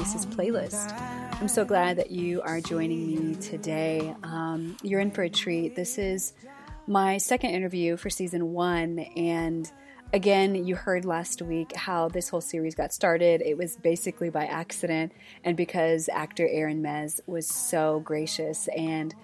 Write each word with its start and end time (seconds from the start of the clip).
Reese's 0.00 0.24
playlist. 0.24 0.98
I'm 1.42 1.48
so 1.48 1.62
glad 1.62 1.98
that 1.98 2.10
you 2.10 2.40
are 2.40 2.58
joining 2.62 3.06
me 3.06 3.34
today. 3.34 4.14
Um, 4.22 4.78
you're 4.82 4.98
in 4.98 5.10
for 5.10 5.24
a 5.24 5.28
treat. 5.28 5.76
This 5.76 5.98
is 5.98 6.32
my 6.86 7.18
second 7.18 7.50
interview 7.50 7.98
for 7.98 8.08
season 8.08 8.54
one, 8.54 9.00
and 9.14 9.70
again, 10.14 10.54
you 10.54 10.74
heard 10.74 11.04
last 11.04 11.42
week 11.42 11.76
how 11.76 12.08
this 12.08 12.30
whole 12.30 12.40
series 12.40 12.74
got 12.74 12.94
started. 12.94 13.42
It 13.42 13.58
was 13.58 13.76
basically 13.76 14.30
by 14.30 14.46
accident, 14.46 15.12
and 15.44 15.54
because 15.54 16.08
actor 16.08 16.48
Aaron 16.48 16.82
Mez 16.82 17.20
was 17.26 17.46
so 17.46 18.00
gracious 18.00 18.68
and 18.74 19.14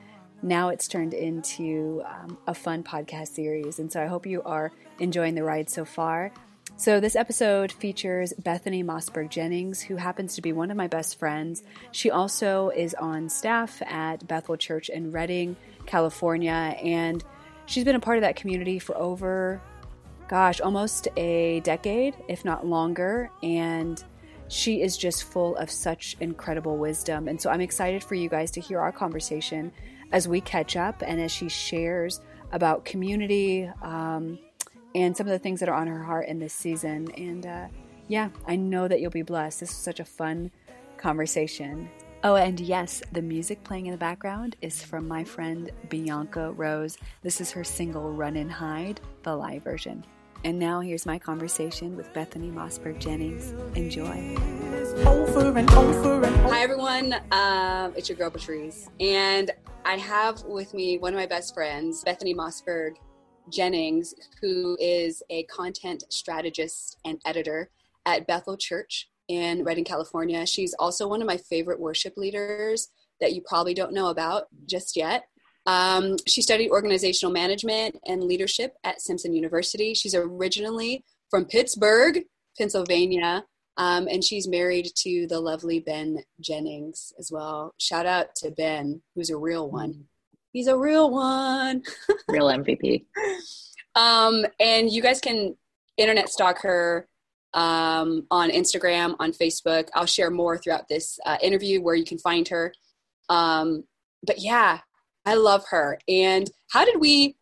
now 0.42 0.68
it's 0.68 0.86
turned 0.86 1.14
into 1.14 2.02
um, 2.06 2.36
a 2.46 2.52
fun 2.52 2.84
podcast 2.84 3.28
series. 3.28 3.78
And 3.78 3.90
so 3.90 4.02
I 4.02 4.06
hope 4.06 4.26
you 4.26 4.42
are 4.42 4.70
enjoying 4.98 5.34
the 5.36 5.42
ride 5.42 5.70
so 5.70 5.86
far. 5.86 6.32
So, 6.78 7.00
this 7.00 7.16
episode 7.16 7.72
features 7.72 8.34
Bethany 8.34 8.84
Mossberg 8.84 9.30
Jennings, 9.30 9.80
who 9.80 9.96
happens 9.96 10.34
to 10.34 10.42
be 10.42 10.52
one 10.52 10.70
of 10.70 10.76
my 10.76 10.88
best 10.88 11.18
friends. 11.18 11.62
She 11.90 12.10
also 12.10 12.68
is 12.68 12.92
on 12.92 13.30
staff 13.30 13.80
at 13.86 14.28
Bethel 14.28 14.58
Church 14.58 14.90
in 14.90 15.10
Redding, 15.10 15.56
California, 15.86 16.52
and 16.52 17.24
she's 17.64 17.84
been 17.84 17.96
a 17.96 18.00
part 18.00 18.18
of 18.18 18.22
that 18.22 18.36
community 18.36 18.78
for 18.78 18.94
over, 18.94 19.58
gosh, 20.28 20.60
almost 20.60 21.08
a 21.16 21.60
decade, 21.60 22.14
if 22.28 22.44
not 22.44 22.66
longer. 22.66 23.30
And 23.42 24.04
she 24.48 24.82
is 24.82 24.98
just 24.98 25.24
full 25.24 25.56
of 25.56 25.70
such 25.70 26.14
incredible 26.20 26.76
wisdom. 26.76 27.26
And 27.26 27.40
so, 27.40 27.48
I'm 27.48 27.62
excited 27.62 28.04
for 28.04 28.16
you 28.16 28.28
guys 28.28 28.50
to 28.50 28.60
hear 28.60 28.80
our 28.80 28.92
conversation 28.92 29.72
as 30.12 30.28
we 30.28 30.42
catch 30.42 30.76
up 30.76 31.02
and 31.04 31.22
as 31.22 31.32
she 31.32 31.48
shares 31.48 32.20
about 32.52 32.84
community. 32.84 33.66
Um, 33.80 34.38
and 34.96 35.14
some 35.14 35.26
of 35.26 35.30
the 35.30 35.38
things 35.38 35.60
that 35.60 35.68
are 35.68 35.74
on 35.74 35.86
her 35.86 36.02
heart 36.02 36.26
in 36.26 36.38
this 36.38 36.54
season. 36.54 37.10
And 37.12 37.44
uh, 37.44 37.66
yeah, 38.08 38.30
I 38.48 38.56
know 38.56 38.88
that 38.88 38.98
you'll 38.98 39.10
be 39.10 39.22
blessed. 39.22 39.60
This 39.60 39.68
was 39.68 39.76
such 39.76 40.00
a 40.00 40.06
fun 40.06 40.50
conversation. 40.96 41.90
Oh, 42.24 42.36
and 42.36 42.58
yes, 42.58 43.02
the 43.12 43.20
music 43.20 43.62
playing 43.62 43.86
in 43.86 43.92
the 43.92 43.98
background 43.98 44.56
is 44.62 44.82
from 44.82 45.06
my 45.06 45.22
friend 45.22 45.70
Bianca 45.90 46.50
Rose. 46.52 46.96
This 47.22 47.42
is 47.42 47.50
her 47.50 47.62
single 47.62 48.10
Run 48.10 48.36
and 48.36 48.50
Hide, 48.50 49.02
the 49.22 49.36
live 49.36 49.62
version. 49.62 50.02
And 50.44 50.58
now 50.58 50.80
here's 50.80 51.04
my 51.04 51.18
conversation 51.18 51.94
with 51.94 52.12
Bethany 52.14 52.50
Mossberg 52.50 52.98
Jennings. 52.98 53.52
Enjoy. 53.76 54.34
Over 55.04 55.58
and 55.58 55.70
over 55.72 56.24
and 56.24 56.26
over. 56.26 56.48
Hi, 56.48 56.62
everyone. 56.62 57.12
Um, 57.32 57.92
it's 57.96 58.08
your 58.08 58.16
girl 58.16 58.30
Patrice. 58.30 58.88
And 58.98 59.50
I 59.84 59.98
have 59.98 60.42
with 60.44 60.72
me 60.72 60.96
one 60.96 61.12
of 61.12 61.18
my 61.18 61.26
best 61.26 61.52
friends, 61.52 62.02
Bethany 62.02 62.34
Mossberg 62.34 62.96
Jennings, 63.50 64.14
who 64.40 64.76
is 64.80 65.22
a 65.30 65.44
content 65.44 66.04
strategist 66.10 66.98
and 67.04 67.20
editor 67.24 67.70
at 68.04 68.26
Bethel 68.26 68.56
Church 68.56 69.08
in 69.28 69.64
Redding, 69.64 69.84
California. 69.84 70.46
She's 70.46 70.74
also 70.78 71.08
one 71.08 71.20
of 71.20 71.26
my 71.26 71.36
favorite 71.36 71.80
worship 71.80 72.16
leaders 72.16 72.88
that 73.20 73.32
you 73.32 73.42
probably 73.46 73.74
don't 73.74 73.92
know 73.92 74.08
about 74.08 74.44
just 74.66 74.96
yet. 74.96 75.24
Um, 75.66 76.16
she 76.26 76.42
studied 76.42 76.70
organizational 76.70 77.32
management 77.32 77.96
and 78.06 78.22
leadership 78.22 78.74
at 78.84 79.00
Simpson 79.00 79.34
University. 79.34 79.94
She's 79.94 80.14
originally 80.14 81.04
from 81.28 81.44
Pittsburgh, 81.44 82.22
Pennsylvania, 82.56 83.44
um, 83.76 84.06
and 84.08 84.22
she's 84.22 84.46
married 84.48 84.88
to 84.98 85.26
the 85.26 85.40
lovely 85.40 85.80
Ben 85.80 86.18
Jennings 86.40 87.12
as 87.18 87.30
well. 87.32 87.74
Shout 87.78 88.06
out 88.06 88.34
to 88.36 88.50
Ben, 88.50 89.02
who's 89.14 89.30
a 89.30 89.36
real 89.36 89.68
one. 89.68 90.04
He's 90.56 90.68
a 90.68 90.78
real 90.78 91.10
one. 91.10 91.82
real 92.30 92.46
MVP. 92.46 93.04
Um, 93.94 94.46
and 94.58 94.90
you 94.90 95.02
guys 95.02 95.20
can 95.20 95.54
internet 95.98 96.30
stalk 96.30 96.62
her 96.62 97.06
um, 97.52 98.26
on 98.30 98.48
Instagram, 98.48 99.16
on 99.18 99.32
Facebook. 99.32 99.90
I'll 99.94 100.06
share 100.06 100.30
more 100.30 100.56
throughout 100.56 100.88
this 100.88 101.18
uh, 101.26 101.36
interview 101.42 101.82
where 101.82 101.94
you 101.94 102.06
can 102.06 102.16
find 102.16 102.48
her. 102.48 102.72
Um, 103.28 103.84
but 104.26 104.38
yeah, 104.38 104.78
I 105.26 105.34
love 105.34 105.62
her. 105.72 105.98
And 106.08 106.50
how 106.70 106.86
did 106.86 107.00
we? 107.00 107.36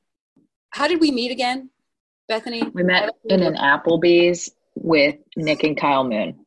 How 0.71 0.89
did 0.89 1.01
we 1.01 1.13
meet 1.13 1.31
again, 1.31 1.71
Bethany? 2.27 2.65
We 2.75 2.83
met 2.83 3.11
in 3.27 3.45
an 3.45 3.55
Applebee's 3.55 4.51
with 4.75 5.15
Nick 5.37 5.63
and 5.63 5.77
Kyle 5.77 6.03
Moon, 6.03 6.45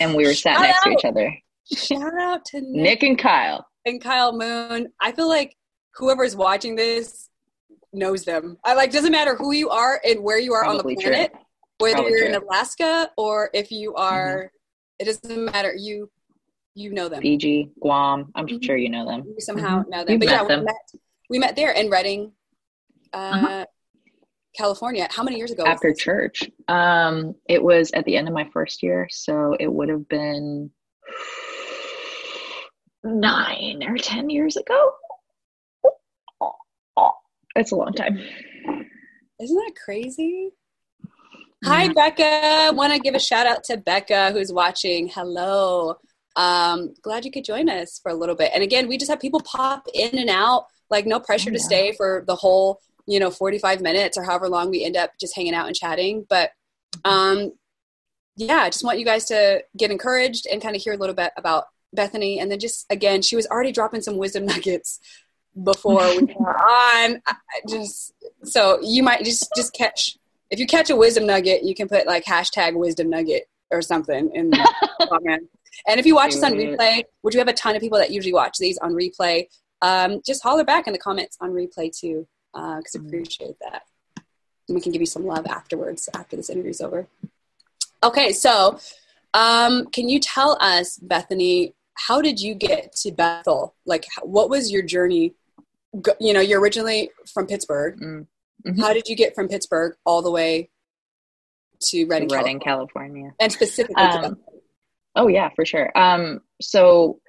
and 0.00 0.16
we 0.16 0.26
were 0.26 0.34
sat 0.34 0.54
Shout 0.54 0.62
next 0.62 0.78
out. 0.78 0.82
to 0.82 0.90
each 0.90 1.04
other. 1.04 1.38
Shout 1.72 2.20
out 2.20 2.44
to 2.46 2.62
Nick. 2.62 2.82
Nick 2.82 3.02
and 3.04 3.16
Kyle 3.16 3.64
and 3.86 4.02
Kyle 4.02 4.36
Moon. 4.36 4.88
I 5.00 5.12
feel 5.12 5.28
like 5.28 5.54
whoever's 5.98 6.36
watching 6.36 6.76
this 6.76 7.28
knows 7.92 8.24
them. 8.24 8.58
I 8.64 8.74
like 8.74 8.92
doesn't 8.92 9.12
matter 9.12 9.34
who 9.36 9.52
you 9.52 9.70
are 9.70 10.00
and 10.04 10.22
where 10.22 10.38
you 10.38 10.54
are 10.54 10.64
Probably 10.64 10.94
on 10.94 10.96
the 10.96 11.02
planet, 11.02 11.32
true. 11.32 11.40
whether 11.78 11.94
Probably 11.94 12.10
you're 12.12 12.26
true. 12.26 12.36
in 12.36 12.42
Alaska 12.42 13.10
or 13.16 13.50
if 13.52 13.70
you 13.70 13.94
are. 13.94 14.36
Mm-hmm. 14.36 14.46
It 15.00 15.04
doesn't 15.04 15.44
matter. 15.44 15.72
You 15.74 16.10
you 16.74 16.92
know 16.92 17.08
them. 17.08 17.22
Fiji, 17.22 17.70
Guam. 17.80 18.30
I'm 18.34 18.46
mm-hmm. 18.46 18.64
sure 18.64 18.76
you 18.76 18.88
know 18.88 19.06
them. 19.06 19.24
You 19.26 19.40
somehow 19.40 19.80
mm-hmm. 19.80 19.90
know 19.90 20.04
them. 20.04 20.12
You've 20.12 20.20
but 20.20 20.28
yeah, 20.28 20.44
them. 20.44 20.60
we 20.60 20.64
met. 20.64 20.74
We 21.30 21.38
met 21.38 21.56
there 21.56 21.72
in 21.72 21.90
Redding, 21.90 22.32
uh, 23.12 23.16
uh-huh. 23.16 23.66
California. 24.56 25.08
How 25.10 25.22
many 25.22 25.36
years 25.36 25.50
ago? 25.50 25.64
After 25.66 25.92
church. 25.92 26.50
Um, 26.68 27.34
it 27.48 27.62
was 27.62 27.90
at 27.92 28.04
the 28.06 28.16
end 28.16 28.28
of 28.28 28.34
my 28.34 28.48
first 28.52 28.82
year, 28.82 29.08
so 29.10 29.56
it 29.60 29.72
would 29.72 29.88
have 29.88 30.08
been 30.08 30.70
nine 33.04 33.84
or 33.86 33.96
ten 33.96 34.30
years 34.30 34.56
ago. 34.56 34.92
It's 37.58 37.72
a 37.72 37.76
long 37.76 37.92
time. 37.92 38.18
Isn't 39.40 39.56
that 39.56 39.72
crazy? 39.84 40.50
Hi, 41.64 41.88
Becca. 41.92 42.72
Want 42.72 42.92
to 42.92 43.00
give 43.00 43.16
a 43.16 43.18
shout 43.18 43.48
out 43.48 43.64
to 43.64 43.76
Becca 43.76 44.30
who's 44.30 44.52
watching. 44.52 45.08
Hello. 45.08 45.96
Um, 46.36 46.94
glad 47.02 47.24
you 47.24 47.32
could 47.32 47.44
join 47.44 47.68
us 47.68 47.98
for 48.00 48.12
a 48.12 48.14
little 48.14 48.36
bit. 48.36 48.52
And 48.54 48.62
again, 48.62 48.86
we 48.86 48.96
just 48.96 49.10
have 49.10 49.18
people 49.18 49.40
pop 49.40 49.88
in 49.92 50.16
and 50.16 50.30
out, 50.30 50.66
like 50.88 51.04
no 51.04 51.18
pressure 51.18 51.50
to 51.50 51.58
stay 51.58 51.92
for 51.96 52.22
the 52.28 52.36
whole, 52.36 52.80
you 53.08 53.18
know, 53.18 53.30
45 53.30 53.80
minutes 53.80 54.16
or 54.16 54.22
however 54.22 54.48
long 54.48 54.70
we 54.70 54.84
end 54.84 54.96
up 54.96 55.10
just 55.20 55.34
hanging 55.34 55.54
out 55.54 55.66
and 55.66 55.74
chatting. 55.74 56.24
But 56.30 56.50
um, 57.04 57.54
yeah, 58.36 58.58
I 58.58 58.70
just 58.70 58.84
want 58.84 59.00
you 59.00 59.04
guys 59.04 59.24
to 59.26 59.64
get 59.76 59.90
encouraged 59.90 60.46
and 60.46 60.62
kind 60.62 60.76
of 60.76 60.82
hear 60.82 60.92
a 60.92 60.96
little 60.96 61.16
bit 61.16 61.32
about 61.36 61.64
Bethany. 61.92 62.38
And 62.38 62.52
then 62.52 62.60
just 62.60 62.86
again, 62.88 63.20
she 63.20 63.34
was 63.34 63.48
already 63.48 63.72
dropping 63.72 64.02
some 64.02 64.16
wisdom 64.16 64.46
nuggets 64.46 65.00
before 65.62 66.06
we 66.16 66.34
were 66.38 66.56
on. 66.56 67.22
I 67.26 67.34
just 67.68 68.12
so 68.44 68.78
you 68.82 69.02
might 69.02 69.24
just 69.24 69.48
just 69.56 69.72
catch 69.72 70.16
if 70.50 70.58
you 70.58 70.66
catch 70.66 70.90
a 70.90 70.96
wisdom 70.96 71.26
nugget, 71.26 71.62
you 71.62 71.74
can 71.74 71.88
put 71.88 72.06
like 72.06 72.24
hashtag 72.24 72.74
wisdom 72.74 73.10
nugget 73.10 73.48
or 73.70 73.82
something 73.82 74.30
in 74.34 74.50
the 74.50 75.08
comment. 75.08 75.48
And 75.86 76.00
if 76.00 76.06
you 76.06 76.14
watch 76.14 76.32
this 76.32 76.42
on 76.42 76.52
replay, 76.52 77.04
which 77.22 77.34
we 77.34 77.38
have 77.38 77.48
a 77.48 77.52
ton 77.52 77.76
of 77.76 77.80
people 77.80 77.98
that 77.98 78.10
usually 78.10 78.32
watch 78.32 78.56
these 78.58 78.78
on 78.78 78.92
replay, 78.92 79.46
um, 79.82 80.20
just 80.24 80.42
holler 80.42 80.64
back 80.64 80.86
in 80.86 80.92
the 80.92 80.98
comments 80.98 81.36
on 81.40 81.52
replay 81.52 81.96
too, 81.96 82.26
because 82.52 82.96
uh, 82.96 83.00
I 83.00 83.06
appreciate 83.06 83.56
that. 83.60 83.82
And 84.68 84.74
we 84.74 84.80
can 84.80 84.92
give 84.92 85.00
you 85.00 85.06
some 85.06 85.24
love 85.24 85.46
afterwards 85.46 86.08
after 86.14 86.36
this 86.36 86.50
interview's 86.50 86.80
over. 86.80 87.06
Okay, 88.02 88.32
so 88.32 88.78
um, 89.34 89.86
can 89.86 90.08
you 90.08 90.20
tell 90.20 90.56
us, 90.60 90.98
Bethany, 90.98 91.74
how 91.94 92.22
did 92.22 92.40
you 92.40 92.54
get 92.54 92.92
to 92.96 93.10
Bethel? 93.10 93.74
Like, 93.86 94.06
what 94.22 94.50
was 94.50 94.70
your 94.70 94.82
journey 94.82 95.34
you 96.20 96.32
know, 96.32 96.40
you're 96.40 96.60
originally 96.60 97.10
from 97.32 97.46
Pittsburgh. 97.46 97.98
Mm, 98.00 98.26
mm-hmm. 98.66 98.80
How 98.80 98.92
did 98.92 99.08
you 99.08 99.16
get 99.16 99.34
from 99.34 99.48
Pittsburgh 99.48 99.96
all 100.04 100.22
the 100.22 100.30
way 100.30 100.70
to 101.80 102.06
Redding, 102.06 102.28
Redding, 102.28 102.60
California. 102.60 103.22
California. 103.22 103.34
and 103.40 103.52
specifically 103.52 104.02
um, 104.02 104.36
Oh 105.14 105.26
yeah, 105.26 105.48
for 105.54 105.64
sure. 105.64 105.90
Um, 105.98 106.40
so 106.60 107.20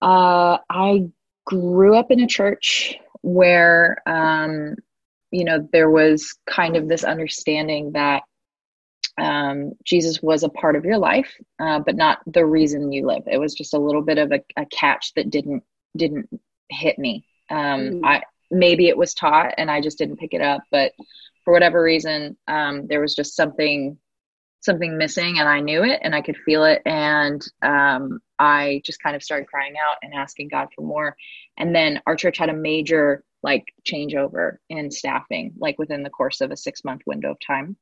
uh, 0.00 0.58
I 0.70 1.08
grew 1.46 1.96
up 1.96 2.10
in 2.10 2.20
a 2.20 2.26
church 2.26 2.96
where 3.22 3.96
um, 4.06 4.76
you 5.30 5.44
know 5.44 5.68
there 5.72 5.90
was 5.90 6.36
kind 6.46 6.76
of 6.76 6.88
this 6.88 7.04
understanding 7.04 7.92
that 7.92 8.22
um, 9.20 9.72
Jesus 9.84 10.22
was 10.22 10.44
a 10.44 10.48
part 10.48 10.76
of 10.76 10.84
your 10.84 10.98
life, 10.98 11.34
uh, 11.58 11.80
but 11.80 11.96
not 11.96 12.20
the 12.26 12.46
reason 12.46 12.92
you 12.92 13.04
live. 13.04 13.24
It 13.26 13.38
was 13.38 13.54
just 13.54 13.74
a 13.74 13.78
little 13.80 14.02
bit 14.02 14.18
of 14.18 14.30
a, 14.30 14.40
a 14.56 14.66
catch 14.66 15.12
that 15.14 15.30
didn't 15.30 15.64
didn't 15.96 16.28
hit 16.68 16.98
me 16.98 17.24
um, 17.50 17.80
mm-hmm. 17.80 18.04
I 18.04 18.22
maybe 18.50 18.88
it 18.88 18.96
was 18.96 19.14
taught 19.14 19.54
and 19.58 19.70
I 19.70 19.80
just 19.80 19.98
didn't 19.98 20.18
pick 20.18 20.32
it 20.32 20.40
up, 20.40 20.62
but 20.70 20.92
for 21.44 21.52
whatever 21.52 21.82
reason, 21.82 22.36
um, 22.46 22.86
there 22.86 23.00
was 23.00 23.14
just 23.14 23.36
something 23.36 23.98
something 24.60 24.98
missing, 24.98 25.38
and 25.38 25.48
I 25.48 25.60
knew 25.60 25.84
it 25.84 26.00
and 26.02 26.14
I 26.14 26.20
could 26.20 26.36
feel 26.36 26.64
it, 26.64 26.82
and 26.84 27.40
um, 27.62 28.20
I 28.38 28.82
just 28.84 29.02
kind 29.02 29.14
of 29.16 29.22
started 29.22 29.48
crying 29.48 29.74
out 29.76 29.96
and 30.02 30.14
asking 30.14 30.48
God 30.48 30.68
for 30.74 30.82
more. 30.82 31.16
And 31.56 31.74
then 31.74 32.00
our 32.06 32.16
church 32.16 32.38
had 32.38 32.48
a 32.48 32.54
major 32.54 33.24
like 33.42 33.64
changeover 33.88 34.56
in 34.68 34.90
staffing, 34.90 35.54
like 35.58 35.78
within 35.78 36.02
the 36.02 36.10
course 36.10 36.40
of 36.40 36.50
a 36.50 36.56
six 36.56 36.84
month 36.84 37.02
window 37.06 37.30
of 37.30 37.38
time, 37.40 37.76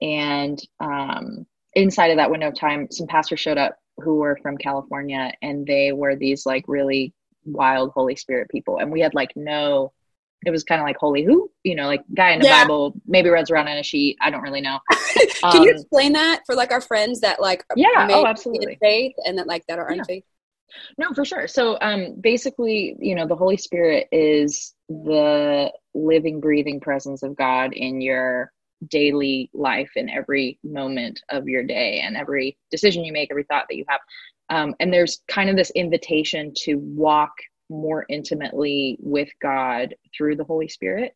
and 0.00 0.60
um, 0.80 1.46
inside 1.74 2.10
of 2.10 2.16
that 2.16 2.30
window 2.30 2.48
of 2.48 2.58
time, 2.58 2.88
some 2.90 3.06
pastors 3.06 3.40
showed 3.40 3.58
up 3.58 3.76
who 3.98 4.16
were 4.16 4.38
from 4.42 4.56
California, 4.56 5.32
and 5.42 5.66
they 5.66 5.92
were 5.92 6.16
these 6.16 6.44
like 6.44 6.64
really 6.66 7.14
wild 7.44 7.92
Holy 7.92 8.16
Spirit 8.16 8.50
people. 8.50 8.78
And 8.78 8.90
we 8.90 9.00
had 9.00 9.14
like 9.14 9.32
no 9.36 9.92
it 10.46 10.50
was 10.50 10.64
kind 10.64 10.80
of 10.80 10.86
like 10.86 10.96
holy 10.96 11.22
who 11.22 11.50
you 11.64 11.74
know 11.74 11.86
like 11.86 12.02
guy 12.14 12.30
in 12.30 12.40
the 12.40 12.46
yeah. 12.46 12.62
bible 12.62 12.94
maybe 13.06 13.28
runs 13.28 13.50
around 13.50 13.68
on 13.68 13.76
a 13.76 13.82
sheet 13.82 14.16
i 14.20 14.30
don't 14.30 14.42
really 14.42 14.60
know 14.60 14.78
can 15.40 15.56
um, 15.56 15.62
you 15.62 15.70
explain 15.70 16.12
that 16.12 16.42
for 16.46 16.54
like 16.54 16.72
our 16.72 16.80
friends 16.80 17.20
that 17.20 17.40
like 17.40 17.64
yeah 17.76 18.08
oh 18.10 18.26
absolutely 18.26 18.76
faith 18.80 19.14
and 19.24 19.38
that 19.38 19.46
like 19.46 19.64
that 19.66 19.78
are 19.78 19.90
yeah. 19.90 19.98
unfaith 19.98 20.24
no 20.98 21.12
for 21.12 21.24
sure 21.24 21.46
so 21.46 21.76
um 21.80 22.14
basically 22.20 22.96
you 23.00 23.14
know 23.14 23.26
the 23.26 23.36
holy 23.36 23.56
spirit 23.56 24.06
is 24.12 24.74
the 24.88 25.70
living 25.94 26.40
breathing 26.40 26.80
presence 26.80 27.22
of 27.22 27.36
god 27.36 27.72
in 27.72 28.00
your 28.00 28.52
daily 28.88 29.50
life 29.52 29.90
in 29.96 30.08
every 30.08 30.58
moment 30.64 31.20
of 31.28 31.46
your 31.46 31.62
day 31.62 32.00
and 32.00 32.16
every 32.16 32.56
decision 32.70 33.04
you 33.04 33.12
make 33.12 33.30
every 33.30 33.42
thought 33.44 33.66
that 33.68 33.76
you 33.76 33.84
have 33.88 34.00
um, 34.50 34.74
and 34.80 34.92
there's 34.92 35.22
kind 35.28 35.48
of 35.48 35.56
this 35.56 35.70
invitation 35.70 36.52
to 36.64 36.74
walk 36.74 37.32
more 37.70 38.04
intimately 38.08 38.98
with 39.00 39.28
God 39.40 39.94
through 40.14 40.36
the 40.36 40.44
Holy 40.44 40.68
Spirit. 40.68 41.14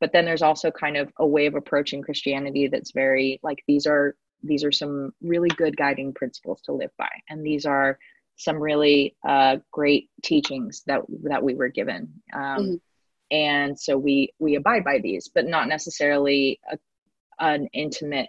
But 0.00 0.12
then 0.12 0.26
there's 0.26 0.42
also 0.42 0.70
kind 0.70 0.96
of 0.96 1.10
a 1.18 1.26
way 1.26 1.46
of 1.46 1.54
approaching 1.54 2.02
Christianity 2.02 2.68
that's 2.68 2.92
very 2.92 3.40
like 3.42 3.58
these 3.66 3.86
are 3.86 4.14
these 4.42 4.64
are 4.64 4.72
some 4.72 5.12
really 5.22 5.48
good 5.48 5.76
guiding 5.76 6.12
principles 6.12 6.60
to 6.62 6.72
live 6.72 6.90
by, 6.98 7.08
and 7.30 7.44
these 7.44 7.64
are 7.64 7.98
some 8.36 8.56
really 8.56 9.16
uh, 9.26 9.56
great 9.70 10.10
teachings 10.22 10.82
that 10.86 11.02
that 11.22 11.42
we 11.42 11.54
were 11.54 11.68
given. 11.68 12.12
Um, 12.34 12.42
mm-hmm. 12.42 12.74
And 13.30 13.78
so 13.78 13.96
we 13.96 14.34
we 14.38 14.56
abide 14.56 14.84
by 14.84 14.98
these, 14.98 15.30
but 15.34 15.46
not 15.46 15.68
necessarily 15.68 16.60
a, 16.70 16.78
an 17.38 17.68
intimate 17.72 18.28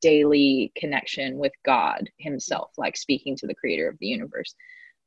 daily 0.00 0.72
connection 0.76 1.38
with 1.38 1.52
God 1.64 2.08
Himself, 2.18 2.72
like 2.76 2.96
speaking 2.96 3.36
to 3.36 3.46
the 3.46 3.54
Creator 3.54 3.88
of 3.88 3.98
the 3.98 4.06
universe. 4.06 4.54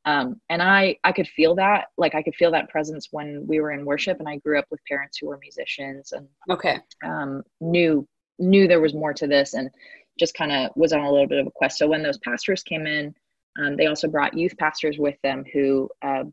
Um, 0.06 0.40
and 0.50 0.62
i 0.62 0.96
i 1.04 1.12
could 1.12 1.28
feel 1.28 1.56
that 1.56 1.88
like 1.98 2.16
i 2.16 2.24
could 2.24 2.34
feel 2.34 2.52
that 2.52 2.70
presence 2.70 3.10
when 3.12 3.46
we 3.46 3.60
were 3.60 3.72
in 3.72 3.84
worship 3.84 4.18
and 4.20 4.30
i 4.30 4.38
grew 4.38 4.58
up 4.58 4.66
with 4.72 4.80
parents 4.88 5.18
who 5.18 5.28
were 5.28 5.38
musicians 5.38 6.14
and 6.14 6.26
okay. 6.50 6.78
um, 7.04 7.44
knew 7.60 8.08
knew 8.40 8.66
there 8.66 8.80
was 8.80 8.94
more 8.94 9.14
to 9.14 9.28
this 9.28 9.54
and 9.54 9.70
just 10.18 10.34
kind 10.36 10.54
of 10.54 10.72
was 10.78 10.94
on 10.94 11.02
a 11.02 11.12
little 11.12 11.28
bit 11.28 11.40
of 11.40 11.48
a 11.48 11.52
quest. 11.52 11.78
So 11.78 11.88
when 11.88 12.02
those 12.02 12.18
pastors 12.20 12.64
came 12.64 12.88
in 12.88 13.14
um, 13.60 13.76
they 13.76 13.88
also 13.88 14.08
brought 14.08 14.38
youth 14.38 14.58
pastors 14.58 14.98
with 14.98 15.16
them 15.22 15.44
who 15.52 15.90
uh, 16.02 16.24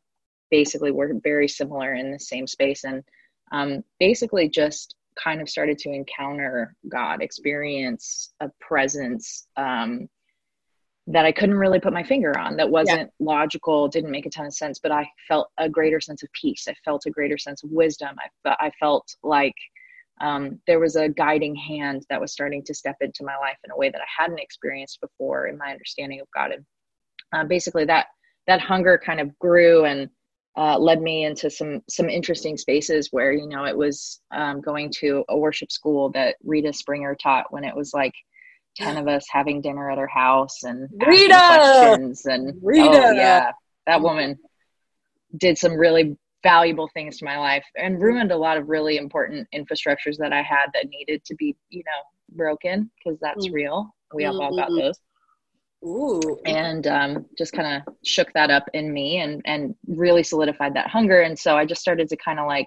basically 0.50 0.90
were 0.90 1.12
very 1.22 1.48
similar 1.48 1.94
in 1.94 2.12
the 2.12 2.18
same 2.18 2.46
space 2.46 2.84
and 2.84 3.02
um, 3.52 3.82
basically 3.98 4.48
just 4.48 4.94
kind 5.22 5.40
of 5.40 5.48
started 5.48 5.78
to 5.78 5.90
encounter 5.90 6.74
god 6.88 7.22
experience 7.22 8.32
a 8.40 8.50
presence 8.60 9.48
um, 9.56 10.08
that 11.08 11.24
I 11.24 11.32
couldn't 11.32 11.56
really 11.56 11.78
put 11.78 11.92
my 11.92 12.02
finger 12.02 12.36
on 12.36 12.56
that 12.56 12.68
wasn't 12.68 13.10
yeah. 13.18 13.26
logical, 13.26 13.86
didn't 13.86 14.10
make 14.10 14.26
a 14.26 14.30
ton 14.30 14.46
of 14.46 14.54
sense, 14.54 14.80
but 14.80 14.90
I 14.90 15.08
felt 15.28 15.48
a 15.58 15.68
greater 15.68 16.00
sense 16.00 16.22
of 16.24 16.28
peace. 16.32 16.66
I 16.68 16.74
felt 16.84 17.06
a 17.06 17.10
greater 17.10 17.38
sense 17.38 17.62
of 17.62 17.70
wisdom. 17.70 18.16
I, 18.44 18.56
I 18.58 18.70
felt 18.80 19.06
like 19.22 19.54
um, 20.20 20.60
there 20.66 20.80
was 20.80 20.96
a 20.96 21.08
guiding 21.08 21.54
hand 21.54 22.04
that 22.10 22.20
was 22.20 22.32
starting 22.32 22.64
to 22.64 22.74
step 22.74 22.96
into 23.00 23.22
my 23.22 23.36
life 23.36 23.58
in 23.64 23.70
a 23.70 23.76
way 23.76 23.88
that 23.90 24.00
I 24.00 24.22
hadn't 24.22 24.40
experienced 24.40 25.00
before 25.00 25.46
in 25.46 25.56
my 25.56 25.70
understanding 25.70 26.20
of 26.20 26.26
God. 26.34 26.50
And 26.52 26.64
uh, 27.32 27.44
basically 27.44 27.84
that, 27.84 28.06
that 28.48 28.60
hunger 28.60 29.00
kind 29.04 29.20
of 29.20 29.38
grew 29.38 29.84
and 29.84 30.08
uh, 30.56 30.78
led 30.78 31.02
me 31.02 31.24
into 31.24 31.50
some, 31.50 31.82
some 31.88 32.08
interesting 32.08 32.56
spaces 32.56 33.08
where, 33.10 33.32
you 33.32 33.46
know, 33.46 33.64
it 33.64 33.76
was 33.76 34.20
um, 34.30 34.60
going 34.60 34.90
to 34.98 35.24
a 35.28 35.36
worship 35.36 35.70
school 35.70 36.10
that 36.12 36.36
Rita 36.44 36.72
Springer 36.72 37.14
taught 37.14 37.52
when 37.52 37.64
it 37.64 37.76
was 37.76 37.92
like, 37.92 38.14
10 38.76 38.96
of 38.98 39.08
us 39.08 39.26
having 39.30 39.62
dinner 39.62 39.90
at 39.90 39.96
her 39.96 40.06
house 40.06 40.62
and 40.62 40.88
Rita! 41.06 41.34
questions 41.34 42.26
and 42.26 42.58
Rita! 42.62 42.90
Oh, 42.90 43.10
yeah 43.12 43.52
that 43.86 44.00
woman 44.02 44.38
did 45.36 45.56
some 45.56 45.74
really 45.74 46.16
valuable 46.42 46.88
things 46.92 47.18
to 47.18 47.24
my 47.24 47.38
life 47.38 47.64
and 47.76 48.00
ruined 48.00 48.30
a 48.30 48.36
lot 48.36 48.56
of 48.56 48.68
really 48.68 48.98
important 48.98 49.48
infrastructures 49.54 50.16
that 50.18 50.32
I 50.32 50.42
had 50.42 50.66
that 50.74 50.88
needed 50.88 51.24
to 51.24 51.34
be, 51.34 51.56
you 51.70 51.82
know, 51.84 52.36
broken 52.36 52.90
because 52.98 53.18
that's 53.20 53.48
mm. 53.48 53.52
real. 53.52 53.94
We 54.14 54.24
have 54.24 54.34
all 54.34 54.56
got 54.56 54.68
mm-hmm. 54.68 54.86
those. 54.86 55.00
Ooh. 55.84 56.38
And 56.46 56.86
um, 56.86 57.26
just 57.36 57.52
kind 57.52 57.76
of 57.76 57.94
shook 58.04 58.32
that 58.32 58.50
up 58.50 58.64
in 58.72 58.92
me 58.92 59.18
and 59.18 59.42
and 59.44 59.74
really 59.86 60.22
solidified 60.22 60.74
that 60.74 60.88
hunger. 60.88 61.20
And 61.20 61.38
so 61.38 61.56
I 61.56 61.64
just 61.64 61.80
started 61.80 62.08
to 62.08 62.16
kind 62.16 62.40
of 62.40 62.46
like 62.46 62.66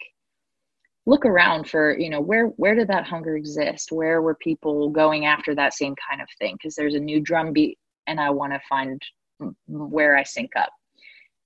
look 1.10 1.26
around 1.26 1.68
for 1.68 1.98
you 1.98 2.10
know 2.10 2.22
where 2.22 2.48
where 2.58 2.76
did 2.76 2.88
that 2.88 3.08
hunger 3.08 3.36
exist 3.36 3.92
where 3.92 4.22
were 4.22 4.36
people 4.36 4.90
going 4.90 5.26
after 5.26 5.56
that 5.56 5.74
same 5.74 5.96
kind 6.08 6.22
of 6.22 6.28
thing 6.38 6.56
because 6.56 6.76
there's 6.76 6.94
a 6.94 7.00
new 7.00 7.20
drum 7.20 7.52
beat 7.52 7.80
and 8.06 8.20
i 8.20 8.30
want 8.30 8.54
to 8.54 8.60
find 8.70 9.02
where 9.68 10.16
i 10.16 10.24
sync 10.24 10.52
up 10.56 10.70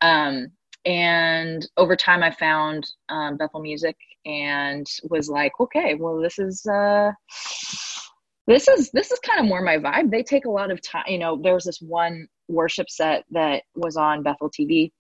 um, 0.01 0.48
and 0.86 1.65
over 1.77 1.95
time 1.95 2.24
i 2.24 2.31
found 2.31 2.86
um, 3.07 3.38
bethel 3.38 3.62
music 3.62 3.95
and 4.25 4.86
was 5.10 5.30
like 5.30 5.54
okay 5.60 5.95
well 5.95 6.19
this 6.19 6.39
is 6.39 6.65
uh 6.65 7.12
this 8.47 8.67
is 8.67 8.91
this 8.91 9.11
is 9.11 9.19
kind 9.19 9.39
of 9.39 9.45
more 9.45 9.61
my 9.61 9.77
vibe 9.77 10.11
they 10.11 10.23
take 10.23 10.45
a 10.45 10.49
lot 10.49 10.71
of 10.71 10.81
time 10.81 11.03
you 11.07 11.17
know 11.17 11.39
there 11.41 11.53
was 11.53 11.63
this 11.63 11.81
one 11.81 12.27
worship 12.47 12.89
set 12.89 13.23
that 13.31 13.63
was 13.75 13.95
on 13.95 14.23
bethel 14.23 14.49
tv 14.49 14.91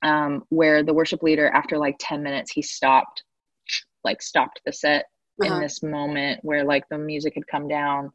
um, 0.00 0.44
where 0.50 0.84
the 0.84 0.94
worship 0.94 1.24
leader 1.24 1.48
after 1.48 1.76
like 1.76 1.96
10 1.98 2.22
minutes 2.22 2.52
he 2.52 2.62
stopped 2.62 3.24
like 4.04 4.22
stopped 4.22 4.60
the 4.64 4.72
set 4.72 5.06
uh-huh. 5.42 5.54
in 5.54 5.60
this 5.60 5.82
moment 5.82 6.40
where 6.42 6.64
like 6.64 6.84
the 6.88 6.98
music 6.98 7.34
had 7.34 7.46
come 7.46 7.66
down 7.66 8.12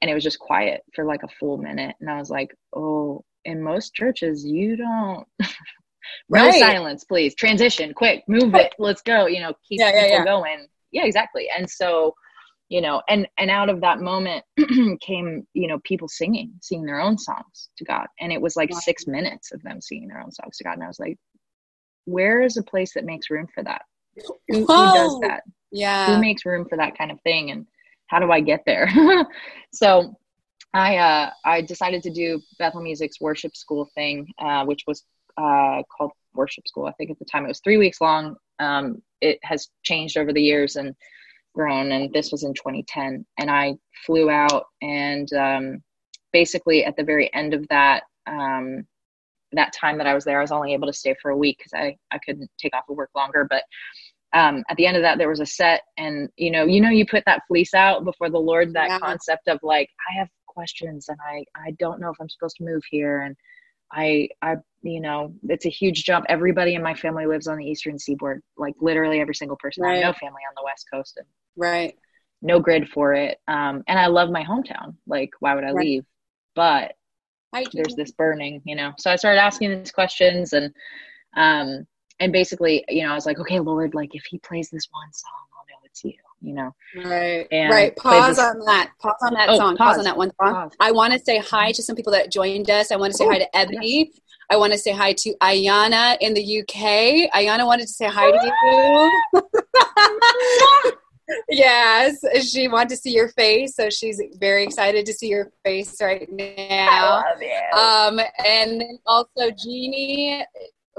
and 0.00 0.10
it 0.10 0.14
was 0.14 0.22
just 0.24 0.38
quiet 0.38 0.82
for 0.94 1.04
like 1.04 1.22
a 1.22 1.28
full 1.40 1.56
minute 1.56 1.94
and 2.00 2.10
i 2.10 2.18
was 2.18 2.28
like 2.28 2.54
oh 2.74 3.24
in 3.44 3.62
most 3.62 3.94
churches 3.94 4.44
you 4.44 4.76
don't 4.76 5.26
no 6.28 6.46
right. 6.46 6.60
silence 6.60 7.04
please 7.04 7.34
transition 7.34 7.94
quick 7.94 8.22
move 8.28 8.54
it 8.54 8.74
let's 8.78 9.02
go 9.02 9.26
you 9.26 9.40
know 9.40 9.54
keep 9.66 9.80
yeah, 9.80 9.90
people 9.90 10.08
yeah, 10.08 10.18
yeah. 10.18 10.24
going 10.24 10.66
yeah 10.90 11.04
exactly 11.04 11.48
and 11.56 11.68
so 11.68 12.14
you 12.72 12.80
know 12.80 13.02
and 13.06 13.28
and 13.36 13.50
out 13.50 13.68
of 13.68 13.82
that 13.82 14.00
moment 14.00 14.42
came 15.02 15.46
you 15.52 15.68
know 15.68 15.78
people 15.84 16.08
singing 16.08 16.54
singing 16.62 16.86
their 16.86 17.00
own 17.00 17.18
songs 17.18 17.68
to 17.76 17.84
god. 17.84 18.06
And 18.18 18.32
it 18.32 18.40
was 18.40 18.56
like 18.56 18.70
wow. 18.70 18.78
six 18.78 19.06
minutes 19.06 19.52
of 19.52 19.62
them 19.62 19.82
singing 19.82 20.08
their 20.08 20.22
own 20.22 20.32
songs 20.32 20.56
to 20.56 20.64
god. 20.64 20.74
And 20.74 20.84
i 20.84 20.86
was 20.86 20.98
like 20.98 21.18
where 22.06 22.40
is 22.40 22.56
a 22.56 22.62
place 22.62 22.94
that 22.94 23.04
makes 23.04 23.30
room 23.30 23.46
for 23.54 23.62
that? 23.62 23.82
Who, 24.48 24.66
who 24.66 24.66
does 24.66 25.20
that? 25.20 25.42
Yeah. 25.70 26.06
who 26.06 26.20
makes 26.20 26.46
room 26.46 26.66
for 26.66 26.76
that 26.78 26.96
kind 26.96 27.10
of 27.12 27.20
thing? 27.20 27.50
And 27.50 27.66
how 28.06 28.18
do 28.18 28.32
i 28.32 28.40
get 28.40 28.62
there? 28.64 28.88
So 29.72 30.16
i 30.72 30.96
uh 30.96 31.30
i 31.44 31.60
decided 31.60 32.02
to 32.04 32.10
do 32.10 32.40
bethel 32.58 32.80
music's 32.80 33.20
worship 33.20 33.54
school 33.54 33.90
thing 33.94 34.26
uh 34.38 34.64
which 34.64 34.84
was 34.86 35.04
uh 35.36 35.82
called 35.94 36.12
worship 36.34 36.66
school. 36.66 36.86
I 36.86 36.92
think 36.92 37.10
at 37.10 37.18
the 37.18 37.26
time 37.26 37.44
it 37.44 37.48
was 37.48 37.60
three 37.60 37.76
weeks 37.76 38.00
long. 38.00 38.36
Um 38.58 39.02
it 39.20 39.38
has 39.42 39.68
changed 39.82 40.16
over 40.16 40.32
the 40.32 40.42
years 40.50 40.76
and 40.76 40.94
grown 41.54 41.92
and 41.92 42.12
this 42.12 42.32
was 42.32 42.44
in 42.44 42.54
2010 42.54 43.24
and 43.38 43.50
i 43.50 43.74
flew 44.06 44.30
out 44.30 44.66
and 44.80 45.32
um 45.34 45.82
basically 46.32 46.84
at 46.84 46.96
the 46.96 47.04
very 47.04 47.32
end 47.34 47.54
of 47.54 47.66
that 47.68 48.04
um 48.26 48.86
that 49.52 49.72
time 49.72 49.98
that 49.98 50.06
I 50.06 50.14
was 50.14 50.24
there, 50.24 50.38
I 50.38 50.42
was 50.42 50.52
only 50.52 50.72
able 50.72 50.86
to 50.86 50.92
stay 50.92 51.14
for 51.20 51.30
a 51.30 51.36
week 51.36 51.58
because 51.58 51.72
I, 51.74 51.96
I 52.10 52.18
couldn't 52.18 52.50
take 52.58 52.74
off 52.74 52.88
of 52.88 52.96
work 52.96 53.10
longer. 53.14 53.46
But 53.48 53.64
um, 54.32 54.64
at 54.68 54.76
the 54.76 54.86
end 54.86 54.96
of 54.96 55.02
that, 55.02 55.18
there 55.18 55.28
was 55.28 55.40
a 55.40 55.46
set, 55.46 55.82
and 55.98 56.28
you 56.36 56.50
know, 56.50 56.64
you 56.64 56.80
know, 56.80 56.90
you 56.90 57.06
put 57.06 57.24
that 57.26 57.42
fleece 57.46 57.74
out 57.74 58.04
before 58.04 58.30
the 58.30 58.38
Lord. 58.38 58.72
That 58.72 58.88
yeah. 58.88 58.98
concept 58.98 59.48
of 59.48 59.58
like, 59.62 59.88
I 60.10 60.18
have 60.18 60.28
questions, 60.46 61.08
and 61.08 61.18
I 61.26 61.44
I 61.54 61.72
don't 61.78 62.00
know 62.00 62.10
if 62.10 62.16
I'm 62.20 62.28
supposed 62.28 62.56
to 62.56 62.64
move 62.64 62.82
here, 62.90 63.22
and 63.22 63.36
I 63.92 64.28
I 64.40 64.56
you 64.82 65.00
know, 65.00 65.34
it's 65.44 65.66
a 65.66 65.70
huge 65.70 66.04
jump. 66.04 66.24
Everybody 66.28 66.74
in 66.74 66.82
my 66.82 66.94
family 66.94 67.26
lives 67.26 67.46
on 67.46 67.58
the 67.58 67.66
eastern 67.66 67.98
seaboard, 67.98 68.40
like 68.56 68.74
literally 68.80 69.20
every 69.20 69.34
single 69.34 69.58
person. 69.58 69.84
Right. 69.84 69.98
I 69.98 70.00
no 70.00 70.14
family 70.14 70.42
on 70.48 70.54
the 70.56 70.64
west 70.64 70.86
coast, 70.92 71.18
and 71.18 71.26
right, 71.56 71.96
no 72.40 72.60
grid 72.60 72.88
for 72.88 73.14
it. 73.14 73.38
Um, 73.48 73.84
and 73.86 73.98
I 73.98 74.06
love 74.06 74.30
my 74.30 74.44
hometown. 74.44 74.96
Like, 75.06 75.30
why 75.40 75.54
would 75.54 75.64
I 75.64 75.72
right. 75.72 75.86
leave? 75.86 76.04
But 76.54 76.94
there's 77.72 77.94
this 77.94 78.12
burning, 78.12 78.62
you 78.64 78.74
know. 78.74 78.92
So 78.98 79.10
I 79.10 79.16
started 79.16 79.40
asking 79.40 79.70
these 79.70 79.92
questions 79.92 80.52
and 80.52 80.72
um 81.36 81.86
and 82.20 82.32
basically, 82.32 82.84
you 82.88 83.02
know, 83.02 83.10
I 83.10 83.14
was 83.14 83.26
like, 83.26 83.40
okay, 83.40 83.58
Lord, 83.58 83.94
like 83.94 84.14
if 84.14 84.24
he 84.24 84.38
plays 84.38 84.70
this 84.70 84.86
one 84.92 85.12
song, 85.12 85.30
I'll 85.58 85.64
know 85.64 85.80
it's 85.84 86.04
you, 86.04 86.12
you 86.40 86.54
know. 86.54 86.74
Right. 86.96 87.48
And 87.50 87.70
right. 87.70 87.96
Pause 87.96 88.38
on 88.38 88.60
that. 88.66 88.92
Pause 89.00 89.14
on 89.22 89.34
that 89.34 89.48
oh, 89.48 89.56
song. 89.56 89.76
Pause. 89.76 89.88
pause. 89.88 89.98
on 89.98 90.04
that 90.04 90.16
one 90.16 90.30
song. 90.40 90.54
Pause. 90.54 90.72
I 90.78 90.92
want 90.92 91.12
to 91.14 91.18
say 91.18 91.38
hi 91.38 91.72
to 91.72 91.82
some 91.82 91.96
people 91.96 92.12
that 92.12 92.30
joined 92.30 92.70
us. 92.70 92.92
I 92.92 92.96
want 92.96 93.12
to 93.12 93.16
say 93.16 93.24
Ooh, 93.24 93.30
hi 93.30 93.38
to 93.38 93.56
Ebony. 93.56 94.10
Yes. 94.12 94.20
I 94.50 94.56
want 94.56 94.72
to 94.72 94.78
say 94.78 94.92
hi 94.92 95.14
to 95.14 95.34
Ayana 95.40 96.16
in 96.20 96.34
the 96.34 96.60
UK. 96.60 97.32
Ayana 97.34 97.66
wanted 97.66 97.88
to 97.88 97.92
say 97.92 98.06
hi 98.06 98.30
to 98.30 98.52
you. 99.34 100.92
yes, 101.48 102.18
she 102.42 102.68
wanted 102.68 102.90
to 102.90 102.96
see 102.96 103.12
your 103.12 103.28
face, 103.28 103.76
so 103.76 103.90
she's 103.90 104.20
very 104.38 104.64
excited 104.64 105.06
to 105.06 105.12
see 105.12 105.28
your 105.28 105.50
face 105.64 105.96
right 106.00 106.28
now. 106.30 107.22
Um, 107.76 108.20
and 108.44 108.82
also 109.06 109.50
Jeannie, 109.50 110.44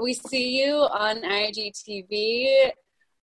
we 0.00 0.14
see 0.14 0.62
you 0.62 0.74
on 0.74 1.22
IGTV. 1.22 2.70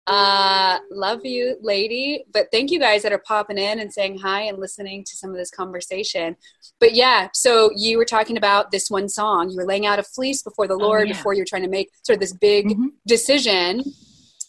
Uh, 0.06 0.78
love 0.90 1.24
you, 1.24 1.56
lady. 1.60 2.24
But 2.32 2.48
thank 2.50 2.70
you 2.70 2.80
guys 2.80 3.02
that 3.02 3.12
are 3.12 3.22
popping 3.24 3.58
in 3.58 3.78
and 3.78 3.92
saying 3.92 4.18
hi 4.18 4.42
and 4.42 4.58
listening 4.58 5.04
to 5.04 5.16
some 5.16 5.30
of 5.30 5.36
this 5.36 5.50
conversation. 5.50 6.36
But 6.80 6.94
yeah, 6.94 7.28
so 7.32 7.70
you 7.76 7.96
were 7.96 8.04
talking 8.04 8.36
about 8.36 8.72
this 8.72 8.90
one 8.90 9.08
song. 9.08 9.50
You 9.50 9.56
were 9.56 9.66
laying 9.66 9.86
out 9.86 9.98
a 9.98 10.02
fleece 10.02 10.42
before 10.42 10.66
the 10.66 10.74
oh, 10.74 10.78
Lord 10.78 11.02
oh, 11.02 11.06
yeah. 11.06 11.12
before 11.12 11.34
you 11.34 11.42
were 11.42 11.46
trying 11.46 11.62
to 11.62 11.68
make 11.68 11.90
sort 12.02 12.16
of 12.16 12.20
this 12.20 12.32
big 12.32 12.68
mm-hmm. 12.68 12.86
decision 13.06 13.82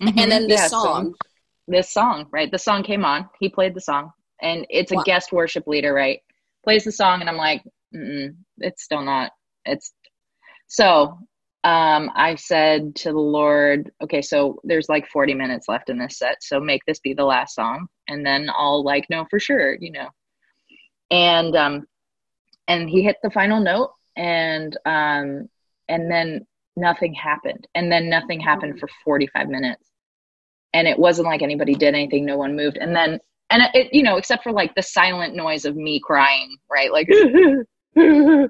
Mm-hmm. 0.02 0.20
And 0.20 0.32
then 0.32 0.48
this 0.48 0.62
yeah, 0.62 0.68
song. 0.68 1.06
So 1.06 1.31
this 1.68 1.94
song, 1.94 2.28
right? 2.32 2.52
The 2.52 2.60
song 2.60 2.84
came 2.84 3.06
on. 3.06 3.30
He 3.40 3.50
played 3.50 3.74
the 3.74 3.82
song, 3.82 4.12
and 4.42 4.66
it's 4.70 4.92
a 4.92 4.96
wow. 4.96 5.04
guest 5.04 5.32
worship 5.32 5.68
leader, 5.68 5.94
right? 5.94 6.20
Plays 6.64 6.84
the 6.84 6.92
song, 6.92 7.22
and 7.22 7.30
I'm 7.30 7.38
like, 7.38 7.64
it's 7.92 8.84
still 8.84 9.02
not. 9.02 9.32
It's 9.66 9.94
so. 10.68 11.20
Um, 11.64 12.10
I 12.16 12.36
said 12.36 12.96
to 12.98 13.12
the 13.12 13.20
Lord, 13.20 13.92
okay, 14.04 14.24
so 14.24 14.60
there's 14.64 14.90
like 14.90 15.08
40 15.08 15.36
minutes 15.36 15.68
left 15.70 15.92
in 15.92 16.00
this 16.00 16.18
set, 16.18 16.38
so 16.42 16.60
make 16.60 16.82
this 16.88 17.00
be 17.00 17.14
the 17.14 17.24
last 17.24 17.54
song, 17.54 17.86
and 18.08 18.26
then 18.26 18.50
I'll 18.50 18.84
like 18.84 19.08
know 19.12 19.28
for 19.30 19.40
sure, 19.40 19.78
you 19.80 19.92
know. 19.92 20.10
And 21.12 21.56
um, 21.56 21.86
and 22.68 22.90
he 22.90 23.04
hit 23.04 23.18
the 23.22 23.30
final 23.30 23.60
note, 23.60 23.92
and 24.16 24.76
um, 24.88 25.50
and 25.88 26.12
then 26.12 26.48
nothing 26.76 27.14
happened, 27.14 27.68
and 27.76 27.92
then 27.92 28.10
nothing 28.10 28.40
happened 28.40 28.80
for 28.80 28.90
45 29.06 29.48
minutes 29.50 29.91
and 30.74 30.88
it 30.88 30.98
wasn't 30.98 31.28
like 31.28 31.42
anybody 31.42 31.76
did 31.76 31.94
anything 31.94 32.26
no 32.26 32.38
one 32.38 32.56
moved. 32.56 32.78
And 32.78 32.96
then 32.96 33.20
and 33.52 33.64
it 33.74 33.94
you 33.94 34.02
know 34.02 34.18
except 34.18 34.44
for 34.44 34.52
like 34.52 34.74
the 34.76 34.82
silent 34.82 35.36
noise 35.36 35.66
of 35.66 35.76
me 35.76 36.00
crying 36.00 36.58
right? 36.72 36.92
Like 36.92 37.08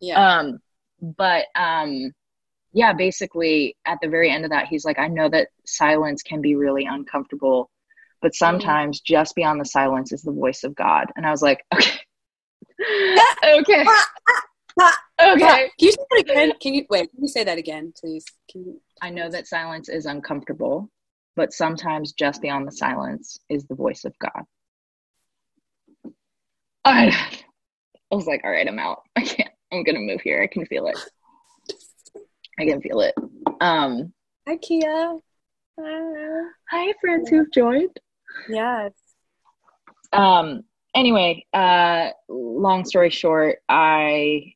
yeah. 0.00 0.38
um 0.38 0.58
but 1.00 1.46
um 1.54 2.12
yeah 2.72 2.92
basically 2.92 3.76
at 3.84 3.98
the 4.00 4.08
very 4.08 4.30
end 4.30 4.44
of 4.44 4.50
that 4.50 4.66
he's 4.66 4.84
like 4.84 4.98
i 4.98 5.08
know 5.08 5.28
that 5.28 5.48
silence 5.64 6.22
can 6.22 6.40
be 6.40 6.54
really 6.54 6.84
uncomfortable 6.84 7.70
but 8.22 8.28
mm-hmm. 8.28 8.44
sometimes 8.44 8.98
mm-hmm. 8.98 9.14
just 9.14 9.34
beyond 9.34 9.60
the 9.60 9.64
silence 9.64 10.12
is 10.12 10.22
the 10.22 10.32
voice 10.32 10.64
of 10.64 10.74
god. 10.74 11.06
And 11.16 11.26
i 11.26 11.30
was 11.30 11.42
like 11.42 11.64
okay. 11.72 12.00
Okay. 13.58 13.82
Okay. 15.18 15.70
Can 15.78 15.88
you 15.88 15.92
say 15.92 16.04
that 16.10 16.20
again? 16.20 16.52
Can 16.60 16.74
you 16.74 16.84
wait 16.90 17.10
can 17.10 17.22
you 17.22 17.28
say 17.28 17.44
that 17.44 17.56
again 17.56 17.94
please? 17.98 18.26
Can 18.50 18.64
you 18.64 18.80
i 19.00 19.08
know 19.08 19.30
that 19.30 19.46
silence 19.46 19.88
is 19.88 20.04
uncomfortable 20.04 20.90
but 21.36 21.52
sometimes 21.52 22.12
just 22.12 22.40
beyond 22.40 22.66
the 22.66 22.72
silence 22.72 23.38
is 23.48 23.64
the 23.66 23.74
voice 23.74 24.04
of 24.04 24.18
God. 24.18 24.44
I, 26.84 27.08
I 28.12 28.14
was 28.14 28.26
like, 28.26 28.40
all 28.42 28.50
right, 28.50 28.66
I'm 28.66 28.78
out. 28.78 29.02
I 29.14 29.22
can't, 29.22 29.50
I'm 29.70 29.84
going 29.84 29.96
to 29.96 30.00
move 30.00 30.22
here. 30.22 30.42
I 30.42 30.46
can 30.46 30.64
feel 30.66 30.86
it. 30.88 30.98
I 32.58 32.64
can 32.64 32.80
feel 32.80 33.00
it. 33.00 33.14
Um, 33.60 34.12
Hi, 34.48 34.56
Kia. 34.56 35.18
Hi, 35.78 36.42
Hi 36.70 36.94
friends 37.00 37.28
who've 37.28 37.52
joined. 37.52 38.00
Yes. 38.48 38.92
Um, 40.12 40.62
anyway, 40.94 41.44
uh, 41.52 42.10
long 42.28 42.84
story 42.86 43.10
short, 43.10 43.58
I 43.68 44.54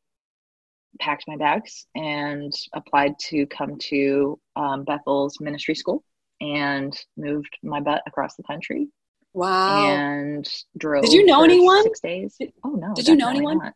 packed 0.98 1.24
my 1.26 1.36
bags 1.36 1.86
and 1.94 2.54
applied 2.72 3.18
to 3.18 3.46
come 3.46 3.76
to 3.78 4.38
um, 4.56 4.84
Bethel's 4.84 5.40
ministry 5.40 5.74
school 5.74 6.04
and 6.40 6.98
moved 7.16 7.56
my 7.62 7.80
butt 7.80 8.02
across 8.06 8.36
the 8.36 8.42
country. 8.42 8.88
Wow. 9.32 9.86
And 9.86 10.48
drove. 10.76 11.04
Did 11.04 11.12
you 11.12 11.24
know 11.24 11.44
anyone? 11.44 11.82
Six 11.84 12.00
days. 12.00 12.36
Oh 12.64 12.70
no. 12.70 12.94
Did 12.94 13.08
you 13.08 13.16
know 13.16 13.28
anyone? 13.28 13.58
Not. 13.58 13.74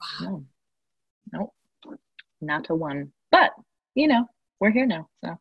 Wow. 0.00 0.42
No. 1.32 1.52
Nope. 1.84 2.00
Not 2.40 2.64
to 2.64 2.74
one. 2.74 3.12
But, 3.30 3.52
you 3.94 4.08
know, 4.08 4.26
we're 4.60 4.70
here 4.70 4.86
now. 4.86 5.08
So 5.24 5.38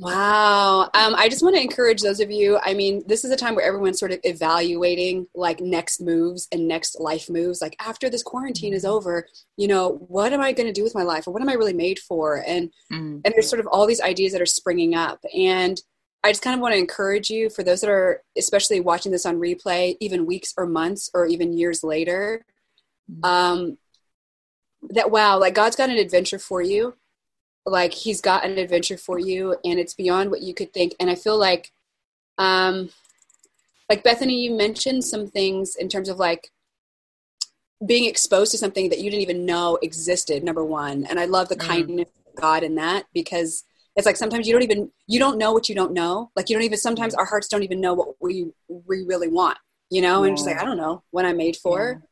Wow. 0.00 0.82
Um, 0.94 1.16
I 1.16 1.28
just 1.28 1.42
want 1.42 1.56
to 1.56 1.62
encourage 1.62 2.02
those 2.02 2.20
of 2.20 2.30
you. 2.30 2.58
I 2.62 2.72
mean, 2.72 3.02
this 3.08 3.24
is 3.24 3.32
a 3.32 3.36
time 3.36 3.56
where 3.56 3.64
everyone's 3.64 3.98
sort 3.98 4.12
of 4.12 4.20
evaluating 4.22 5.26
like 5.34 5.60
next 5.60 6.00
moves 6.00 6.46
and 6.52 6.68
next 6.68 7.00
life 7.00 7.28
moves. 7.28 7.60
Like 7.60 7.74
after 7.80 8.08
this 8.08 8.22
quarantine 8.22 8.74
is 8.74 8.84
mm-hmm. 8.84 8.92
over, 8.92 9.26
you 9.56 9.66
know, 9.66 9.96
what 10.06 10.32
am 10.32 10.40
I 10.40 10.52
going 10.52 10.68
to 10.68 10.72
do 10.72 10.84
with 10.84 10.94
my 10.94 11.02
life 11.02 11.26
or 11.26 11.32
what 11.32 11.42
am 11.42 11.48
I 11.48 11.54
really 11.54 11.72
made 11.72 11.98
for? 11.98 12.44
And 12.46 12.70
mm. 12.92 13.20
and 13.24 13.34
there's 13.34 13.48
sort 13.48 13.58
of 13.58 13.66
all 13.66 13.86
these 13.88 14.00
ideas 14.00 14.32
that 14.32 14.42
are 14.42 14.46
springing 14.46 14.94
up. 14.94 15.18
And 15.36 15.80
I 16.22 16.30
just 16.30 16.42
kind 16.42 16.54
of 16.54 16.60
want 16.60 16.74
to 16.74 16.78
encourage 16.78 17.28
you 17.28 17.50
for 17.50 17.64
those 17.64 17.80
that 17.80 17.90
are 17.90 18.22
especially 18.36 18.78
watching 18.78 19.10
this 19.10 19.26
on 19.26 19.40
replay, 19.40 19.96
even 20.00 20.26
weeks 20.26 20.54
or 20.56 20.66
months 20.66 21.10
or 21.12 21.26
even 21.26 21.58
years 21.58 21.82
later, 21.82 22.44
mm. 23.10 23.28
um, 23.28 23.78
that 24.90 25.10
wow, 25.10 25.40
like 25.40 25.54
God's 25.54 25.74
got 25.74 25.90
an 25.90 25.98
adventure 25.98 26.38
for 26.38 26.62
you 26.62 26.94
like 27.66 27.92
he's 27.92 28.20
got 28.20 28.44
an 28.44 28.58
adventure 28.58 28.96
for 28.96 29.18
you 29.18 29.56
and 29.64 29.78
it's 29.78 29.94
beyond 29.94 30.30
what 30.30 30.42
you 30.42 30.54
could 30.54 30.72
think. 30.72 30.94
And 31.00 31.10
i 31.10 31.14
feel 31.14 31.38
like 31.38 31.72
um 32.38 32.90
like 33.88 34.04
bethany 34.04 34.44
you 34.44 34.54
mentioned 34.54 35.04
some 35.04 35.28
things 35.28 35.74
in 35.76 35.88
terms 35.88 36.08
of 36.08 36.18
like 36.18 36.50
being 37.86 38.04
exposed 38.04 38.50
to 38.50 38.58
something 38.58 38.88
that 38.90 38.98
you 38.98 39.10
didn't 39.10 39.22
even 39.22 39.46
know 39.46 39.78
existed 39.82 40.42
number 40.42 40.64
one. 40.64 41.04
And 41.06 41.18
i 41.18 41.24
love 41.24 41.48
the 41.48 41.56
mm. 41.56 41.66
kindness 41.66 42.08
of 42.26 42.40
god 42.40 42.62
in 42.62 42.76
that 42.76 43.06
because 43.12 43.64
it's 43.96 44.06
like 44.06 44.16
sometimes 44.16 44.46
you 44.46 44.52
don't 44.52 44.62
even 44.62 44.90
you 45.06 45.18
don't 45.18 45.38
know 45.38 45.52
what 45.52 45.68
you 45.68 45.74
don't 45.74 45.92
know. 45.92 46.30
Like 46.36 46.48
you 46.48 46.54
don't 46.54 46.62
even 46.62 46.78
sometimes 46.78 47.14
our 47.14 47.24
hearts 47.24 47.48
don't 47.48 47.64
even 47.64 47.80
know 47.80 47.94
what 47.94 48.14
we 48.20 48.52
we 48.68 49.04
really 49.04 49.26
want 49.28 49.58
you 49.90 50.02
know? 50.02 50.22
Yeah. 50.22 50.28
and 50.28 50.36
just 50.36 50.46
like 50.46 50.60
i 50.60 50.64
don't 50.64 50.76
know 50.76 51.02
what 51.10 51.24
i'm 51.24 51.36
made 51.36 51.56
for 51.56 52.02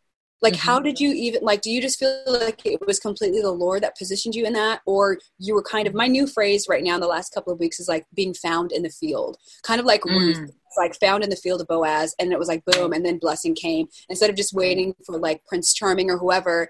like 0.42 0.54
mm-hmm. 0.54 0.66
how 0.66 0.80
did 0.80 1.00
you 1.00 1.12
even 1.12 1.42
like 1.42 1.62
do 1.62 1.70
you 1.70 1.80
just 1.80 1.98
feel 1.98 2.22
like 2.26 2.64
it 2.64 2.80
was 2.86 2.98
completely 2.98 3.40
the 3.40 3.50
lord 3.50 3.82
that 3.82 3.96
positioned 3.96 4.34
you 4.34 4.44
in 4.44 4.52
that 4.52 4.80
or 4.86 5.18
you 5.38 5.54
were 5.54 5.62
kind 5.62 5.86
of 5.86 5.94
my 5.94 6.06
new 6.06 6.26
phrase 6.26 6.66
right 6.68 6.84
now 6.84 6.94
in 6.94 7.00
the 7.00 7.06
last 7.06 7.32
couple 7.32 7.52
of 7.52 7.58
weeks 7.58 7.80
is 7.80 7.88
like 7.88 8.04
being 8.14 8.34
found 8.34 8.72
in 8.72 8.82
the 8.82 8.90
field 8.90 9.36
kind 9.62 9.80
of 9.80 9.86
like 9.86 10.02
mm. 10.02 10.10
Ruth, 10.10 10.50
like 10.76 10.94
found 11.00 11.24
in 11.24 11.30
the 11.30 11.36
field 11.36 11.60
of 11.60 11.66
boaz 11.66 12.14
and 12.18 12.32
it 12.32 12.38
was 12.38 12.48
like 12.48 12.64
boom 12.66 12.92
and 12.92 13.04
then 13.04 13.18
blessing 13.18 13.54
came 13.54 13.86
instead 14.08 14.28
of 14.28 14.36
just 14.36 14.52
waiting 14.52 14.94
for 15.06 15.18
like 15.18 15.44
prince 15.46 15.72
charming 15.72 16.10
or 16.10 16.18
whoever 16.18 16.68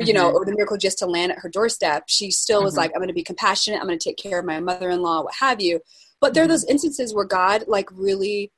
you 0.00 0.12
know 0.12 0.26
mm-hmm. 0.26 0.36
or 0.36 0.44
the 0.44 0.52
miracle 0.52 0.76
just 0.76 0.98
to 0.98 1.06
land 1.06 1.30
at 1.30 1.38
her 1.38 1.48
doorstep 1.48 2.04
she 2.06 2.30
still 2.30 2.58
mm-hmm. 2.58 2.64
was 2.64 2.76
like 2.76 2.90
i'm 2.94 3.00
going 3.00 3.08
to 3.08 3.14
be 3.14 3.22
compassionate 3.22 3.80
i'm 3.80 3.86
going 3.86 3.98
to 3.98 4.08
take 4.08 4.16
care 4.16 4.40
of 4.40 4.44
my 4.44 4.58
mother-in-law 4.58 5.22
what 5.22 5.34
have 5.38 5.60
you 5.60 5.80
but 6.20 6.34
there 6.34 6.42
are 6.42 6.46
mm-hmm. 6.46 6.52
those 6.52 6.64
instances 6.64 7.14
where 7.14 7.24
god 7.24 7.64
like 7.68 7.88
really 7.92 8.50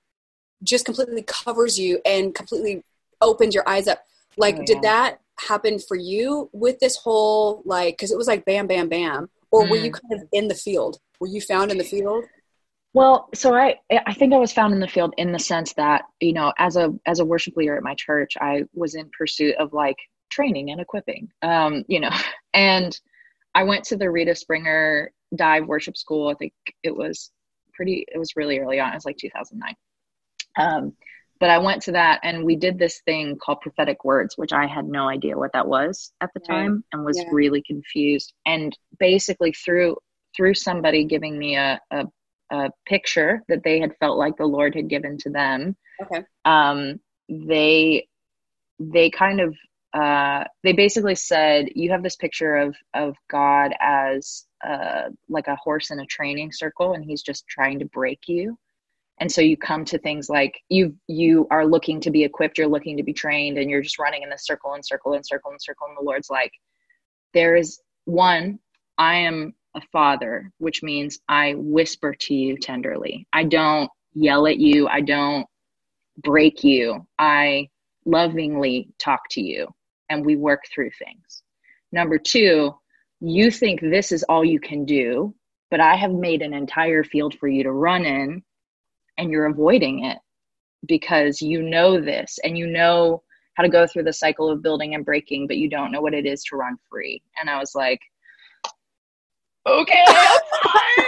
just 0.62 0.84
completely 0.84 1.22
covers 1.22 1.78
you 1.78 2.00
and 2.06 2.34
completely 2.34 2.82
opens 3.20 3.54
your 3.54 3.68
eyes 3.68 3.88
up 3.88 4.00
like, 4.36 4.56
oh, 4.56 4.58
yeah. 4.58 4.64
did 4.66 4.82
that 4.82 5.20
happen 5.38 5.78
for 5.78 5.96
you 5.96 6.50
with 6.52 6.78
this 6.78 6.96
whole 6.96 7.62
like? 7.64 7.94
Because 7.94 8.10
it 8.10 8.18
was 8.18 8.26
like 8.26 8.44
bam, 8.44 8.66
bam, 8.66 8.88
bam. 8.88 9.28
Or 9.50 9.64
mm. 9.64 9.70
were 9.70 9.76
you 9.76 9.90
mm. 9.90 10.00
kind 10.00 10.22
of 10.22 10.28
in 10.32 10.48
the 10.48 10.54
field? 10.54 10.98
Were 11.20 11.28
you 11.28 11.40
found 11.40 11.70
in 11.70 11.78
the 11.78 11.84
field? 11.84 12.24
Well, 12.92 13.28
so 13.34 13.54
I 13.54 13.76
I 14.06 14.14
think 14.14 14.32
I 14.32 14.38
was 14.38 14.52
found 14.52 14.72
in 14.72 14.80
the 14.80 14.88
field 14.88 15.12
in 15.18 15.32
the 15.32 15.38
sense 15.38 15.74
that 15.74 16.04
you 16.20 16.32
know 16.32 16.52
as 16.58 16.76
a 16.76 16.94
as 17.06 17.20
a 17.20 17.24
worship 17.24 17.54
leader 17.56 17.76
at 17.76 17.82
my 17.82 17.94
church, 17.94 18.38
I 18.40 18.64
was 18.72 18.94
in 18.94 19.10
pursuit 19.16 19.54
of 19.56 19.72
like 19.72 19.96
training 20.30 20.70
and 20.70 20.80
equipping. 20.80 21.28
Um, 21.42 21.84
you 21.88 22.00
know, 22.00 22.10
and 22.54 22.98
I 23.54 23.64
went 23.64 23.84
to 23.84 23.96
the 23.96 24.10
Rita 24.10 24.34
Springer 24.34 25.12
dive 25.34 25.66
worship 25.66 25.96
school. 25.96 26.28
I 26.28 26.34
think 26.34 26.54
it 26.82 26.96
was 26.96 27.30
pretty. 27.74 28.06
It 28.08 28.18
was 28.18 28.34
really 28.34 28.58
early 28.58 28.80
on. 28.80 28.92
It 28.92 28.96
was 28.96 29.04
like 29.04 29.18
2009. 29.18 29.74
Um, 30.58 30.94
but 31.38 31.50
I 31.50 31.58
went 31.58 31.82
to 31.82 31.92
that 31.92 32.20
and 32.22 32.44
we 32.44 32.56
did 32.56 32.78
this 32.78 33.00
thing 33.04 33.36
called 33.36 33.60
prophetic 33.60 34.04
words, 34.04 34.38
which 34.38 34.52
I 34.52 34.66
had 34.66 34.86
no 34.86 35.08
idea 35.08 35.36
what 35.36 35.52
that 35.52 35.68
was 35.68 36.12
at 36.20 36.30
the 36.34 36.40
time 36.40 36.84
and 36.92 37.04
was 37.04 37.18
yeah. 37.18 37.28
really 37.30 37.62
confused. 37.62 38.32
And 38.46 38.76
basically 38.98 39.52
through 39.52 39.96
through 40.36 40.54
somebody 40.54 41.04
giving 41.04 41.38
me 41.38 41.56
a, 41.56 41.80
a, 41.90 42.04
a 42.50 42.70
picture 42.86 43.42
that 43.48 43.64
they 43.64 43.80
had 43.80 43.96
felt 44.00 44.18
like 44.18 44.36
the 44.36 44.46
Lord 44.46 44.74
had 44.74 44.88
given 44.88 45.16
to 45.18 45.30
them. 45.30 45.76
Okay. 46.02 46.22
Um, 46.44 47.00
they 47.28 48.06
they 48.78 49.10
kind 49.10 49.40
of 49.40 49.56
uh, 49.94 50.44
they 50.62 50.72
basically 50.72 51.14
said 51.14 51.68
you 51.74 51.90
have 51.90 52.02
this 52.02 52.16
picture 52.16 52.56
of 52.56 52.76
of 52.94 53.14
God 53.30 53.72
as 53.80 54.44
uh, 54.66 55.04
like 55.28 55.48
a 55.48 55.56
horse 55.56 55.90
in 55.90 56.00
a 56.00 56.06
training 56.06 56.52
circle, 56.52 56.92
and 56.92 57.04
he's 57.04 57.22
just 57.22 57.46
trying 57.48 57.78
to 57.78 57.86
break 57.86 58.20
you 58.26 58.58
and 59.18 59.30
so 59.30 59.40
you 59.40 59.56
come 59.56 59.85
to 59.85 59.99
things 59.99 60.28
like 60.28 60.61
you 60.68 60.94
you 61.06 61.46
are 61.50 61.66
looking 61.66 62.00
to 62.00 62.11
be 62.11 62.25
equipped 62.25 62.58
you're 62.58 62.66
looking 62.66 62.96
to 62.96 63.02
be 63.02 63.12
trained 63.12 63.58
and 63.58 63.70
you're 63.70 63.82
just 63.82 63.99
running 63.99 64.23
in 64.23 64.30
this 64.30 64.44
circle 64.44 64.75
and 64.75 64.85
circle 64.85 65.14
and 65.14 65.26
circle 65.26 65.50
and 65.50 65.62
circle 65.62 65.87
and 65.88 65.96
the 65.96 66.02
lord's 66.02 66.30
like 66.30 66.52
there 67.35 67.56
is 67.56 67.80
one 68.04 68.58
i 68.99 69.16
am 69.16 69.54
a 69.75 69.80
father 69.92 70.50
which 70.58 70.82
means 70.82 71.18
i 71.28 71.54
whisper 71.56 72.14
to 72.14 72.35
you 72.35 72.56
tenderly. 72.56 73.26
I 73.32 73.44
don't 73.44 73.90
yell 74.14 74.46
at 74.46 74.58
you. 74.58 74.88
I 74.88 75.02
don't 75.02 75.46
break 76.16 76.64
you. 76.64 77.06
I 77.18 77.68
lovingly 78.06 78.88
talk 78.99 79.20
to 79.30 79.42
you 79.42 79.68
and 80.08 80.25
we 80.25 80.37
work 80.37 80.64
through 80.73 80.90
things. 80.99 81.42
Number 81.92 82.18
two 82.18 82.75
you 83.20 83.50
think 83.50 83.80
this 83.80 84.12
is 84.12 84.23
all 84.25 84.44
you 84.44 84.61
can 84.61 84.85
do 84.85 85.35
but 85.70 85.80
i 85.80 85.96
have 85.96 86.12
made 86.12 86.42
an 86.42 86.52
entire 86.52 87.02
field 87.02 87.35
for 87.38 87.49
you 87.49 87.62
to 87.62 87.73
run 87.73 88.04
in 88.04 88.42
and 89.18 89.30
you're 89.30 89.46
avoiding 89.46 90.04
it 90.04 90.18
because 90.87 91.40
you 91.40 91.62
know 91.62 92.00
this 92.00 92.38
and 92.44 92.56
you 92.56 92.66
know 92.66 93.23
how 93.54 93.62
to 93.62 93.68
go 93.68 93.87
through 93.87 94.04
the 94.04 94.12
cycle 94.12 94.50
of 94.50 94.62
building 94.62 94.94
and 94.94 95.04
breaking, 95.04 95.46
but 95.46 95.56
you 95.56 95.68
don't 95.68 95.90
know 95.90 96.00
what 96.00 96.14
it 96.14 96.26
is 96.26 96.44
to 96.44 96.56
run 96.56 96.76
free. 96.90 97.23
And 97.40 97.49
I 97.49 97.58
was 97.58 97.75
like, 97.75 98.00
okay, 99.66 100.04
I'm 100.06 100.38
fine. 100.62 101.06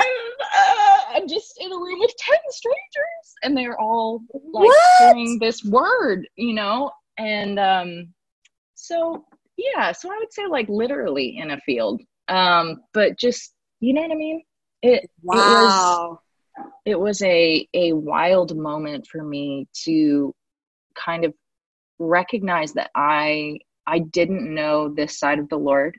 Uh, 0.57 0.99
I'm 1.11 1.29
just 1.29 1.59
in 1.61 1.71
a 1.71 1.77
room 1.77 2.00
with 2.00 2.17
10 2.17 2.37
strangers 2.49 3.35
and 3.43 3.57
they're 3.57 3.79
all 3.79 4.23
like 4.53 4.69
what? 4.69 4.99
hearing 4.99 5.38
this 5.38 5.62
word, 5.65 6.27
you 6.37 6.55
know? 6.55 6.91
And 7.19 7.59
um, 7.59 8.15
so, 8.75 9.27
yeah, 9.57 9.93
so 9.93 10.11
I 10.11 10.17
would 10.19 10.33
say 10.33 10.47
like 10.47 10.69
literally 10.69 11.37
in 11.37 11.50
a 11.50 11.61
field, 11.61 12.00
um, 12.29 12.81
but 12.95 13.19
just, 13.19 13.53
you 13.81 13.93
know 13.93 14.03
what 14.03 14.12
I 14.12 14.15
mean? 14.15 14.43
It 14.83 15.11
wow. 15.23 15.38
It 15.38 15.53
was, 15.53 16.19
it 16.85 16.99
was 16.99 17.23
a 17.23 17.69
a 17.75 17.93
wild 17.93 18.57
moment 18.57 19.07
for 19.07 19.23
me 19.23 19.69
to 19.85 20.35
kind 20.95 21.25
of 21.25 21.35
recognize 21.99 22.73
that 22.75 22.91
I 22.95 23.59
I 23.87 24.00
didn't 24.00 24.55
know 24.55 24.93
this 24.93 25.19
side 25.19 25.38
of 25.38 25.49
the 25.49 25.59
Lord 25.59 25.99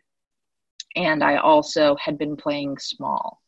and 0.95 1.23
I 1.23 1.37
also 1.37 1.95
had 1.95 2.17
been 2.17 2.35
playing 2.35 2.77
small. 2.79 3.41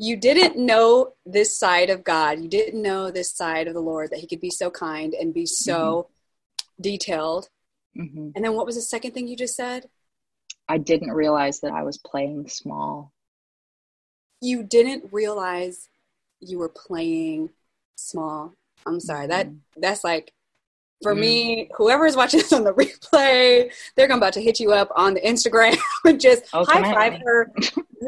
You 0.00 0.16
didn't 0.16 0.56
know 0.56 1.14
this 1.26 1.58
side 1.58 1.90
of 1.90 2.04
God. 2.04 2.40
You 2.40 2.48
didn't 2.48 2.80
know 2.80 3.10
this 3.10 3.34
side 3.34 3.66
of 3.66 3.74
the 3.74 3.80
Lord 3.80 4.10
that 4.10 4.20
He 4.20 4.28
could 4.28 4.40
be 4.40 4.50
so 4.50 4.70
kind 4.70 5.12
and 5.12 5.34
be 5.34 5.44
so 5.44 6.06
mm-hmm. 6.06 6.82
detailed. 6.82 7.48
Mm-hmm. 7.98 8.30
And 8.36 8.44
then 8.44 8.54
what 8.54 8.64
was 8.64 8.76
the 8.76 8.82
second 8.82 9.12
thing 9.12 9.26
you 9.26 9.36
just 9.36 9.56
said? 9.56 9.88
I 10.68 10.78
didn't 10.78 11.10
realize 11.10 11.60
that 11.60 11.72
I 11.72 11.82
was 11.82 11.98
playing 11.98 12.48
small. 12.48 13.12
You 14.40 14.62
didn't 14.62 15.12
realize 15.12 15.88
you 16.40 16.58
were 16.58 16.68
playing 16.68 17.50
small. 17.96 18.54
I'm 18.86 19.00
sorry. 19.00 19.26
Mm-hmm. 19.26 19.30
That 19.30 19.48
that's 19.76 20.04
like 20.04 20.32
for 21.02 21.14
mm. 21.14 21.20
me, 21.20 21.70
whoever 21.76 22.06
is 22.06 22.16
watching 22.16 22.40
this 22.40 22.52
on 22.52 22.64
the 22.64 22.72
replay, 22.72 23.72
they're 23.96 24.08
going 24.08 24.18
about 24.18 24.32
to 24.34 24.42
hit 24.42 24.60
you 24.60 24.72
up 24.72 24.90
on 24.96 25.14
the 25.14 25.20
Instagram 25.20 25.78
and 26.04 26.20
just 26.20 26.44
oh, 26.52 26.64
high 26.64 26.82
five 26.92 27.20
her. 27.24 27.52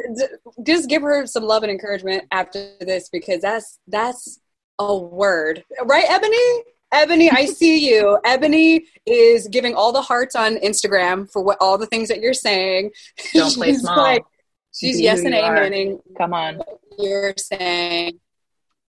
just 0.62 0.88
give 0.88 1.02
her 1.02 1.26
some 1.26 1.44
love 1.44 1.62
and 1.62 1.72
encouragement 1.72 2.24
after 2.30 2.72
this 2.80 3.08
because 3.08 3.40
that's 3.40 3.78
that's 3.88 4.40
a 4.78 4.96
word, 4.96 5.64
right, 5.84 6.04
Ebony? 6.08 6.62
Ebony, 6.92 7.30
I 7.30 7.46
see 7.46 7.88
you. 7.88 8.18
Ebony 8.24 8.86
is 9.06 9.46
giving 9.46 9.74
all 9.76 9.92
the 9.92 10.02
hearts 10.02 10.34
on 10.34 10.56
Instagram 10.56 11.30
for 11.30 11.40
what 11.40 11.56
all 11.60 11.78
the 11.78 11.86
things 11.86 12.08
that 12.08 12.20
you're 12.20 12.34
saying. 12.34 12.90
Don't 13.32 13.54
play 13.54 13.74
small. 13.74 13.96
Like, 13.96 14.24
she's 14.74 15.00
yes 15.00 15.20
and 15.20 15.34
amening. 15.34 16.00
Come 16.16 16.34
on. 16.34 16.60
You're 16.98 17.34
saying. 17.36 18.20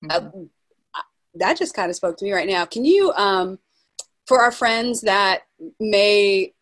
Mm-hmm. 0.04 0.44
Uh, 0.44 1.02
that 1.36 1.58
just 1.58 1.74
kind 1.74 1.90
of 1.90 1.96
spoke 1.96 2.18
to 2.18 2.26
me 2.26 2.32
right 2.32 2.48
now. 2.48 2.66
Can 2.66 2.86
you 2.86 3.12
um 3.14 3.60
for 4.30 4.40
our 4.42 4.52
friends 4.52 5.02
that 5.02 5.42
may 5.80 6.54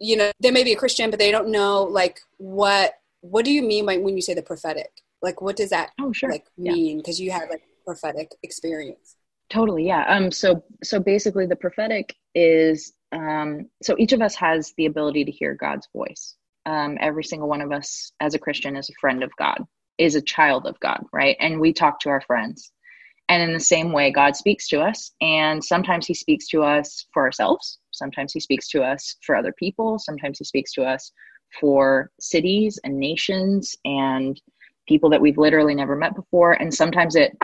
you 0.00 0.16
know 0.16 0.32
they 0.40 0.50
may 0.50 0.64
be 0.64 0.72
a 0.72 0.76
christian 0.76 1.10
but 1.10 1.18
they 1.18 1.30
don't 1.30 1.48
know 1.48 1.84
like 1.84 2.18
what 2.38 2.94
what 3.20 3.44
do 3.44 3.52
you 3.52 3.62
mean 3.62 3.86
by 3.86 3.98
when 3.98 4.16
you 4.16 4.22
say 4.22 4.34
the 4.34 4.42
prophetic 4.42 4.90
like 5.20 5.40
what 5.40 5.54
does 5.54 5.70
that 5.70 5.90
oh, 6.00 6.12
sure. 6.12 6.30
like 6.30 6.46
mean 6.58 6.96
because 6.96 7.20
yeah. 7.20 7.24
you 7.26 7.30
had 7.30 7.48
like 7.50 7.62
prophetic 7.84 8.32
experience 8.42 9.16
totally 9.50 9.86
yeah 9.86 10.04
um 10.08 10.32
so 10.32 10.64
so 10.82 10.98
basically 10.98 11.46
the 11.46 11.54
prophetic 11.54 12.16
is 12.34 12.94
um 13.12 13.68
so 13.82 13.94
each 13.98 14.12
of 14.12 14.22
us 14.22 14.34
has 14.34 14.72
the 14.78 14.86
ability 14.86 15.24
to 15.24 15.30
hear 15.30 15.54
god's 15.54 15.86
voice 15.94 16.34
um 16.66 16.96
every 17.00 17.24
single 17.24 17.48
one 17.48 17.60
of 17.60 17.72
us 17.72 18.12
as 18.20 18.34
a 18.34 18.38
christian 18.38 18.76
is 18.76 18.88
a 18.88 19.00
friend 19.00 19.22
of 19.22 19.30
god 19.38 19.64
is 19.98 20.14
a 20.14 20.22
child 20.22 20.66
of 20.66 20.78
god 20.80 21.02
right 21.12 21.36
and 21.40 21.60
we 21.60 21.72
talk 21.72 22.00
to 22.00 22.08
our 22.08 22.20
friends 22.22 22.72
and 23.32 23.42
in 23.42 23.54
the 23.54 23.60
same 23.60 23.92
way, 23.92 24.10
God 24.10 24.36
speaks 24.36 24.68
to 24.68 24.80
us. 24.80 25.12
And 25.22 25.64
sometimes 25.64 26.06
He 26.06 26.12
speaks 26.12 26.48
to 26.48 26.62
us 26.62 27.06
for 27.14 27.24
ourselves. 27.24 27.78
Sometimes 27.90 28.32
He 28.32 28.40
speaks 28.40 28.68
to 28.68 28.82
us 28.82 29.16
for 29.24 29.34
other 29.34 29.54
people. 29.58 29.98
Sometimes 29.98 30.38
He 30.38 30.44
speaks 30.44 30.72
to 30.74 30.82
us 30.82 31.12
for 31.58 32.10
cities 32.20 32.78
and 32.84 32.98
nations 32.98 33.74
and 33.86 34.38
people 34.86 35.08
that 35.10 35.20
we've 35.22 35.38
literally 35.38 35.74
never 35.74 35.96
met 35.96 36.14
before. 36.14 36.52
And 36.52 36.74
sometimes 36.74 37.16
it, 37.16 37.34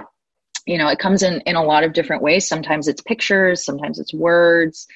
you 0.67 0.77
know, 0.77 0.89
it 0.89 0.99
comes 0.99 1.23
in 1.23 1.41
in 1.43 1.57
a 1.57 1.65
lot 1.65 1.85
of 1.85 1.95
different 1.95 2.23
ways. 2.23 2.47
Sometimes 2.47 2.87
it's 2.87 3.01
pictures. 3.01 3.65
Sometimes 3.65 3.99
it's 3.99 4.13
words. 4.13 4.87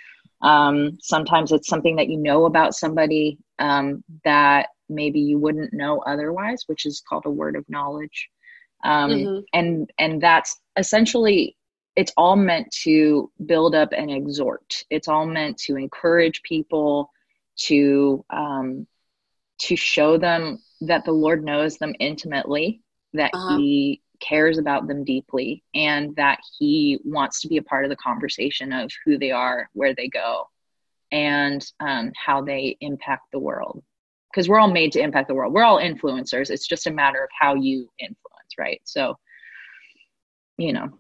Um, 0.43 0.99
sometimes 1.01 1.53
it's 1.53 1.69
something 1.69 1.97
that 1.97 2.09
you 2.09 2.19
know 2.19 2.47
about 2.47 2.75
somebody 2.75 3.39
um, 3.59 4.03
that 4.25 4.69
maybe 4.89 5.21
you 5.21 5.39
wouldn't 5.39 5.73
know 5.73 6.01
otherwise, 6.01 6.65
which 6.67 6.85
is 6.85 7.03
called 7.09 7.27
a 7.27 7.31
word 7.31 7.57
of 7.57 7.65
knowledge 7.69 8.29
um, 8.85 9.11
mm-hmm. 9.11 9.41
and 9.53 9.91
and 9.99 10.21
that's 10.21 10.61
essentially 10.77 11.57
it's 11.95 12.13
all 12.17 12.37
meant 12.37 12.71
to 12.83 13.31
build 13.47 13.75
up 13.75 13.91
and 13.93 14.11
exhort 14.11 14.85
it's 14.91 15.09
all 15.09 15.27
meant 15.27 15.57
to 15.59 15.77
encourage 15.77 16.43
people 16.43 17.11
to 17.57 18.25
um, 18.31 18.87
to 19.59 19.77
show 19.77 20.19
them 20.19 20.59
that 20.81 21.05
the 21.05 21.13
lord 21.13 21.45
knows 21.45 21.79
them 21.79 21.95
intimately 22.01 22.81
that 23.13 23.31
uh-huh. 23.35 23.57
he 23.59 24.03
cares 24.23 24.59
about 24.59 24.87
them 24.87 25.05
deeply 25.05 25.63
and 25.75 26.15
that 26.17 26.39
he 26.59 26.99
wants 27.05 27.41
to 27.41 27.49
be 27.49 27.57
a 27.57 27.63
part 27.63 27.85
of 27.85 27.91
the 27.91 27.97
conversation 27.97 28.73
of 28.73 28.91
who 29.05 29.19
they 29.19 29.31
are 29.31 29.69
where 29.73 29.95
they 29.95 30.09
go 30.09 30.49
and 31.11 31.67
um, 31.81 32.13
how 32.17 32.41
they 32.41 32.77
impact 32.81 33.25
the 33.33 33.39
world 33.39 33.83
because 34.31 34.49
we're 34.49 34.61
all 34.61 34.71
made 34.71 34.93
to 34.93 35.01
impact 35.01 35.29
the 35.29 35.35
world 35.35 35.53
we're 35.53 35.65
all 35.65 35.81
influencers 35.81 36.51
it's 36.51 36.67
just 36.67 36.87
a 36.87 36.91
matter 36.91 37.23
of 37.23 37.31
how 37.39 37.55
you 37.55 37.89
influence 37.99 38.19
right? 38.59 38.81
So, 38.85 39.19
you 40.57 40.73
know, 40.73 40.91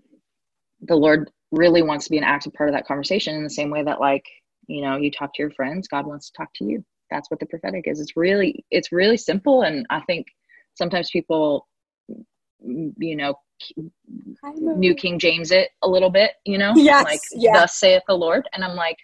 the 0.82 0.96
Lord 0.96 1.30
really 1.50 1.82
wants 1.82 2.06
to 2.06 2.10
be 2.10 2.18
an 2.18 2.24
active 2.24 2.52
part 2.54 2.68
of 2.68 2.74
that 2.74 2.86
conversation 2.86 3.34
in 3.34 3.44
the 3.44 3.50
same 3.50 3.70
way 3.70 3.82
that, 3.82 4.00
like, 4.00 4.24
you 4.66 4.82
know, 4.82 4.96
you 4.96 5.10
talk 5.10 5.34
to 5.34 5.42
your 5.42 5.50
friends, 5.50 5.88
God 5.88 6.06
wants 6.06 6.30
to 6.30 6.36
talk 6.36 6.48
to 6.54 6.64
you. 6.64 6.84
That's 7.10 7.30
what 7.30 7.40
the 7.40 7.46
prophetic 7.46 7.84
is. 7.86 8.00
It's 8.00 8.16
really, 8.16 8.64
it's 8.70 8.92
really 8.92 9.16
simple. 9.16 9.62
And 9.62 9.86
I 9.90 10.00
think 10.00 10.28
sometimes 10.74 11.10
people, 11.10 11.68
you 12.64 13.16
know, 13.16 13.34
New 14.54 14.94
King 14.94 15.18
James 15.18 15.50
it 15.50 15.70
a 15.82 15.88
little 15.88 16.10
bit, 16.10 16.32
you 16.44 16.58
know, 16.58 16.72
yes, 16.76 17.04
like, 17.04 17.20
yeah. 17.32 17.52
thus 17.52 17.76
saith 17.78 18.02
the 18.08 18.14
Lord. 18.14 18.48
And 18.52 18.64
I'm 18.64 18.76
like, 18.76 18.98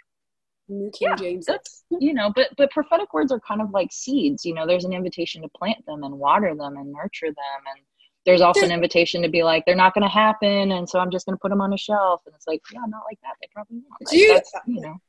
New 0.68 0.90
King 0.90 1.08
yeah, 1.08 1.16
James. 1.16 1.46
That's 1.46 1.84
you 1.90 2.12
know, 2.12 2.30
but 2.34 2.48
but 2.56 2.70
prophetic 2.70 3.14
words 3.14 3.32
are 3.32 3.40
kind 3.40 3.62
of 3.62 3.70
like 3.70 3.90
seeds. 3.90 4.44
You 4.44 4.54
know, 4.54 4.66
there's 4.66 4.84
an 4.84 4.92
invitation 4.92 5.42
to 5.42 5.48
plant 5.48 5.84
them 5.86 6.02
and 6.04 6.18
water 6.18 6.54
them 6.54 6.76
and 6.76 6.92
nurture 6.92 7.28
them 7.28 7.62
and 7.74 7.84
there's 8.28 8.42
also 8.42 8.62
an 8.62 8.70
invitation 8.70 9.22
to 9.22 9.28
be 9.30 9.42
like 9.42 9.64
they're 9.64 9.74
not 9.74 9.94
going 9.94 10.02
to 10.02 10.08
happen 10.08 10.72
and 10.72 10.86
so 10.88 10.98
i'm 10.98 11.10
just 11.10 11.24
going 11.24 11.34
to 11.34 11.40
put 11.40 11.48
them 11.48 11.62
on 11.62 11.72
a 11.72 11.78
shelf 11.78 12.20
and 12.26 12.34
it's 12.34 12.46
like 12.46 12.60
yeah 12.72 12.80
not 12.86 13.02
like 13.08 13.18
that 13.22 13.34
they 13.40 13.48
probably 13.52 13.78
won't 13.78 13.86
like, 14.02 14.10
do 14.10 14.18
you, 14.18 14.40
you 14.66 14.80
know 14.82 15.00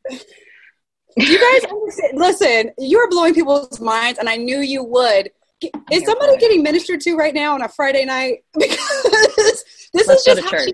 you 1.18 1.38
guys 1.38 1.72
listen 2.14 2.72
you're 2.78 3.10
blowing 3.10 3.34
people's 3.34 3.82
minds 3.82 4.20
and 4.20 4.30
i 4.30 4.38
knew 4.38 4.60
you 4.60 4.84
would 4.84 5.30
is 5.92 6.06
somebody 6.06 6.38
getting 6.38 6.64
ministered 6.64 7.02
to 7.02 7.16
right 7.16 7.34
now 7.34 7.54
on 7.54 7.62
a 7.62 7.70
friday 7.70 8.06
night? 8.06 8.44
Because 8.60 9.64
this 9.92 10.08
Let's 10.08 10.28
is 10.28 10.36
just 10.36 10.52
how 10.52 10.60
she, 10.60 10.74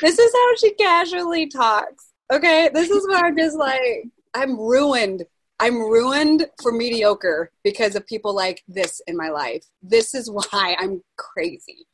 this 0.00 0.18
is 0.18 0.32
how 0.32 0.56
she 0.56 0.72
casually 0.74 1.48
talks 1.48 2.12
okay? 2.32 2.70
This 2.72 2.90
is 2.90 3.06
what 3.06 3.24
i'm 3.24 3.36
just 3.36 3.56
like 3.56 4.04
i'm 4.34 4.58
ruined. 4.58 5.24
I'm 5.60 5.78
ruined 5.78 6.48
for 6.60 6.72
mediocre 6.72 7.52
because 7.62 7.94
of 7.94 8.04
people 8.08 8.34
like 8.34 8.64
this 8.66 9.00
in 9.06 9.16
my 9.16 9.28
life. 9.28 9.64
This 9.80 10.12
is 10.12 10.28
why 10.28 10.76
I'm 10.76 11.02
crazy. 11.16 11.86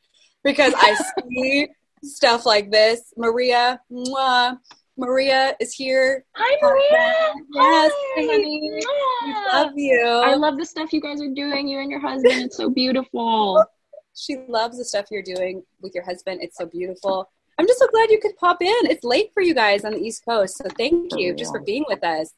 Because 0.43 0.73
I 0.75 0.97
see 1.29 1.69
stuff 2.03 2.47
like 2.47 2.71
this. 2.71 3.13
Maria, 3.19 3.79
mwah, 3.93 4.57
Maria 4.99 5.55
is 5.61 5.73
here. 5.73 6.25
Hi, 6.35 6.59
Maria. 6.61 7.33
Yes, 7.55 7.93
Hi. 7.95 8.27
honey. 8.27 8.61
We 8.73 9.35
love 9.53 9.73
you. 9.77 10.05
I 10.05 10.35
love 10.35 10.59
the 10.59 10.67
stuff 10.67 10.93
you 10.93 11.01
guys 11.01 11.23
are 11.23 11.33
doing. 11.33 11.69
You 11.69 11.79
and 11.79 11.91
your 11.91 12.01
husband. 12.01 12.43
It's 12.43 12.57
so 12.57 12.69
beautiful. 12.69 13.65
she 14.17 14.39
loves 14.49 14.77
the 14.77 14.85
stuff 14.85 15.07
you're 15.13 15.23
doing 15.23 15.63
with 15.81 15.95
your 15.95 16.05
husband. 16.05 16.41
It's 16.43 16.59
so 16.59 16.67
beautiful. 16.67 17.31
I'm 17.59 17.67
just 17.69 17.79
so 17.79 17.87
glad 17.87 18.11
you 18.11 18.19
could 18.21 18.37
pop 18.37 18.61
in. 18.61 18.91
It's 18.91 19.05
late 19.05 19.31
for 19.33 19.41
you 19.41 19.55
guys 19.55 19.85
on 19.85 19.93
the 19.93 20.01
East 20.01 20.25
Coast, 20.25 20.59
so 20.59 20.65
thank 20.77 21.13
you 21.17 21.35
just 21.35 21.53
for 21.53 21.61
being 21.61 21.85
with 21.89 22.05
us. 22.05 22.33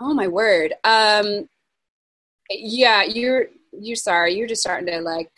Oh 0.00 0.14
my 0.14 0.28
word. 0.28 0.74
Um, 0.84 1.48
yeah, 2.48 3.02
you're 3.02 3.46
you're 3.72 3.96
sorry. 3.96 4.34
You're 4.34 4.48
just 4.48 4.62
starting 4.62 4.86
to 4.86 5.00
like 5.00 5.30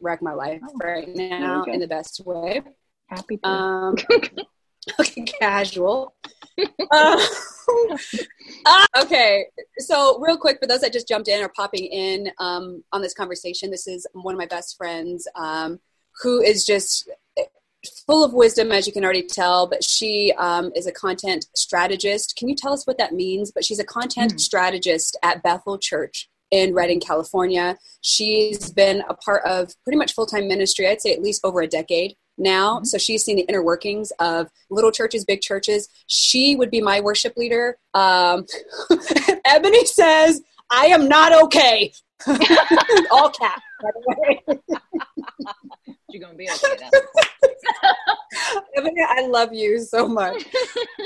wreck 0.00 0.22
my 0.22 0.32
life 0.32 0.62
oh, 0.64 0.78
right 0.82 1.08
now 1.14 1.64
in 1.64 1.80
the 1.80 1.88
best 1.88 2.20
way. 2.24 2.62
Happy. 3.08 3.38
To. 3.38 3.48
Um, 3.48 3.96
okay, 5.00 5.22
casual. 5.22 6.14
uh, 6.58 6.64
uh, 8.66 8.86
okay, 9.02 9.46
so 9.78 10.18
real 10.20 10.36
quick 10.36 10.58
for 10.60 10.66
those 10.66 10.80
that 10.80 10.92
just 10.92 11.08
jumped 11.08 11.28
in 11.28 11.42
or 11.42 11.48
popping 11.48 11.84
in 11.84 12.30
um, 12.38 12.82
on 12.92 13.02
this 13.02 13.14
conversation, 13.14 13.70
this 13.70 13.86
is 13.86 14.06
one 14.12 14.34
of 14.34 14.38
my 14.38 14.46
best 14.46 14.76
friends 14.76 15.26
um, 15.34 15.80
who 16.22 16.40
is 16.40 16.64
just 16.64 17.08
full 18.06 18.24
of 18.24 18.32
wisdom, 18.32 18.72
as 18.72 18.86
you 18.86 18.92
can 18.92 19.04
already 19.04 19.22
tell, 19.22 19.66
but 19.66 19.84
she 19.84 20.32
um, 20.38 20.72
is 20.74 20.86
a 20.86 20.92
content 20.92 21.46
strategist. 21.54 22.36
Can 22.36 22.48
you 22.48 22.54
tell 22.54 22.72
us 22.72 22.86
what 22.86 22.98
that 22.98 23.12
means? 23.12 23.52
But 23.52 23.64
she's 23.64 23.78
a 23.78 23.84
content 23.84 24.34
mm. 24.34 24.40
strategist 24.40 25.16
at 25.22 25.42
Bethel 25.42 25.78
Church 25.78 26.28
in 26.50 26.74
Redding, 26.74 27.00
California. 27.00 27.76
She's 28.00 28.70
been 28.70 29.02
a 29.08 29.14
part 29.14 29.44
of 29.44 29.72
pretty 29.84 29.98
much 29.98 30.14
full 30.14 30.26
time 30.26 30.48
ministry, 30.48 30.88
I'd 30.88 31.00
say 31.00 31.12
at 31.12 31.22
least 31.22 31.44
over 31.44 31.60
a 31.60 31.68
decade 31.68 32.16
now. 32.38 32.76
Mm-hmm. 32.76 32.84
So 32.84 32.98
she's 32.98 33.24
seen 33.24 33.36
the 33.36 33.42
inner 33.42 33.62
workings 33.62 34.12
of 34.18 34.50
little 34.70 34.92
churches, 34.92 35.24
big 35.24 35.40
churches. 35.40 35.88
She 36.06 36.56
would 36.56 36.70
be 36.70 36.80
my 36.80 37.00
worship 37.00 37.36
leader. 37.36 37.78
Um, 37.94 38.46
Ebony 39.44 39.84
says, 39.86 40.42
I 40.70 40.86
am 40.86 41.08
not 41.08 41.32
okay. 41.44 41.92
All 43.10 43.30
caps, 43.30 43.62
by 43.82 43.90
the 43.94 44.16
way. 44.16 44.58
You're 46.08 46.22
gonna 46.22 46.36
be 46.36 46.48
okay. 46.50 46.76
Now. 46.80 46.90
Ebony, 48.76 49.02
I 49.06 49.26
love 49.26 49.52
you 49.52 49.80
so 49.80 50.08
much. 50.08 50.46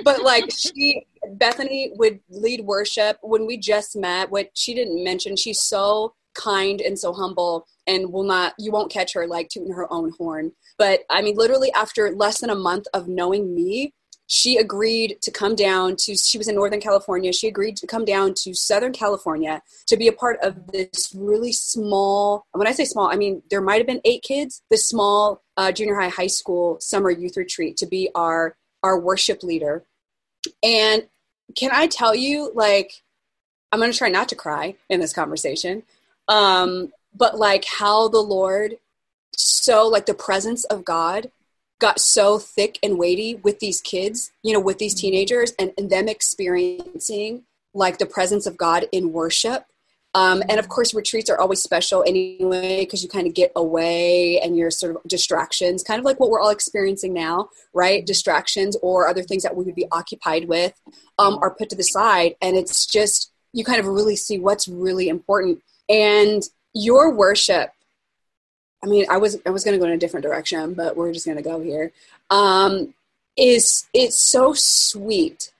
But 0.04 0.22
like 0.22 0.50
she, 0.56 1.06
Bethany 1.32 1.92
would 1.96 2.20
lead 2.28 2.64
worship 2.64 3.18
when 3.22 3.46
we 3.46 3.56
just 3.56 3.96
met. 3.96 4.30
What 4.30 4.50
she 4.54 4.72
didn't 4.72 5.02
mention, 5.02 5.36
she's 5.36 5.60
so 5.60 6.14
kind 6.34 6.80
and 6.80 6.98
so 6.98 7.12
humble 7.12 7.66
and 7.86 8.12
will 8.12 8.22
not 8.22 8.54
you 8.58 8.70
won't 8.70 8.90
catch 8.90 9.12
her 9.12 9.26
like 9.26 9.48
tooting 9.48 9.72
her 9.72 9.92
own 9.92 10.12
horn 10.16 10.52
but 10.80 11.00
i 11.10 11.20
mean 11.20 11.36
literally 11.36 11.70
after 11.74 12.10
less 12.10 12.40
than 12.40 12.50
a 12.50 12.54
month 12.54 12.86
of 12.94 13.06
knowing 13.06 13.54
me 13.54 13.92
she 14.26 14.56
agreed 14.56 15.18
to 15.22 15.30
come 15.30 15.54
down 15.54 15.96
to 15.96 16.16
she 16.16 16.38
was 16.38 16.48
in 16.48 16.54
northern 16.54 16.80
california. 16.80 17.32
She 17.32 17.48
agreed 17.48 17.76
to 17.78 17.86
come 17.86 18.04
down 18.04 18.34
to 18.42 18.54
southern 18.54 18.92
california 18.92 19.62
to 19.86 19.96
be 19.96 20.08
a 20.08 20.12
part 20.12 20.38
of 20.42 20.66
this 20.72 21.14
really 21.16 21.52
small 21.52 22.46
when 22.52 22.66
i 22.66 22.72
say 22.72 22.84
small 22.84 23.12
i 23.12 23.16
mean 23.16 23.42
there 23.50 23.60
might 23.60 23.78
have 23.78 23.86
been 23.86 24.00
eight 24.04 24.22
kids 24.22 24.62
this 24.70 24.88
small 24.88 25.42
uh, 25.56 25.70
junior 25.70 25.96
high 26.00 26.08
high 26.08 26.32
school 26.38 26.78
summer 26.80 27.10
youth 27.10 27.36
retreat 27.36 27.76
to 27.76 27.86
be 27.86 28.08
our 28.14 28.56
our 28.82 28.98
worship 28.98 29.42
leader. 29.42 29.84
And 30.62 31.06
can 31.56 31.70
i 31.72 31.86
tell 31.86 32.14
you 32.14 32.50
like 32.54 33.02
i'm 33.72 33.80
going 33.80 33.92
to 33.92 33.98
try 33.98 34.08
not 34.08 34.28
to 34.30 34.36
cry 34.36 34.76
in 34.88 35.00
this 35.00 35.12
conversation 35.12 35.82
um, 36.28 36.92
but 37.14 37.36
like 37.38 37.64
how 37.64 38.08
the 38.08 38.20
lord 38.20 38.76
so 39.32 39.86
like 39.86 40.06
the 40.06 40.14
presence 40.14 40.64
of 40.64 40.84
god 40.84 41.30
got 41.80 41.98
so 41.98 42.38
thick 42.38 42.78
and 42.82 42.98
weighty 42.98 43.34
with 43.34 43.58
these 43.58 43.80
kids, 43.80 44.30
you 44.44 44.52
know, 44.52 44.60
with 44.60 44.78
these 44.78 44.94
mm-hmm. 44.94 45.10
teenagers 45.10 45.52
and, 45.58 45.72
and 45.76 45.90
them 45.90 46.08
experiencing 46.08 47.42
like 47.74 47.98
the 47.98 48.06
presence 48.06 48.46
of 48.46 48.56
God 48.56 48.86
in 48.92 49.12
worship. 49.12 49.64
Um, 50.12 50.42
and 50.42 50.52
of 50.52 50.64
mm-hmm. 50.64 50.72
course, 50.72 50.94
retreats 50.94 51.30
are 51.30 51.40
always 51.40 51.62
special 51.62 52.04
anyway 52.06 52.80
because 52.80 53.02
you 53.02 53.08
kind 53.08 53.26
of 53.26 53.34
get 53.34 53.52
away 53.56 54.40
and 54.40 54.56
your 54.56 54.70
sort 54.70 54.94
of 54.94 55.02
distractions, 55.06 55.82
kind 55.82 55.98
of 55.98 56.04
like 56.04 56.20
what 56.20 56.30
we're 56.30 56.40
all 56.40 56.50
experiencing 56.50 57.14
now, 57.14 57.48
right? 57.72 58.04
Distractions 58.04 58.76
or 58.82 59.08
other 59.08 59.22
things 59.22 59.42
that 59.42 59.56
we 59.56 59.64
would 59.64 59.74
be 59.74 59.86
occupied 59.90 60.48
with 60.48 60.74
um, 61.18 61.38
are 61.42 61.54
put 61.54 61.70
to 61.70 61.76
the 61.76 61.84
side. 61.84 62.34
And 62.42 62.56
it's 62.56 62.86
just, 62.86 63.32
you 63.52 63.64
kind 63.64 63.80
of 63.80 63.86
really 63.86 64.16
see 64.16 64.38
what's 64.38 64.68
really 64.68 65.08
important. 65.08 65.62
And 65.88 66.42
your 66.74 67.14
worship 67.14 67.70
I 68.82 68.86
mean, 68.86 69.06
I 69.10 69.18
was 69.18 69.38
I 69.46 69.50
was 69.50 69.64
going 69.64 69.74
to 69.74 69.78
go 69.78 69.86
in 69.86 69.92
a 69.92 69.98
different 69.98 70.24
direction, 70.24 70.74
but 70.74 70.96
we're 70.96 71.12
just 71.12 71.26
going 71.26 71.36
to 71.36 71.42
go 71.42 71.60
here. 71.60 71.92
Um, 72.30 72.94
is 73.36 73.86
it's 73.92 74.18
so 74.18 74.52
sweet, 74.54 75.52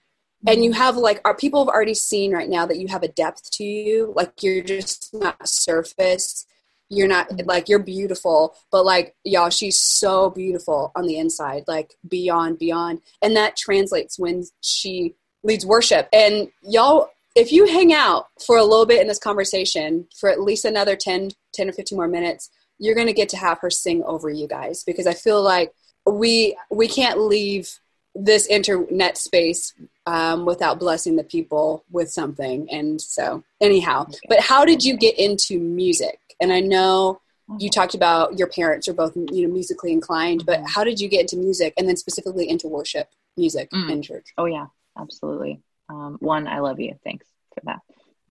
and 0.47 0.63
you 0.63 0.71
have 0.73 0.97
like 0.97 1.21
our 1.25 1.35
people 1.35 1.63
have 1.63 1.73
already 1.73 1.93
seen 1.93 2.33
right 2.33 2.49
now 2.49 2.65
that 2.65 2.79
you 2.79 2.87
have 2.87 3.03
a 3.03 3.07
depth 3.07 3.51
to 3.51 3.63
you. 3.63 4.13
Like 4.15 4.41
you're 4.41 4.63
just 4.63 5.13
not 5.13 5.47
surface. 5.47 6.45
You're 6.89 7.07
not 7.07 7.45
like 7.45 7.69
you're 7.69 7.79
beautiful, 7.79 8.55
but 8.71 8.85
like 8.85 9.15
y'all, 9.23 9.49
she's 9.49 9.79
so 9.79 10.29
beautiful 10.29 10.91
on 10.95 11.05
the 11.05 11.17
inside, 11.17 11.63
like 11.67 11.95
beyond 12.07 12.59
beyond, 12.59 13.01
and 13.21 13.35
that 13.35 13.55
translates 13.55 14.19
when 14.19 14.43
she 14.61 15.15
leads 15.43 15.65
worship. 15.65 16.09
And 16.11 16.49
y'all, 16.63 17.09
if 17.35 17.51
you 17.51 17.65
hang 17.65 17.93
out 17.93 18.27
for 18.45 18.57
a 18.57 18.63
little 18.63 18.85
bit 18.85 19.01
in 19.01 19.07
this 19.07 19.19
conversation 19.19 20.07
for 20.15 20.29
at 20.29 20.41
least 20.41 20.65
another 20.65 20.95
10, 20.95 21.31
10 21.53 21.69
or 21.69 21.73
15 21.73 21.97
more 21.97 22.07
minutes, 22.07 22.49
you're 22.81 22.95
going 22.95 23.07
to 23.07 23.13
get 23.13 23.29
to 23.29 23.37
have 23.37 23.59
her 23.59 23.69
sing 23.69 24.03
over 24.03 24.29
you 24.29 24.47
guys 24.47 24.83
because 24.83 25.05
I 25.05 25.13
feel 25.13 25.41
like 25.41 25.71
we 26.05 26.57
we 26.71 26.87
can't 26.87 27.19
leave 27.19 27.69
this 28.15 28.47
internet 28.47 29.17
space 29.17 29.73
um, 30.05 30.45
without 30.45 30.79
blessing 30.79 31.15
the 31.15 31.23
people 31.23 31.85
with 31.91 32.11
something. 32.11 32.67
And 32.69 32.99
so, 32.99 33.43
anyhow, 33.61 34.01
okay. 34.01 34.17
but 34.27 34.39
how 34.41 34.65
did 34.65 34.83
you 34.83 34.97
get 34.97 35.17
into 35.17 35.59
music? 35.59 36.19
And 36.41 36.51
I 36.51 36.59
know 36.59 37.21
you 37.59 37.69
talked 37.69 37.93
about 37.95 38.37
your 38.39 38.47
parents 38.47 38.87
are 38.87 38.93
both 38.93 39.15
you 39.15 39.47
know 39.47 39.53
musically 39.53 39.91
inclined, 39.91 40.45
but 40.45 40.57
mm-hmm. 40.57 40.67
how 40.67 40.83
did 40.83 40.99
you 40.99 41.07
get 41.07 41.21
into 41.21 41.37
music 41.37 41.73
and 41.77 41.87
then 41.87 41.97
specifically 41.97 42.49
into 42.49 42.67
worship 42.67 43.09
music 43.37 43.69
mm. 43.71 43.91
in 43.91 44.01
church? 44.01 44.33
Oh 44.37 44.45
yeah, 44.45 44.67
absolutely. 44.97 45.61
Um, 45.87 46.17
one, 46.19 46.47
I 46.47 46.59
love 46.59 46.79
you. 46.79 46.97
Thanks 47.03 47.27
for 47.53 47.61
that. 47.65 47.79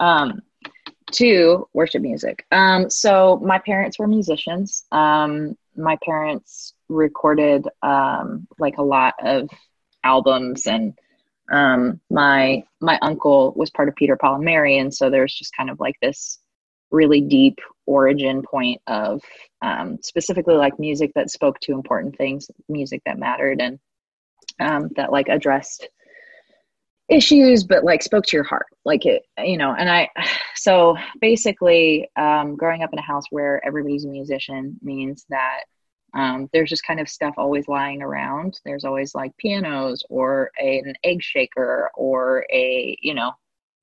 Um, 0.04 0.42
to 1.12 1.68
worship 1.72 2.02
music. 2.02 2.46
Um, 2.50 2.90
so 2.90 3.40
my 3.44 3.58
parents 3.58 3.98
were 3.98 4.06
musicians. 4.06 4.84
Um, 4.92 5.56
my 5.76 5.98
parents 6.04 6.74
recorded 6.88 7.66
um, 7.82 8.46
like 8.58 8.78
a 8.78 8.82
lot 8.82 9.14
of 9.22 9.48
albums, 10.04 10.66
and 10.66 10.94
um, 11.50 12.00
my 12.10 12.64
my 12.80 12.98
uncle 13.02 13.52
was 13.56 13.70
part 13.70 13.88
of 13.88 13.96
Peter 13.96 14.16
Paul 14.16 14.36
and 14.36 14.44
Mary, 14.44 14.78
and 14.78 14.94
so 14.94 15.10
there's 15.10 15.34
just 15.34 15.56
kind 15.56 15.70
of 15.70 15.80
like 15.80 15.96
this 16.00 16.38
really 16.90 17.20
deep 17.20 17.60
origin 17.86 18.42
point 18.42 18.80
of 18.86 19.22
um, 19.62 19.98
specifically 20.02 20.54
like 20.54 20.78
music 20.78 21.12
that 21.14 21.30
spoke 21.30 21.58
to 21.60 21.72
important 21.72 22.16
things, 22.16 22.50
music 22.68 23.02
that 23.06 23.18
mattered, 23.18 23.60
and 23.60 23.78
um, 24.58 24.90
that 24.96 25.12
like 25.12 25.28
addressed 25.28 25.88
issues 27.10 27.64
but 27.64 27.84
like 27.84 28.02
spoke 28.02 28.24
to 28.26 28.36
your 28.36 28.44
heart. 28.44 28.66
Like 28.84 29.04
it 29.04 29.22
you 29.38 29.56
know 29.56 29.74
and 29.76 29.90
i 29.90 30.08
so 30.54 30.96
basically 31.20 32.08
um, 32.16 32.56
growing 32.56 32.82
up 32.82 32.92
in 32.92 32.98
a 32.98 33.02
house 33.02 33.24
where 33.30 33.64
everybody's 33.64 34.04
a 34.04 34.08
musician 34.08 34.78
means 34.82 35.24
that 35.28 35.60
um, 36.14 36.48
there's 36.52 36.70
just 36.70 36.86
kind 36.86 37.00
of 37.00 37.08
stuff 37.08 37.34
always 37.36 37.68
lying 37.68 38.02
around. 38.02 38.58
There's 38.64 38.84
always 38.84 39.14
like 39.14 39.36
pianos 39.36 40.02
or 40.10 40.50
a, 40.60 40.78
an 40.80 40.94
egg 41.04 41.22
shaker 41.22 41.90
or 41.94 42.46
a 42.52 42.96
you 43.00 43.14
know 43.14 43.32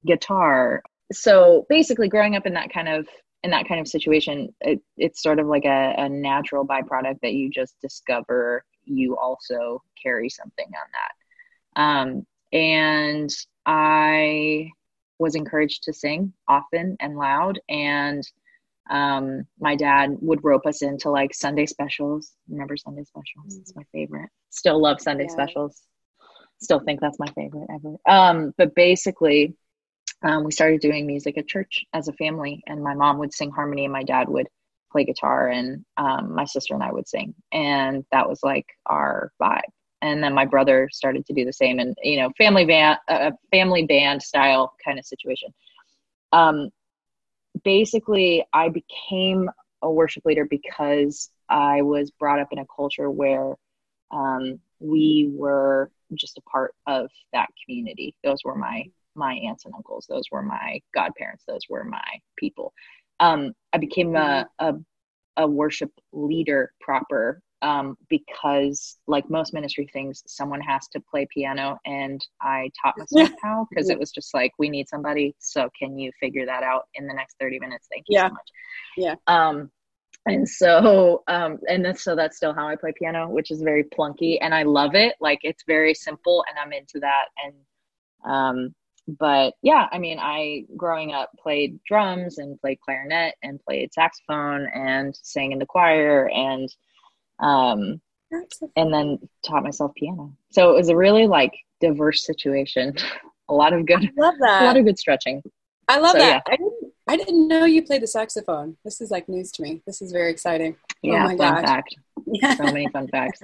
guitar. 0.06 0.82
So 1.12 1.66
basically 1.70 2.10
growing 2.10 2.36
up 2.36 2.46
in 2.46 2.54
that 2.54 2.72
kind 2.72 2.90
of 2.90 3.08
in 3.44 3.52
that 3.52 3.68
kind 3.68 3.80
of 3.80 3.88
situation 3.88 4.50
it, 4.62 4.82
it's 4.98 5.22
sort 5.22 5.40
of 5.40 5.48
like 5.48 5.64
a, 5.66 5.94
a 5.98 6.10
natural 6.10 6.66
byproduct 6.66 7.22
that 7.22 7.34
you 7.34 7.50
just 7.50 7.76
discover 7.82 8.66
you 8.84 9.18
also 9.18 9.82
carry 10.02 10.30
something 10.30 10.66
on 10.68 10.90
that. 10.94 11.82
Um, 11.82 12.26
and 12.52 13.30
I 13.66 14.70
was 15.20 15.36
encouraged 15.36 15.84
to 15.84 15.94
sing 15.94 16.34
often 16.48 16.96
and 17.00 17.18
loud. 17.18 17.60
And 17.70 18.24
um, 18.90 19.46
my 19.60 19.76
dad 19.76 20.16
would 20.22 20.44
rope 20.44 20.66
us 20.66 20.82
into 20.82 21.10
like 21.10 21.34
Sunday 21.34 21.66
specials. 21.66 22.32
Remember 22.50 22.78
Sunday 22.78 23.04
specials? 23.04 23.54
Mm-hmm. 23.54 23.62
It's 23.62 23.76
my 23.76 23.84
favorite. 23.92 24.30
Still 24.50 24.82
love 24.82 25.02
Sunday 25.02 25.26
yeah. 25.26 25.34
specials. 25.34 25.82
Still 26.62 26.80
think 26.80 27.02
that's 27.02 27.20
my 27.20 27.28
favorite 27.36 27.68
ever. 27.74 27.98
Um, 28.08 28.54
but 28.58 28.74
basically, 28.74 29.56
um, 30.24 30.44
we 30.44 30.52
started 30.52 30.82
doing 30.82 31.06
music 31.06 31.38
at 31.38 31.48
church 31.48 31.86
as 31.94 32.08
a 32.08 32.14
family, 32.14 32.64
and 32.66 32.82
my 32.82 32.96
mom 32.96 33.20
would 33.20 33.34
sing 33.34 33.52
harmony, 33.52 33.84
and 33.84 33.94
my 33.94 34.02
dad 34.02 34.28
would 34.28 34.48
play 34.92 35.04
guitar, 35.04 35.50
and 35.50 35.86
um, 35.98 36.34
my 36.34 36.46
sister 36.46 36.74
and 36.74 36.82
I 36.82 36.92
would 36.92 37.08
sing, 37.08 37.36
and 37.52 38.04
that 38.12 38.28
was 38.28 38.40
like 38.42 38.66
our 38.88 39.32
vibe 39.40 39.62
and 40.02 40.24
then 40.24 40.34
my 40.34 40.46
brother 40.46 40.90
started 40.92 41.26
to 41.26 41.34
do 41.34 41.46
the 41.46 41.54
same 41.54 41.80
and 41.80 41.96
you 42.04 42.18
know 42.18 42.32
family 42.38 42.66
band 42.66 42.98
a 43.10 43.14
uh, 43.14 43.32
family 43.52 43.86
band 43.86 44.22
style 44.22 44.74
kind 44.84 45.00
of 45.00 45.06
situation. 45.06 45.54
Um 46.32 46.70
basically 47.64 48.46
i 48.54 48.70
became 48.70 49.50
a 49.82 49.90
worship 49.90 50.24
leader 50.26 50.46
because 50.46 51.32
i 51.50 51.82
was 51.82 52.12
brought 52.12 52.40
up 52.40 52.50
in 52.52 52.60
a 52.60 52.66
culture 52.76 53.10
where 53.10 53.56
um, 54.12 54.60
we 54.80 55.30
were 55.34 55.92
just 56.14 56.38
a 56.38 56.42
part 56.42 56.74
of 56.86 57.10
that 57.34 57.48
community. 57.64 58.16
Those 58.24 58.44
were 58.44 58.56
my 58.56 58.86
my 59.16 59.34
aunts 59.34 59.66
and 59.66 59.74
uncles. 59.74 60.06
Those 60.08 60.26
were 60.32 60.44
my 60.44 60.80
godparents. 60.94 61.44
Those 61.48 61.62
were 61.70 61.84
my 61.84 62.22
people. 62.38 62.74
Um, 63.20 63.54
i 63.74 63.78
became 63.78 64.16
a, 64.16 64.48
a 64.60 64.74
a 65.38 65.48
worship 65.48 65.92
leader 66.12 66.72
proper 66.80 67.42
um, 67.62 67.98
because 68.10 68.98
like 69.08 69.30
most 69.30 69.54
ministry 69.54 69.90
things 69.92 70.24
someone 70.28 70.62
has 70.62 70.88
to 70.90 71.00
play 71.12 71.28
piano 71.34 71.78
and 71.86 72.22
i 72.42 72.70
taught 72.82 72.96
myself 72.98 73.32
how 73.42 73.68
because 73.70 73.90
it 73.90 74.00
was 74.00 74.12
just 74.12 74.34
like 74.34 74.52
we 74.60 74.70
need 74.70 74.88
somebody 74.88 75.36
so 75.40 75.70
can 75.78 75.98
you 75.98 76.12
figure 76.20 76.46
that 76.46 76.64
out 76.64 76.88
in 76.96 77.08
the 77.08 77.14
next 77.14 77.36
30 77.40 77.60
minutes? 77.60 77.88
Thank 77.92 78.06
you 78.08 78.18
yeah. 78.18 78.28
so 78.28 78.34
much. 78.34 78.50
Yeah. 78.98 79.16
Um 79.28 79.72
and 80.26 80.48
so 80.48 81.24
um 81.28 81.60
and 81.70 81.86
then 81.86 81.96
so 81.96 82.16
that's 82.16 82.36
still 82.38 82.54
how 82.54 82.68
i 82.68 82.76
play 82.76 82.92
piano 82.98 83.30
which 83.30 83.50
is 83.50 83.62
very 83.62 83.84
plunky 83.84 84.38
and 84.42 84.54
i 84.54 84.64
love 84.64 84.94
it. 84.94 85.16
Like 85.22 85.40
it's 85.44 85.64
very 85.68 85.94
simple 85.94 86.44
and 86.50 86.58
i'm 86.60 86.74
into 86.74 87.00
that 87.00 87.26
and 87.44 87.56
um 88.30 88.76
but 89.20 89.54
yeah 89.62 89.88
i 89.92 89.98
mean 89.98 90.20
i 90.20 90.64
growing 90.76 91.14
up 91.14 91.32
played 91.40 91.80
drums 91.88 92.40
and 92.40 92.60
played 92.60 92.80
clarinet 92.82 93.36
and 93.42 93.64
played 93.64 93.94
saxophone 93.94 94.68
and 94.74 95.18
sang 95.22 95.54
in 95.54 95.60
the 95.60 95.66
choir 95.66 96.30
and 96.30 96.70
um, 97.40 98.02
and 98.76 98.94
then 98.94 99.20
taught 99.46 99.64
myself 99.64 99.94
piano. 99.96 100.34
So 100.52 100.72
it 100.72 100.76
was 100.76 100.90
a 100.90 100.96
really 100.96 101.28
like 101.28 101.54
diverse 101.82 102.26
situation. 102.26 102.96
a 103.50 103.54
lot 103.54 103.74
of 103.74 103.86
good, 103.86 104.04
I 104.04 104.22
love 104.22 104.36
that. 104.40 104.64
A 104.64 104.66
lot 104.66 104.78
of 104.78 104.86
good 104.86 105.00
stretching. 105.00 105.42
I 105.88 106.00
love 106.00 106.14
so, 106.14 106.20
that. 106.20 106.44
Yeah. 106.48 106.54
I 106.54 106.58
didn't, 106.58 106.94
I 107.10 107.18
didn't 107.18 107.48
know 107.48 107.66
you 107.66 107.84
played 107.84 108.02
the 108.02 108.08
saxophone. 108.08 108.78
This 108.84 109.00
is 109.00 109.10
like 109.10 109.30
news 109.30 109.52
to 109.54 109.62
me. 109.62 109.82
This 109.86 110.02
is 110.02 110.12
very 110.12 110.32
exciting. 110.32 110.76
Oh 110.92 110.94
yeah, 111.02 111.24
oh 111.24 111.28
my 111.28 111.38
fun 111.38 111.56
gosh. 111.56 111.66
fact. 111.66 111.96
so 112.58 112.64
many 112.64 112.88
fun 112.90 113.08
facts. 113.08 113.42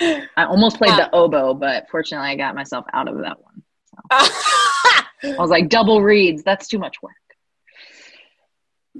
I 0.00 0.44
almost 0.44 0.76
played 0.76 0.92
the 0.92 1.12
oboe, 1.12 1.54
but 1.54 1.88
fortunately, 1.90 2.28
I 2.28 2.36
got 2.36 2.54
myself 2.54 2.84
out 2.92 3.08
of 3.08 3.18
that 3.18 3.38
one. 3.42 3.62
So. 3.86 3.96
I 5.22 5.36
was 5.38 5.50
like, 5.50 5.68
double 5.68 6.02
reeds. 6.02 6.42
That's 6.42 6.68
too 6.68 6.78
much 6.78 7.02
work. 7.02 7.12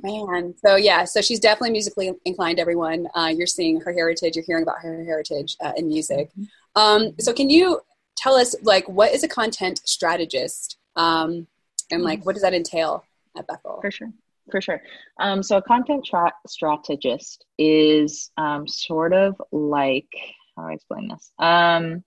Man, 0.03 0.55
so 0.65 0.77
yeah, 0.77 1.05
so 1.05 1.21
she's 1.21 1.41
definitely 1.41 1.73
musically 1.73 2.13
inclined. 2.25 2.59
Everyone, 2.59 3.07
uh, 3.15 3.33
you're 3.35 3.47
seeing 3.47 3.81
her 3.81 3.93
heritage, 3.93 4.37
you're 4.37 4.45
hearing 4.45 4.63
about 4.63 4.81
her 4.81 5.05
heritage 5.05 5.57
uh, 5.61 5.73
in 5.77 5.89
music. 5.89 6.31
Mm-hmm. 6.31 6.81
Um, 6.81 7.15
so, 7.19 7.33
can 7.33 7.51
you 7.51 7.81
tell 8.17 8.35
us, 8.35 8.55
like, 8.63 8.89
what 8.89 9.13
is 9.13 9.25
a 9.25 9.29
content 9.29 9.81
strategist, 9.85 10.79
um, 10.97 11.47
and 11.91 12.03
like, 12.03 12.25
what 12.25 12.35
does 12.35 12.43
that 12.43 12.55
entail 12.55 13.05
at 13.37 13.47
Bethel? 13.47 13.81
For 13.81 13.91
sure. 13.91 14.13
for 14.51 14.61
sure. 14.61 14.83
Um, 15.19 15.43
so 15.43 15.57
a 15.57 15.63
content 15.63 16.05
tra- 16.05 16.33
strategist 16.47 17.45
is 17.59 18.31
um, 18.37 18.67
sort 18.67 19.13
of 19.13 19.41
like 19.53 20.09
how 20.57 20.63
do 20.63 20.69
I 20.69 20.75
explain 20.75 21.09
this? 21.09 21.33
Um, 21.39 22.05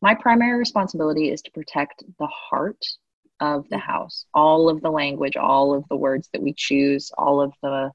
my 0.00 0.14
primary 0.14 0.58
responsibility 0.58 1.30
is 1.30 1.42
to 1.42 1.50
protect 1.50 2.02
the 2.18 2.26
heart 2.26 2.84
of 3.40 3.68
the 3.68 3.78
house, 3.78 4.26
all 4.34 4.68
of 4.68 4.80
the 4.80 4.90
language, 4.90 5.36
all 5.36 5.74
of 5.74 5.84
the 5.88 5.96
words 5.96 6.28
that 6.32 6.42
we 6.42 6.54
choose, 6.56 7.10
all 7.16 7.40
of 7.40 7.52
the 7.62 7.90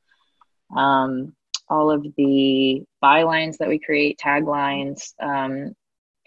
um, 0.75 1.33
all 1.69 1.91
of 1.91 2.05
the 2.17 2.83
bylines 3.03 3.57
that 3.57 3.69
we 3.69 3.79
create, 3.79 4.19
taglines, 4.23 5.13
um, 5.21 5.73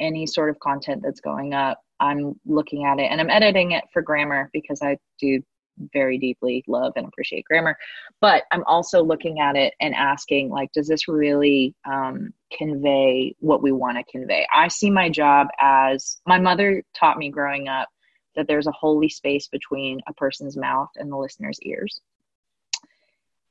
any 0.00 0.26
sort 0.26 0.50
of 0.50 0.58
content 0.60 1.02
that's 1.02 1.20
going 1.20 1.54
up. 1.54 1.80
I'm 2.00 2.38
looking 2.44 2.84
at 2.84 2.98
it 2.98 3.10
and 3.10 3.20
I'm 3.20 3.30
editing 3.30 3.72
it 3.72 3.84
for 3.92 4.02
grammar 4.02 4.50
because 4.52 4.82
I 4.82 4.98
do 5.20 5.42
very 5.92 6.18
deeply 6.18 6.64
love 6.66 6.92
and 6.96 7.06
appreciate 7.06 7.44
grammar 7.44 7.76
but 8.20 8.44
i'm 8.50 8.64
also 8.64 9.02
looking 9.02 9.40
at 9.40 9.56
it 9.56 9.74
and 9.80 9.94
asking 9.94 10.48
like 10.48 10.70
does 10.72 10.88
this 10.88 11.08
really 11.08 11.74
um, 11.84 12.32
convey 12.56 13.34
what 13.40 13.62
we 13.62 13.72
want 13.72 13.96
to 13.96 14.04
convey 14.10 14.46
i 14.54 14.68
see 14.68 14.90
my 14.90 15.08
job 15.08 15.48
as 15.60 16.20
my 16.26 16.38
mother 16.38 16.82
taught 16.98 17.18
me 17.18 17.30
growing 17.30 17.68
up 17.68 17.88
that 18.36 18.46
there's 18.46 18.66
a 18.66 18.72
holy 18.72 19.08
space 19.08 19.48
between 19.48 20.00
a 20.06 20.14
person's 20.14 20.56
mouth 20.56 20.90
and 20.96 21.10
the 21.10 21.16
listener's 21.16 21.58
ears 21.62 22.00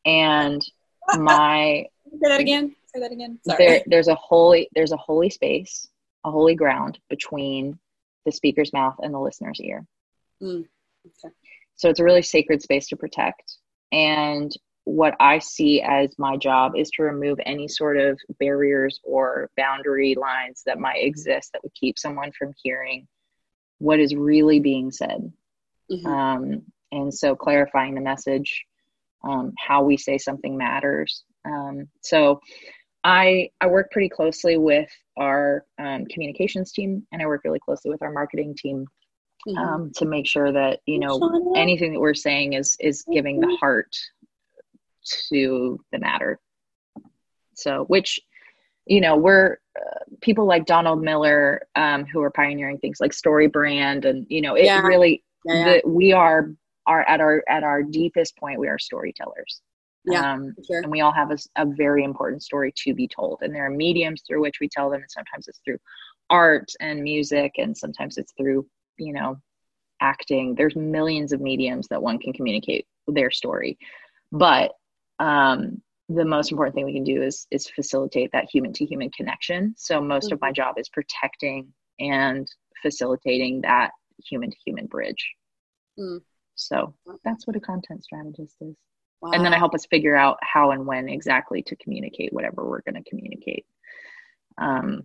and 0.06 0.62
my 1.17 1.86
say 2.12 2.17
that 2.21 2.39
again 2.39 2.76
say 2.93 3.00
that 3.00 3.12
again 3.12 3.39
Sorry. 3.45 3.65
There, 3.65 3.84
there's 3.88 4.08
a 4.08 4.15
holy 4.15 4.69
there's 4.74 4.91
a 4.91 4.98
holy 4.98 5.30
space 5.30 5.88
a 6.24 6.32
holy 6.32 6.56
ground 6.56 7.00
between 7.10 7.78
the 8.26 8.32
speaker's 8.32 8.74
mouth 8.74 8.95
and 9.00 9.13
the 9.13 9.19
listener's 9.19 9.60
ear 9.60 9.86
mm, 10.41 10.65
okay. 11.06 11.34
So 11.76 11.89
it's 11.89 12.00
a 12.00 12.04
really 12.04 12.21
sacred 12.21 12.62
space 12.62 12.88
to 12.88 12.95
protect. 12.95 13.58
And 13.91 14.52
what 14.86 15.15
I 15.19 15.39
see 15.39 15.82
as 15.82 16.17
my 16.17 16.38
job 16.38 16.74
is 16.76 16.89
to 16.91 17.04
remove 17.04 17.39
any 17.45 17.67
sort 17.67 17.98
of 17.98 18.19
barriers 18.39 19.00
or 19.04 19.50
boundary 19.58 20.15
lines 20.15 20.63
that 20.65 20.80
might 20.80 21.04
exist 21.04 21.52
that 21.52 21.63
would 21.63 21.74
keep 21.74 21.98
someone 21.98 22.32
from 22.32 22.54
hearing 22.62 23.08
what 23.80 24.00
is 24.00 24.16
really 24.16 24.60
being 24.60 24.92
said. 24.92 25.32
Mm-hmm. 25.92 26.08
Um, 26.08 26.62
and 26.92 27.14
so 27.14 27.36
clarifying 27.36 27.96
the 27.96 28.02
message, 28.02 28.66
um, 29.24 29.54
how 29.58 29.84
we 29.84 29.98
say 29.98 30.18
something 30.18 30.58
matters. 30.58 31.24
Um, 31.46 31.90
so 32.02 32.42
I 33.04 33.50
I 33.62 33.68
work 33.68 33.92
pretty 33.92 34.10
closely 34.10 34.58
with 34.58 34.90
our 35.18 35.66
um, 35.78 36.06
communications 36.06 36.72
team, 36.72 37.06
and 37.12 37.22
I 37.22 37.26
work 37.26 37.42
really 37.44 37.60
closely 37.60 37.92
with 37.92 38.02
our 38.02 38.12
marketing 38.12 38.56
team 38.58 38.88
mm-hmm. 39.48 39.58
um, 39.58 39.92
to 39.96 40.06
make 40.06 40.28
sure 40.28 40.52
that 40.52 40.80
you 40.86 41.00
know 41.00 41.54
anything 41.56 41.94
that 41.94 42.00
we're 42.00 42.14
saying 42.14 42.54
is 42.54 42.76
is 42.80 43.04
giving 43.12 43.40
the 43.40 43.56
heart 43.60 43.96
to 45.30 45.80
the 45.92 46.00
matter 46.00 46.40
so 47.54 47.84
which 47.86 48.20
you 48.86 49.02
know 49.02 49.15
we're 49.15 49.58
uh, 49.80 50.00
people 50.21 50.45
like 50.45 50.65
donald 50.65 51.02
miller 51.02 51.67
um, 51.76 52.06
who 52.06 52.21
are 52.21 52.32
pioneering 52.32 52.78
things 52.78 53.00
like 53.00 53.13
story 53.13 53.48
brand 53.48 54.06
and 54.06 54.26
you 54.30 54.41
know 54.41 54.56
it 54.56 54.65
yeah. 54.65 54.82
really 54.82 55.24
yeah, 55.45 55.54
yeah. 55.54 55.65
The, 55.84 55.89
we 55.89 56.13
are 56.13 56.52
are 56.88 57.02
at 57.08 57.19
our 57.19 57.43
at 57.48 57.63
our 57.63 57.84
deepest 57.84 58.38
point 58.38 58.60
we 58.60 58.67
are 58.67 58.80
storytellers 58.80 59.62
yeah, 60.08 60.34
um, 60.34 60.54
sure. 60.67 60.82
and 60.82 60.91
we 60.91 61.02
all 61.02 61.12
have 61.12 61.32
a, 61.32 61.38
a 61.56 61.65
very 61.65 62.04
important 62.04 62.43
story 62.43 62.71
to 62.84 62.93
be 62.93 63.08
told 63.08 63.39
and 63.41 63.54
there 63.54 63.65
are 63.65 63.71
mediums 63.71 64.21
through 64.28 64.41
which 64.41 64.60
we 64.60 64.69
tell 64.69 64.89
them 64.89 65.02
and 65.02 65.12
sometimes 65.12 65.48
it's 65.48 65.60
through 65.65 65.80
art 66.30 66.71
and 66.80 67.02
music 67.02 67.54
and 67.58 67.76
sometimes 67.76 68.17
it's 68.17 68.34
through 68.38 68.67
you 68.98 69.13
know 69.13 69.38
acting 70.02 70.54
there's 70.56 70.76
millions 70.76 71.32
of 71.32 71.41
mediums 71.41 71.88
that 71.88 72.02
one 72.02 72.19
can 72.19 72.34
communicate 72.34 72.86
their 73.08 73.32
story 73.32 73.78
but 74.32 74.74
um, 75.19 75.82
the 76.10 76.26
most 76.26 76.52
important 76.52 76.76
thing 76.76 76.86
we 76.86 76.94
can 76.94 77.04
do 77.04 77.22
is 77.22 77.48
is 77.52 77.68
facilitate 77.68 78.32
that 78.32 78.46
human 78.52 78.72
to 78.74 78.86
human 78.86 79.10
connection 79.12 79.74
so 79.78 80.00
most 80.02 80.26
mm-hmm. 80.26 80.34
of 80.34 80.41
my 80.41 80.50
mm-hmm. 80.50 80.56
job 80.56 80.76
is 80.78 80.89
protecting 80.89 81.74
and 82.00 82.48
facilitating 82.82 83.62
that 83.62 83.91
human 84.24 84.52
to 84.52 84.58
human 84.65 84.86
bridge 84.86 85.34
mm. 86.00 86.20
so 86.56 86.94
that's 87.24 87.48
what 87.48 87.56
a 87.56 87.60
content 87.60 88.04
strategist 88.04 88.56
is 88.62 88.76
wow. 89.22 89.32
and 89.32 89.44
then 89.44 89.54
i 89.54 89.58
help 89.58 89.74
us 89.74 89.88
figure 89.88 90.15
out 90.15 90.38
how 90.41 90.72
and 90.72 90.86
when 90.86 91.10
exactly 91.10 91.63
to 91.63 91.76
communicate 91.78 92.32
whatever 92.32 92.68
we're 92.68 92.82
going 92.82 93.02
to 93.02 93.10
communicate 93.10 93.65
um, 94.58 95.02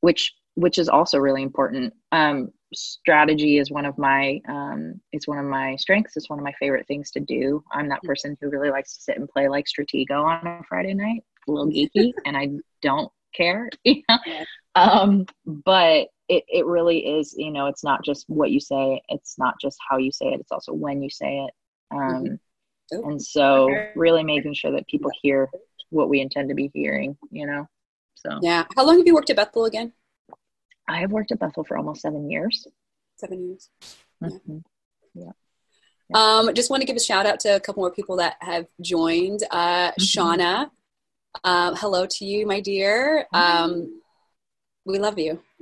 which 0.00 0.32
which 0.54 0.78
is 0.78 0.88
also 0.88 1.18
really 1.18 1.42
important 1.42 1.92
um, 2.12 2.50
strategy 2.74 3.58
is 3.58 3.70
one 3.70 3.84
of 3.84 3.96
my 3.98 4.40
um, 4.48 5.00
it's 5.12 5.28
one 5.28 5.38
of 5.38 5.46
my 5.46 5.76
strengths. 5.76 6.16
It's 6.16 6.30
one 6.30 6.38
of 6.38 6.44
my 6.44 6.54
favorite 6.58 6.86
things 6.86 7.10
to 7.12 7.20
do. 7.20 7.62
I'm 7.72 7.88
that 7.88 8.02
person 8.02 8.36
who 8.40 8.50
really 8.50 8.70
likes 8.70 8.96
to 8.96 9.02
sit 9.02 9.18
and 9.18 9.28
play 9.28 9.48
like 9.48 9.66
stratego 9.66 10.24
on 10.24 10.46
a 10.46 10.62
friday 10.68 10.94
night. 10.94 11.22
A 11.48 11.50
little 11.50 11.70
geeky 11.70 12.12
and 12.24 12.36
i 12.36 12.48
don't 12.82 13.10
care 13.34 13.68
um, 14.74 15.26
but 15.44 16.08
it, 16.28 16.44
it 16.48 16.64
really 16.64 17.18
is 17.18 17.34
you 17.36 17.50
know 17.50 17.66
it's 17.66 17.84
not 17.84 18.04
just 18.04 18.24
what 18.28 18.50
you 18.50 18.60
say 18.60 19.00
it's 19.08 19.36
not 19.38 19.54
just 19.60 19.76
how 19.88 19.98
you 19.98 20.12
say 20.12 20.26
it 20.26 20.40
it's 20.40 20.52
also 20.52 20.72
when 20.72 21.02
you 21.02 21.10
say 21.10 21.38
it. 21.38 21.50
Um, 21.90 22.38
mm-hmm. 22.92 23.10
and 23.10 23.22
so 23.22 23.68
really 23.94 24.24
making 24.24 24.54
sure 24.54 24.72
that 24.72 24.86
people 24.86 25.10
hear 25.22 25.50
what 25.90 26.08
we 26.08 26.20
intend 26.20 26.48
to 26.48 26.54
be 26.54 26.70
hearing 26.72 27.16
you 27.30 27.46
know? 27.46 27.68
So 28.14 28.38
yeah. 28.40 28.64
How 28.74 28.86
long 28.86 28.98
have 28.98 29.06
you 29.06 29.14
worked 29.14 29.30
at 29.30 29.36
bethel 29.36 29.66
again 29.66 29.92
I 30.88 31.00
have 31.00 31.12
worked 31.12 31.32
at 31.32 31.38
Bethel 31.38 31.64
for 31.64 31.76
almost 31.76 32.02
seven 32.02 32.30
years. 32.30 32.66
Seven 33.16 33.46
years. 33.48 33.70
Mm-hmm. 34.22 34.58
Yeah. 35.14 35.30
yeah. 36.10 36.16
Um, 36.16 36.54
just 36.54 36.70
want 36.70 36.82
to 36.82 36.86
give 36.86 36.96
a 36.96 37.00
shout 37.00 37.26
out 37.26 37.40
to 37.40 37.56
a 37.56 37.60
couple 37.60 37.82
more 37.82 37.90
people 37.90 38.16
that 38.16 38.36
have 38.40 38.66
joined. 38.80 39.42
Uh, 39.50 39.90
mm-hmm. 39.92 40.02
Shauna, 40.02 40.70
um, 41.42 41.74
hello 41.76 42.06
to 42.06 42.24
you, 42.24 42.46
my 42.46 42.60
dear. 42.60 43.26
Um, 43.32 44.00
we 44.84 44.98
love 44.98 45.18
you. 45.18 45.40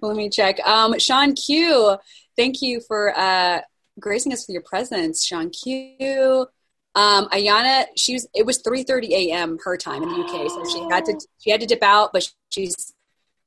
Let 0.00 0.16
me 0.16 0.28
check. 0.28 0.58
Um, 0.66 0.98
Sean 0.98 1.34
Q, 1.34 1.96
thank 2.36 2.60
you 2.60 2.80
for 2.80 3.16
uh, 3.16 3.60
gracing 4.00 4.32
us 4.32 4.46
with 4.46 4.54
your 4.54 4.62
presence, 4.62 5.24
Sean 5.24 5.50
Q. 5.50 6.46
Um, 6.94 7.28
Ayana, 7.28 7.86
she 7.96 8.14
was. 8.14 8.28
It 8.34 8.44
was 8.44 8.58
three 8.58 8.82
thirty 8.82 9.30
a.m. 9.30 9.58
her 9.64 9.76
time 9.76 10.02
in 10.02 10.08
the 10.10 10.16
UK, 10.16 10.50
so 10.50 10.64
she 10.70 10.80
had 10.90 11.04
to 11.06 11.18
she 11.38 11.50
had 11.50 11.60
to 11.60 11.66
dip 11.66 11.82
out, 11.82 12.10
but 12.12 12.28
she's 12.50 12.92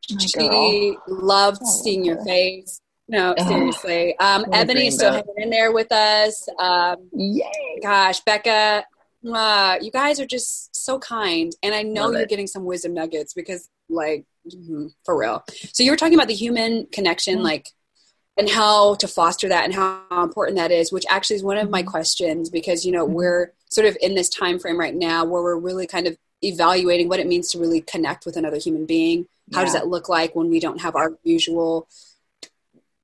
My 0.09 0.17
she 0.19 0.49
girl. 0.49 1.03
loved 1.07 1.61
oh, 1.63 1.81
seeing 1.83 2.03
your 2.03 2.23
face. 2.25 2.81
No, 3.07 3.35
seriously. 3.37 4.17
Um, 4.17 4.45
Ebony 4.51 4.87
is 4.87 4.95
still 4.95 5.11
hanging 5.11 5.35
in 5.37 5.49
there 5.51 5.71
with 5.71 5.91
us. 5.91 6.49
Um, 6.57 7.07
Yay! 7.13 7.79
Gosh, 7.83 8.19
Becca, 8.21 8.83
uh, 9.31 9.77
you 9.79 9.91
guys 9.91 10.19
are 10.19 10.25
just 10.25 10.75
so 10.75 10.97
kind, 10.97 11.53
and 11.61 11.75
I 11.75 11.83
know 11.83 12.05
Love 12.05 12.13
you're 12.13 12.21
it. 12.23 12.29
getting 12.29 12.47
some 12.47 12.65
wisdom 12.65 12.93
nuggets 12.93 13.33
because, 13.33 13.69
like, 13.89 14.25
mm-hmm, 14.49 14.87
for 15.03 15.17
real. 15.17 15.43
So 15.71 15.83
you 15.83 15.91
were 15.91 15.97
talking 15.97 16.15
about 16.15 16.27
the 16.27 16.33
human 16.33 16.87
connection, 16.91 17.35
mm-hmm. 17.35 17.43
like 17.43 17.69
and 18.37 18.49
how 18.49 18.95
to 18.95 19.07
foster 19.07 19.47
that 19.49 19.63
and 19.63 19.73
how 19.73 20.01
important 20.23 20.57
that 20.57 20.71
is 20.71 20.91
which 20.91 21.05
actually 21.09 21.35
is 21.35 21.43
one 21.43 21.57
of 21.57 21.69
my 21.69 21.81
mm-hmm. 21.81 21.89
questions 21.89 22.49
because 22.49 22.85
you 22.85 22.91
know 22.91 23.05
mm-hmm. 23.05 23.15
we're 23.15 23.53
sort 23.69 23.87
of 23.87 23.97
in 24.01 24.15
this 24.15 24.29
time 24.29 24.59
frame 24.59 24.79
right 24.79 24.95
now 24.95 25.25
where 25.25 25.41
we're 25.41 25.57
really 25.57 25.87
kind 25.87 26.07
of 26.07 26.17
evaluating 26.41 27.09
what 27.09 27.19
it 27.19 27.27
means 27.27 27.49
to 27.49 27.59
really 27.59 27.81
connect 27.81 28.25
with 28.25 28.37
another 28.37 28.57
human 28.57 28.85
being 28.85 29.27
how 29.53 29.59
yeah. 29.59 29.65
does 29.65 29.73
that 29.73 29.87
look 29.87 30.09
like 30.09 30.35
when 30.35 30.49
we 30.49 30.59
don't 30.59 30.81
have 30.81 30.95
our 30.95 31.17
usual 31.23 31.87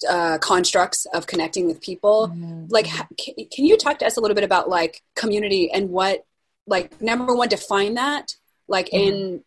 uh, 0.09 0.37
constructs 0.39 1.05
of 1.13 1.27
connecting 1.27 1.67
with 1.67 1.79
people 1.81 2.27
mm-hmm. 2.27 2.65
like 2.69 2.87
can, 3.17 3.35
can 3.51 3.65
you 3.65 3.77
talk 3.77 3.99
to 3.99 4.05
us 4.05 4.17
a 4.17 4.21
little 4.21 4.35
bit 4.35 4.43
about 4.43 4.67
like 4.67 5.01
community 5.15 5.71
and 5.71 5.89
what 5.89 6.25
like 6.67 7.01
number 7.01 7.35
one 7.35 7.47
define 7.47 7.93
that 7.93 8.35
like 8.67 8.87
mm-hmm. 8.87 9.09
in 9.09 9.43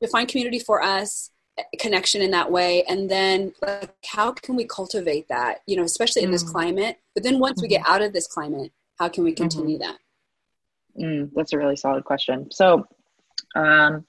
define 0.00 0.26
community 0.26 0.58
for 0.58 0.82
us 0.82 1.30
connection 1.78 2.22
in 2.22 2.30
that 2.30 2.50
way 2.50 2.82
and 2.84 3.10
then 3.10 3.52
like 3.60 3.94
how 4.06 4.32
can 4.32 4.56
we 4.56 4.64
cultivate 4.64 5.28
that 5.28 5.60
you 5.66 5.76
know 5.76 5.82
especially 5.82 6.22
in 6.22 6.30
mm. 6.30 6.32
this 6.32 6.42
climate 6.42 6.98
but 7.14 7.22
then 7.22 7.38
once 7.38 7.58
mm-hmm. 7.58 7.64
we 7.64 7.68
get 7.68 7.82
mm-hmm. 7.82 7.92
out 7.92 8.02
of 8.02 8.12
this 8.12 8.26
climate 8.26 8.72
how 8.98 9.08
can 9.08 9.22
we 9.22 9.32
continue 9.32 9.78
mm-hmm. 9.78 9.92
that 10.96 11.04
mm, 11.04 11.30
that's 11.34 11.52
a 11.52 11.58
really 11.58 11.76
solid 11.76 12.04
question 12.04 12.50
so 12.50 12.86
um, 13.54 14.04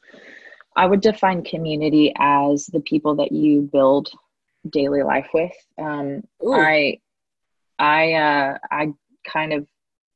i 0.78 0.86
would 0.86 1.02
define 1.02 1.44
community 1.44 2.14
as 2.18 2.66
the 2.68 2.80
people 2.80 3.16
that 3.16 3.32
you 3.34 3.62
build 3.62 4.10
daily 4.70 5.04
life 5.04 5.28
with 5.34 5.52
um, 5.78 6.24
i 6.50 6.98
i 7.78 8.14
uh, 8.14 8.58
i 8.72 8.94
kind 9.26 9.52
of 9.52 9.68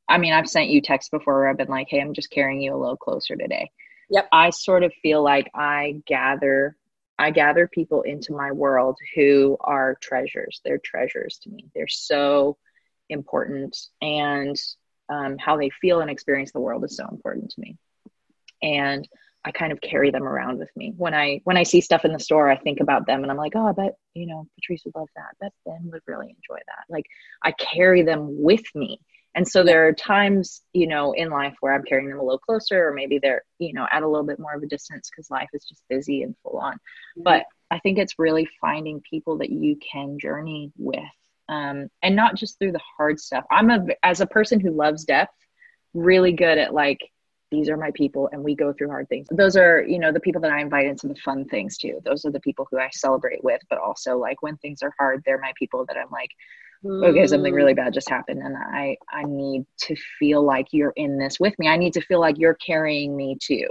i 0.08 0.16
mean 0.16 0.32
i've 0.32 0.48
sent 0.48 0.70
you 0.70 0.80
texts 0.80 1.10
before 1.10 1.34
where 1.34 1.48
i've 1.48 1.58
been 1.58 1.68
like 1.68 1.88
hey 1.90 2.00
i'm 2.00 2.14
just 2.14 2.30
carrying 2.30 2.62
you 2.62 2.74
a 2.74 2.78
little 2.78 2.96
closer 2.96 3.36
today 3.36 3.70
yep 4.08 4.26
i 4.32 4.48
sort 4.48 4.82
of 4.82 4.94
feel 5.02 5.22
like 5.22 5.50
i 5.54 6.00
gather 6.06 6.74
I 7.18 7.30
gather 7.30 7.66
people 7.66 8.02
into 8.02 8.32
my 8.32 8.52
world 8.52 8.96
who 9.14 9.56
are 9.60 9.96
treasures. 10.00 10.60
They're 10.64 10.78
treasures 10.78 11.38
to 11.42 11.50
me. 11.50 11.66
They're 11.74 11.88
so 11.88 12.56
important, 13.08 13.76
and 14.00 14.56
um, 15.08 15.38
how 15.38 15.56
they 15.56 15.70
feel 15.70 16.00
and 16.00 16.10
experience 16.10 16.52
the 16.52 16.60
world 16.60 16.84
is 16.84 16.96
so 16.96 17.08
important 17.08 17.50
to 17.50 17.60
me. 17.60 17.76
And 18.62 19.08
I 19.44 19.50
kind 19.50 19.72
of 19.72 19.80
carry 19.80 20.10
them 20.10 20.24
around 20.24 20.58
with 20.58 20.70
me. 20.76 20.92
When 20.96 21.14
I 21.14 21.40
when 21.44 21.56
I 21.56 21.62
see 21.62 21.80
stuff 21.80 22.04
in 22.04 22.12
the 22.12 22.20
store, 22.20 22.50
I 22.50 22.56
think 22.56 22.80
about 22.80 23.06
them 23.06 23.22
and 23.22 23.30
I'm 23.30 23.36
like, 23.36 23.52
oh, 23.54 23.66
I 23.66 23.72
bet, 23.72 23.96
you 24.14 24.26
know, 24.26 24.46
Patrice 24.56 24.82
would 24.84 24.94
love 24.94 25.08
that. 25.16 25.22
I 25.30 25.44
bet 25.44 25.52
Ben 25.64 25.90
would 25.92 26.02
really 26.06 26.26
enjoy 26.26 26.60
that. 26.66 26.84
Like 26.88 27.06
I 27.42 27.52
carry 27.52 28.02
them 28.02 28.42
with 28.42 28.64
me. 28.74 29.00
And 29.34 29.46
so 29.46 29.62
there 29.62 29.86
are 29.86 29.92
times, 29.92 30.62
you 30.72 30.86
know, 30.86 31.12
in 31.12 31.30
life 31.30 31.54
where 31.60 31.74
I'm 31.74 31.84
carrying 31.84 32.08
them 32.08 32.18
a 32.18 32.22
little 32.22 32.38
closer, 32.38 32.88
or 32.88 32.92
maybe 32.92 33.18
they're, 33.18 33.44
you 33.58 33.72
know, 33.72 33.86
at 33.92 34.02
a 34.02 34.08
little 34.08 34.26
bit 34.26 34.38
more 34.38 34.54
of 34.54 34.62
a 34.62 34.66
distance 34.66 35.10
because 35.10 35.30
life 35.30 35.48
is 35.52 35.64
just 35.64 35.82
busy 35.88 36.22
and 36.22 36.34
full 36.42 36.58
on. 36.58 36.74
Mm-hmm. 36.74 37.22
But 37.22 37.44
I 37.70 37.78
think 37.78 37.98
it's 37.98 38.18
really 38.18 38.48
finding 38.60 39.02
people 39.08 39.38
that 39.38 39.50
you 39.50 39.76
can 39.92 40.18
journey 40.18 40.72
with. 40.76 41.04
Um, 41.48 41.88
and 42.02 42.16
not 42.16 42.34
just 42.34 42.58
through 42.58 42.72
the 42.72 42.80
hard 42.96 43.20
stuff. 43.20 43.44
I'm 43.50 43.70
a, 43.70 43.86
as 44.02 44.20
a 44.20 44.26
person 44.26 44.60
who 44.60 44.70
loves 44.70 45.04
depth, 45.04 45.34
really 45.94 46.32
good 46.32 46.58
at 46.58 46.74
like 46.74 47.00
these 47.50 47.68
are 47.68 47.76
my 47.76 47.90
people 47.92 48.28
and 48.32 48.42
we 48.42 48.54
go 48.54 48.72
through 48.72 48.88
hard 48.88 49.08
things 49.08 49.26
those 49.30 49.56
are 49.56 49.82
you 49.82 49.98
know 49.98 50.12
the 50.12 50.20
people 50.20 50.40
that 50.40 50.50
i 50.50 50.60
invite 50.60 50.86
into 50.86 51.08
the 51.08 51.14
fun 51.16 51.44
things 51.46 51.78
too 51.78 51.98
those 52.04 52.24
are 52.24 52.30
the 52.30 52.40
people 52.40 52.68
who 52.70 52.78
i 52.78 52.88
celebrate 52.92 53.42
with 53.42 53.60
but 53.70 53.78
also 53.78 54.18
like 54.18 54.42
when 54.42 54.56
things 54.58 54.82
are 54.82 54.92
hard 54.98 55.22
they're 55.24 55.40
my 55.40 55.52
people 55.58 55.84
that 55.86 55.96
i'm 55.96 56.10
like 56.10 56.30
okay 56.84 57.26
something 57.26 57.52
really 57.52 57.74
bad 57.74 57.92
just 57.92 58.08
happened 58.08 58.40
and 58.40 58.56
i 58.56 58.96
i 59.12 59.24
need 59.24 59.66
to 59.78 59.96
feel 60.18 60.42
like 60.42 60.66
you're 60.72 60.92
in 60.96 61.18
this 61.18 61.40
with 61.40 61.58
me. 61.58 61.68
I 61.68 61.76
need 61.76 61.92
to 61.94 62.00
feel 62.00 62.20
like 62.20 62.38
you're 62.38 62.54
carrying 62.54 63.16
me 63.16 63.36
too. 63.40 63.66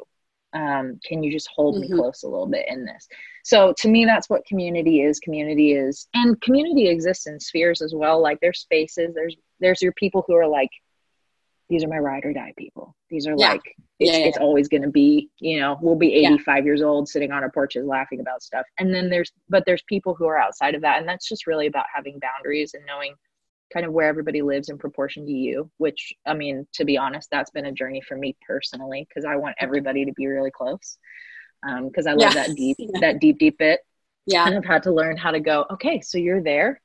Um, 0.53 0.99
can 1.05 1.21
you 1.21 1.31
just 1.31 1.49
hold 1.53 1.75
mm-hmm. 1.75 1.93
me 1.93 1.99
close 1.99 2.23
a 2.23 2.27
little 2.27 2.47
bit 2.47 2.65
in 2.67 2.85
this? 2.85 3.07
So 3.43 3.73
to 3.77 3.87
me 3.87 4.05
that's 4.05 4.29
what 4.29 4.45
community 4.45 5.01
is. 5.01 5.19
Community 5.19 5.73
is 5.73 6.07
and 6.13 6.39
community 6.41 6.87
exists 6.87 7.27
in 7.27 7.39
spheres 7.39 7.81
as 7.81 7.93
well. 7.95 8.21
Like 8.21 8.39
there's 8.41 8.59
spaces 8.59 9.13
there's 9.13 9.35
there's 9.59 9.81
your 9.81 9.93
people 9.93 10.23
who 10.27 10.35
are 10.35 10.47
like 10.47 10.69
these 11.69 11.83
are 11.83 11.87
my 11.87 11.97
ride 11.97 12.25
or 12.25 12.33
die 12.33 12.53
people. 12.57 12.95
These 13.09 13.27
are 13.27 13.35
yeah. 13.37 13.51
like 13.51 13.61
it's, 13.99 14.11
yeah, 14.11 14.17
yeah, 14.17 14.25
it's 14.27 14.37
always 14.37 14.67
going 14.67 14.83
to 14.83 14.89
be, 14.89 15.29
you 15.39 15.59
know, 15.59 15.77
we'll 15.81 15.95
be 15.95 16.13
85 16.13 16.65
years 16.65 16.81
old 16.81 17.09
sitting 17.09 17.31
on 17.31 17.43
our 17.43 17.51
porches 17.51 17.85
laughing 17.85 18.19
about 18.19 18.41
stuff. 18.41 18.65
And 18.79 18.93
then 18.93 19.09
there's 19.09 19.31
but 19.49 19.63
there's 19.65 19.83
people 19.87 20.15
who 20.15 20.25
are 20.27 20.37
outside 20.37 20.75
of 20.75 20.81
that 20.81 20.99
and 20.99 21.07
that's 21.07 21.27
just 21.27 21.47
really 21.47 21.67
about 21.67 21.85
having 21.93 22.19
boundaries 22.19 22.73
and 22.73 22.85
knowing 22.85 23.15
kind 23.73 23.85
of 23.85 23.91
where 23.91 24.07
everybody 24.07 24.41
lives 24.41 24.69
in 24.69 24.77
proportion 24.77 25.25
to 25.25 25.31
you, 25.31 25.69
which 25.77 26.13
I 26.25 26.33
mean, 26.33 26.65
to 26.73 26.85
be 26.85 26.97
honest, 26.97 27.29
that's 27.31 27.51
been 27.51 27.65
a 27.65 27.71
journey 27.71 28.01
for 28.01 28.15
me 28.17 28.37
personally 28.45 29.05
because 29.09 29.25
I 29.25 29.35
want 29.35 29.55
everybody 29.59 30.05
to 30.05 30.13
be 30.13 30.27
really 30.27 30.51
close. 30.51 30.97
Um, 31.67 31.87
because 31.87 32.05
I 32.05 32.13
love 32.13 32.35
that 32.35 32.55
deep 32.55 32.77
that 33.01 33.19
deep 33.19 33.39
deep 33.39 33.57
bit. 33.57 33.81
Yeah. 34.25 34.45
And 34.45 34.55
I've 34.55 34.65
had 34.65 34.83
to 34.83 34.91
learn 34.91 35.17
how 35.17 35.31
to 35.31 35.39
go, 35.39 35.65
okay, 35.71 36.01
so 36.01 36.17
you're 36.17 36.43
there 36.43 36.81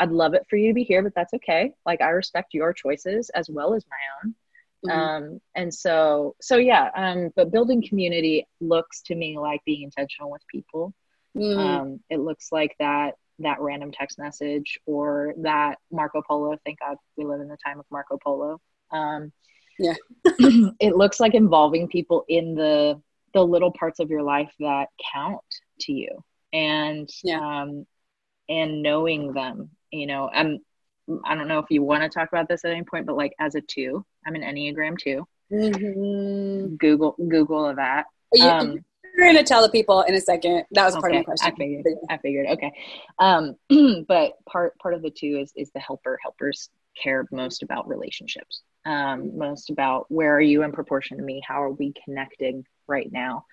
I'd 0.00 0.10
love 0.10 0.32
it 0.32 0.46
for 0.48 0.56
you 0.56 0.68
to 0.68 0.74
be 0.74 0.82
here, 0.82 1.02
but 1.02 1.14
that's 1.14 1.34
okay. 1.34 1.74
Like 1.84 2.00
I 2.00 2.08
respect 2.08 2.54
your 2.54 2.72
choices 2.72 3.30
as 3.30 3.50
well 3.50 3.74
as 3.74 3.84
my 3.90 3.96
own. 4.24 4.34
Mm-hmm. 4.86 4.98
Um, 4.98 5.40
and 5.54 5.72
so, 5.72 6.36
so 6.40 6.56
yeah, 6.56 6.88
um, 6.96 7.30
but 7.36 7.52
building 7.52 7.84
community 7.86 8.48
looks 8.60 9.02
to 9.02 9.14
me 9.14 9.38
like 9.38 9.60
being 9.66 9.82
intentional 9.82 10.30
with 10.30 10.40
people. 10.48 10.94
Mm. 11.36 11.58
Um, 11.58 12.00
it 12.08 12.18
looks 12.18 12.50
like 12.50 12.74
that, 12.80 13.16
that 13.40 13.60
random 13.60 13.92
text 13.92 14.18
message 14.18 14.78
or 14.86 15.34
that 15.42 15.76
Marco 15.92 16.22
Polo. 16.26 16.56
Thank 16.64 16.80
God 16.80 16.96
we 17.16 17.26
live 17.26 17.42
in 17.42 17.48
the 17.48 17.58
time 17.64 17.78
of 17.78 17.84
Marco 17.90 18.18
Polo. 18.22 18.58
Um, 18.90 19.32
yeah. 19.78 19.94
it 20.80 20.96
looks 20.96 21.20
like 21.20 21.34
involving 21.34 21.88
people 21.88 22.24
in 22.26 22.54
the, 22.54 23.00
the 23.34 23.44
little 23.44 23.70
parts 23.70 24.00
of 24.00 24.08
your 24.08 24.22
life 24.22 24.52
that 24.60 24.88
count 25.12 25.44
to 25.80 25.92
you 25.92 26.24
and, 26.54 27.08
yeah. 27.22 27.38
um, 27.38 27.86
and 28.48 28.82
knowing 28.82 29.34
them 29.34 29.70
you 29.92 30.06
know 30.06 30.30
i'm 30.32 30.58
i 31.24 31.34
don't 31.34 31.48
know 31.48 31.58
if 31.58 31.66
you 31.70 31.82
want 31.82 32.02
to 32.02 32.08
talk 32.08 32.28
about 32.30 32.48
this 32.48 32.64
at 32.64 32.70
any 32.70 32.82
point 32.82 33.06
but 33.06 33.16
like 33.16 33.32
as 33.40 33.54
a 33.54 33.60
two 33.60 34.04
i'm 34.26 34.34
an 34.34 34.42
enneagram 34.42 34.98
2 34.98 35.26
mm-hmm. 35.52 36.74
google 36.76 37.14
google 37.28 37.74
that. 37.74 38.06
You, 38.32 38.44
um, 38.44 38.84
you're 39.16 39.28
gonna 39.28 39.44
tell 39.44 39.62
the 39.62 39.70
people 39.70 40.02
in 40.02 40.14
a 40.14 40.20
second. 40.20 40.64
That 40.72 40.84
was 40.84 40.94
okay, 40.94 41.00
part 41.00 41.12
of 41.12 41.18
my 41.18 41.22
question 41.24 41.52
i 41.52 41.56
figured 41.56 41.86
i 42.08 42.16
figured 42.18 42.46
okay. 42.50 42.72
Um 43.18 43.56
but 44.08 44.32
part 44.48 44.78
part 44.78 44.94
of 44.94 45.02
the 45.02 45.10
two 45.10 45.38
is 45.40 45.52
is 45.56 45.70
the 45.72 45.80
helper. 45.80 46.18
Helpers 46.22 46.70
care 47.00 47.26
most 47.30 47.62
about 47.62 47.88
relationships. 47.88 48.62
Um 48.86 49.36
most 49.36 49.70
about 49.70 50.06
where 50.08 50.34
are 50.34 50.40
you 50.40 50.62
in 50.62 50.72
proportion 50.72 51.18
to 51.18 51.22
me? 51.22 51.42
How 51.46 51.62
are 51.62 51.72
we 51.72 51.92
connecting 52.04 52.64
right 52.86 53.10
now? 53.10 53.44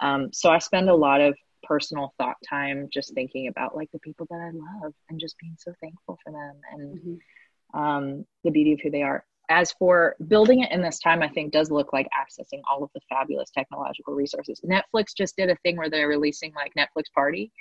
Um 0.00 0.32
so 0.32 0.50
i 0.50 0.58
spend 0.58 0.88
a 0.88 0.94
lot 0.94 1.20
of 1.20 1.36
personal 1.66 2.14
thought 2.18 2.36
time 2.48 2.88
just 2.92 3.14
thinking 3.14 3.48
about 3.48 3.76
like 3.76 3.90
the 3.92 3.98
people 4.00 4.26
that 4.30 4.40
I 4.40 4.50
love 4.82 4.92
and 5.08 5.20
just 5.20 5.38
being 5.38 5.56
so 5.58 5.72
thankful 5.80 6.18
for 6.24 6.32
them 6.32 6.54
and 6.72 6.98
mm-hmm. 6.98 7.78
um, 7.78 8.26
the 8.44 8.50
beauty 8.50 8.72
of 8.72 8.80
who 8.82 8.90
they 8.90 9.02
are. 9.02 9.24
As 9.48 9.70
for 9.72 10.16
building 10.26 10.60
it 10.62 10.72
in 10.72 10.82
this 10.82 10.98
time, 10.98 11.22
I 11.22 11.28
think 11.28 11.52
does 11.52 11.70
look 11.70 11.92
like 11.92 12.08
accessing 12.08 12.60
all 12.68 12.82
of 12.82 12.90
the 12.94 13.00
fabulous 13.08 13.50
technological 13.50 14.14
resources. 14.14 14.60
Netflix 14.64 15.16
just 15.16 15.36
did 15.36 15.50
a 15.50 15.56
thing 15.56 15.76
where 15.76 15.88
they're 15.88 16.08
releasing 16.08 16.52
like 16.54 16.72
Netflix 16.76 17.04
Party. 17.14 17.52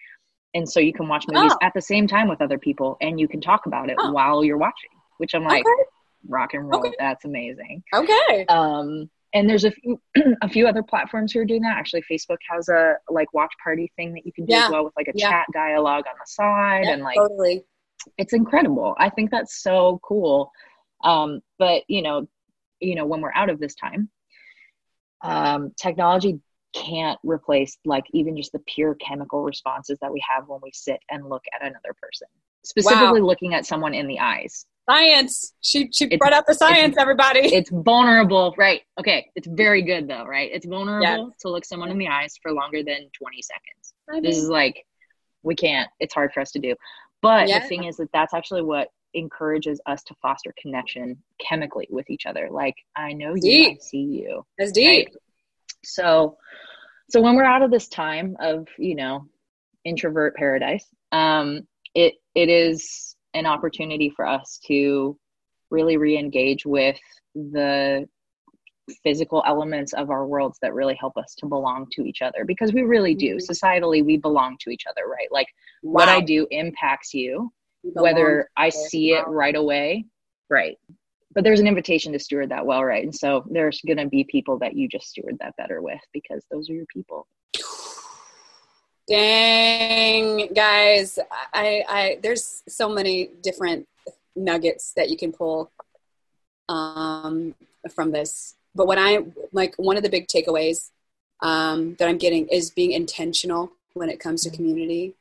And 0.56 0.68
so 0.68 0.80
you 0.80 0.94
can 0.94 1.08
watch 1.08 1.26
movies 1.28 1.52
oh. 1.54 1.58
at 1.62 1.74
the 1.76 1.82
same 1.82 2.08
time 2.08 2.28
with 2.28 2.42
other 2.42 2.58
people 2.58 2.98
and 3.02 3.20
you 3.20 3.28
can 3.28 3.42
talk 3.42 3.68
about 3.68 3.90
it 3.90 3.98
oh. 4.00 4.12
while 4.12 4.44
you're 4.44 4.58
watching, 4.58 4.90
which 5.18 5.36
I'm 5.36 5.44
like, 5.44 5.66
okay. 5.66 5.84
rock 6.28 6.54
and 6.54 6.68
roll. 6.68 6.80
Okay. 6.80 6.96
That's 6.98 7.26
amazing. 7.26 7.84
Okay. 7.94 8.46
Um, 8.48 9.10
and 9.36 9.48
there's 9.50 9.66
a 9.66 9.72
few 9.72 10.02
a 10.42 10.50
few 10.50 10.68
other 10.68 10.82
platforms 10.82 11.32
who 11.32 11.40
are 11.40 11.46
doing 11.46 11.62
that 11.62 11.78
actually 11.78 12.04
facebook 12.10 12.38
has 12.50 12.68
a 12.70 12.96
like 13.10 13.32
watch 13.34 13.54
party 13.64 13.92
thing 13.96 14.14
that 14.14 14.26
you 14.26 14.34
can 14.34 14.46
do 14.46 14.54
yeah. 14.54 14.66
as 14.66 14.72
well 14.72 14.84
with 14.84 14.94
like 14.98 15.08
a 15.08 15.12
yeah. 15.14 15.30
chat 15.30 15.46
dialogue 15.54 16.06
on 16.08 16.16
the 16.18 16.26
side 16.26 16.86
and 16.86 17.04
like 17.04 17.18
totally 17.18 17.64
it's 18.18 18.34
incredible 18.34 18.96
i 18.98 19.10
think 19.10 19.30
that's 19.30 19.62
so 19.62 20.00
cool 20.02 20.52
um 21.04 21.42
but 21.60 21.84
you 21.88 22.02
know 22.02 22.28
you 22.80 22.96
know 22.96 23.06
when 23.06 23.22
we're 23.22 23.34
out 23.36 23.50
of 23.50 23.60
this 23.60 23.76
time 23.76 24.10
um 25.22 25.72
technology 25.80 26.40
can't 26.74 27.20
replace 27.24 27.78
like 27.86 28.04
even 28.12 28.36
just 28.36 28.52
the 28.52 28.60
pure 28.68 28.96
chemical 28.96 29.44
responses 29.44 29.98
that 30.02 30.12
we 30.12 30.22
have 30.28 30.48
when 30.48 30.60
we 30.62 30.72
sit 30.74 31.00
and 31.10 31.30
look 31.30 31.44
at 31.54 31.62
another 31.62 31.96
person 32.02 32.28
specifically 32.66 33.22
wow. 33.22 33.28
looking 33.28 33.54
at 33.54 33.66
someone 33.66 33.94
in 33.94 34.08
the 34.08 34.20
eyes 34.20 34.66
Science. 34.90 35.54
She 35.62 35.90
she 35.92 36.06
it's, 36.06 36.18
brought 36.18 36.34
out 36.34 36.46
the 36.48 36.54
science, 36.54 36.96
everybody. 36.98 37.40
It's 37.56 37.72
vulnerable, 37.72 38.54
right? 38.58 38.82
Okay, 39.00 39.32
it's 39.36 39.48
very 39.48 39.82
good 39.82 40.08
though, 40.08 40.26
right? 40.26 40.50
It's 40.54 40.66
vulnerable 40.66 41.34
to 41.40 41.50
look 41.50 41.66
someone 41.66 41.90
in 41.90 41.98
the 41.98 42.08
eyes 42.08 42.36
for 42.42 42.52
longer 42.52 42.84
than 42.84 43.10
20 43.18 43.42
seconds. 43.42 44.24
This 44.24 44.38
is 44.38 44.50
like 44.50 44.86
we 45.44 45.56
can't. 45.56 45.90
It's 46.00 46.14
hard 46.14 46.34
for 46.34 46.42
us 46.42 46.52
to 46.52 46.60
do. 46.60 46.76
But 47.22 47.50
yeah. 47.50 47.60
the 47.60 47.68
thing 47.68 47.86
is 47.86 47.98
that 47.98 48.10
that's 48.14 48.34
actually 48.34 48.62
what 48.62 48.90
encourages 49.16 49.80
us 49.86 50.04
to 50.04 50.16
foster 50.22 50.54
connection 50.62 51.24
chemically 51.40 51.88
with 51.90 52.10
each 52.10 52.26
other. 52.26 52.50
Like 52.52 52.76
I 52.96 53.14
know 53.14 53.34
you, 53.36 53.70
I 53.70 53.78
see 53.82 53.98
you. 53.98 54.46
That's 54.58 54.72
deep. 54.72 55.08
Right? 55.08 55.16
So, 55.84 56.38
so 57.10 57.22
when 57.22 57.36
we're 57.36 57.46
out 57.46 57.62
of 57.62 57.72
this 57.72 57.88
time 57.88 58.38
of 58.40 58.68
you 58.78 58.96
know 58.96 59.28
introvert 59.84 60.36
paradise, 60.36 60.86
um, 61.12 61.68
it 61.96 62.16
it 62.36 62.50
is 62.50 63.15
an 63.36 63.46
opportunity 63.46 64.10
for 64.10 64.26
us 64.26 64.60
to 64.66 65.18
really 65.70 65.98
re-engage 65.98 66.66
with 66.66 66.98
the 67.36 68.08
physical 69.04 69.44
elements 69.46 69.94
of 69.94 70.10
our 70.10 70.26
worlds 70.28 70.60
that 70.62 70.74
really 70.74 70.96
help 70.96 71.18
us 71.18 71.36
to 71.36 71.48
belong 71.48 71.88
to 71.92 72.04
each 72.04 72.22
other 72.22 72.46
because 72.46 72.72
we 72.72 72.84
really 72.84 73.16
do. 73.16 73.36
Mm-hmm. 73.36 73.52
societally 73.52 74.06
we 74.06 74.18
belong 74.18 74.58
to 74.62 74.70
each 74.70 74.84
other 74.90 75.08
right? 75.08 75.28
Like 75.32 75.48
wow. 75.84 75.94
what 75.94 76.10
i 76.10 76.22
do 76.22 76.48
impacts 76.52 77.14
you 77.14 77.52
whether 77.82 78.50
i 78.58 78.70
see 78.70 79.12
it 79.12 79.26
right 79.28 79.56
away 79.56 80.06
right. 80.50 80.78
But 81.34 81.44
there's 81.44 81.60
an 81.60 81.68
invitation 81.68 82.14
to 82.14 82.20
steward 82.20 82.50
that 82.50 82.66
well 82.66 82.84
right? 82.84 83.04
And 83.04 83.14
so 83.14 83.44
there's 83.50 83.82
going 83.82 83.98
to 83.98 84.08
be 84.08 84.24
people 84.24 84.58
that 84.60 84.76
you 84.76 84.88
just 84.88 85.08
steward 85.08 85.38
that 85.42 85.56
better 85.58 85.82
with 85.82 86.00
because 86.14 86.44
those 86.50 86.70
are 86.70 86.74
your 86.74 86.86
people 86.86 87.28
Dang, 89.08 90.52
guys, 90.54 91.20
I, 91.54 91.84
I 91.88 92.20
there's 92.24 92.64
so 92.68 92.90
many 92.90 93.30
different 93.42 93.88
nuggets 94.36 94.94
that 94.94 95.10
you 95.10 95.18
can 95.18 95.32
pull 95.32 95.72
um, 96.70 97.54
from 97.94 98.12
this. 98.12 98.56
But 98.74 98.88
what 98.88 98.98
I 98.98 99.20
like, 99.52 99.76
one 99.78 99.98
of 99.98 100.04
the 100.04 100.10
big 100.10 100.28
takeaways 100.28 100.90
um, 101.42 101.96
that 101.96 102.08
I'm 102.08 102.18
getting 102.18 102.48
is 102.48 102.72
being 102.72 102.92
intentional 102.92 103.72
when 103.94 104.10
it 104.10 104.20
comes 104.20 104.44
to 104.44 104.50
community. 104.50 105.14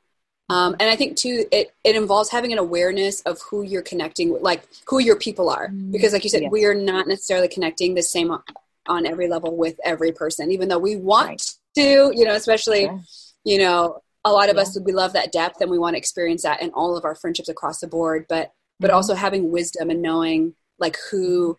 Um, 0.51 0.77
and 0.79 0.91
I 0.91 0.97
think 0.97 1.17
too, 1.17 1.47
it, 1.51 1.73
it 1.85 1.97
involves 1.97 2.29
having 2.31 2.53
an 2.53 2.59
awareness 2.59 3.23
of 3.23 3.41
who 3.43 3.63
you're 3.63 3.83
connecting 3.83 4.33
with, 4.33 4.43
like 4.43 4.67
who 4.87 4.99
your 4.99 5.17
people 5.17 5.49
are. 5.49 5.69
Mm-hmm. 5.69 5.93
Because, 5.93 6.13
like 6.13 6.25
you 6.25 6.31
said, 6.31 6.43
yes. 6.43 6.51
we 6.53 6.65
are 6.65 6.75
not 6.75 7.07
necessarily 7.07 7.49
connecting 7.49 7.95
the 7.95 8.03
same 8.03 8.31
on, 8.31 8.43
on, 8.87 9.07
every 9.07 9.29
level 9.29 9.57
with 9.57 9.81
every 9.85 10.13
person, 10.13 10.51
even 10.51 10.69
though 10.69 10.79
we 10.79 10.97
want 10.97 11.29
right. 11.29 11.55
to, 11.77 12.13
you 12.15 12.25
know, 12.25 12.35
especially 12.35 12.91
you 13.45 13.59
know 13.59 14.01
a 14.25 14.33
lot 14.33 14.49
of 14.49 14.57
yeah. 14.57 14.63
us 14.63 14.79
we 14.81 14.93
love 14.93 15.13
that 15.13 15.33
depth 15.33 15.61
and 15.61 15.71
we 15.71 15.79
want 15.79 15.95
to 15.95 15.99
experience 15.99 16.43
that 16.43 16.63
in 16.63 16.71
all 16.71 16.97
of 16.97 17.05
our 17.05 17.15
friendships 17.15 17.49
across 17.49 17.81
the 17.81 17.87
board 17.87 18.27
but 18.29 18.53
but 18.81 18.89
mm-hmm. 18.89 18.97
also 18.97 19.15
having 19.15 19.51
wisdom 19.51 19.91
and 19.91 20.03
knowing 20.03 20.55
like 20.79 20.97
who 21.11 21.59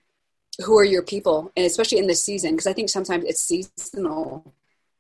who 0.64 0.78
are 0.78 0.86
your 0.86 1.04
people 1.04 1.52
and 1.56 1.66
especially 1.66 1.98
in 1.98 2.08
this 2.08 2.24
season 2.24 2.52
because 2.52 2.68
i 2.68 2.74
think 2.74 2.90
sometimes 2.90 3.24
it's 3.26 3.42
seasonal 3.42 4.54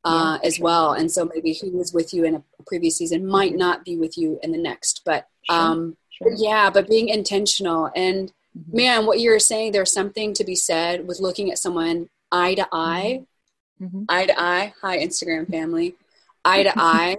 uh, 0.03 0.37
yeah, 0.41 0.47
as 0.47 0.55
sure. 0.55 0.63
well 0.63 0.93
and 0.93 1.11
so 1.11 1.25
maybe 1.33 1.57
who 1.59 1.71
was 1.71 1.91
with 1.91 2.13
you 2.13 2.23
in 2.23 2.35
a 2.35 2.43
previous 2.67 2.97
season 2.97 3.25
might 3.25 3.51
mm-hmm. 3.51 3.59
not 3.59 3.83
be 3.83 3.97
with 3.97 4.17
you 4.17 4.39
in 4.43 4.51
the 4.51 4.57
next 4.57 5.01
but 5.05 5.27
sure. 5.49 5.57
um 5.57 5.97
sure. 6.09 6.31
But 6.31 6.39
yeah 6.39 6.69
but 6.69 6.87
being 6.87 7.09
intentional 7.09 7.89
and 7.95 8.31
mm-hmm. 8.57 8.77
man 8.77 9.05
what 9.05 9.19
you're 9.19 9.39
saying 9.39 9.71
there's 9.71 9.91
something 9.91 10.33
to 10.33 10.43
be 10.43 10.55
said 10.55 11.07
with 11.07 11.19
looking 11.19 11.51
at 11.51 11.57
someone 11.57 12.09
eye 12.31 12.53
to 12.55 12.67
eye 12.71 13.25
mm-hmm. 13.81 14.03
eye 14.09 14.25
to 14.25 14.39
eye. 14.39 14.73
Hi, 14.81 14.99
Instagram 14.99 15.49
family. 15.49 15.95
Eye 16.45 16.63
to 16.63 16.73
eye. 16.77 17.17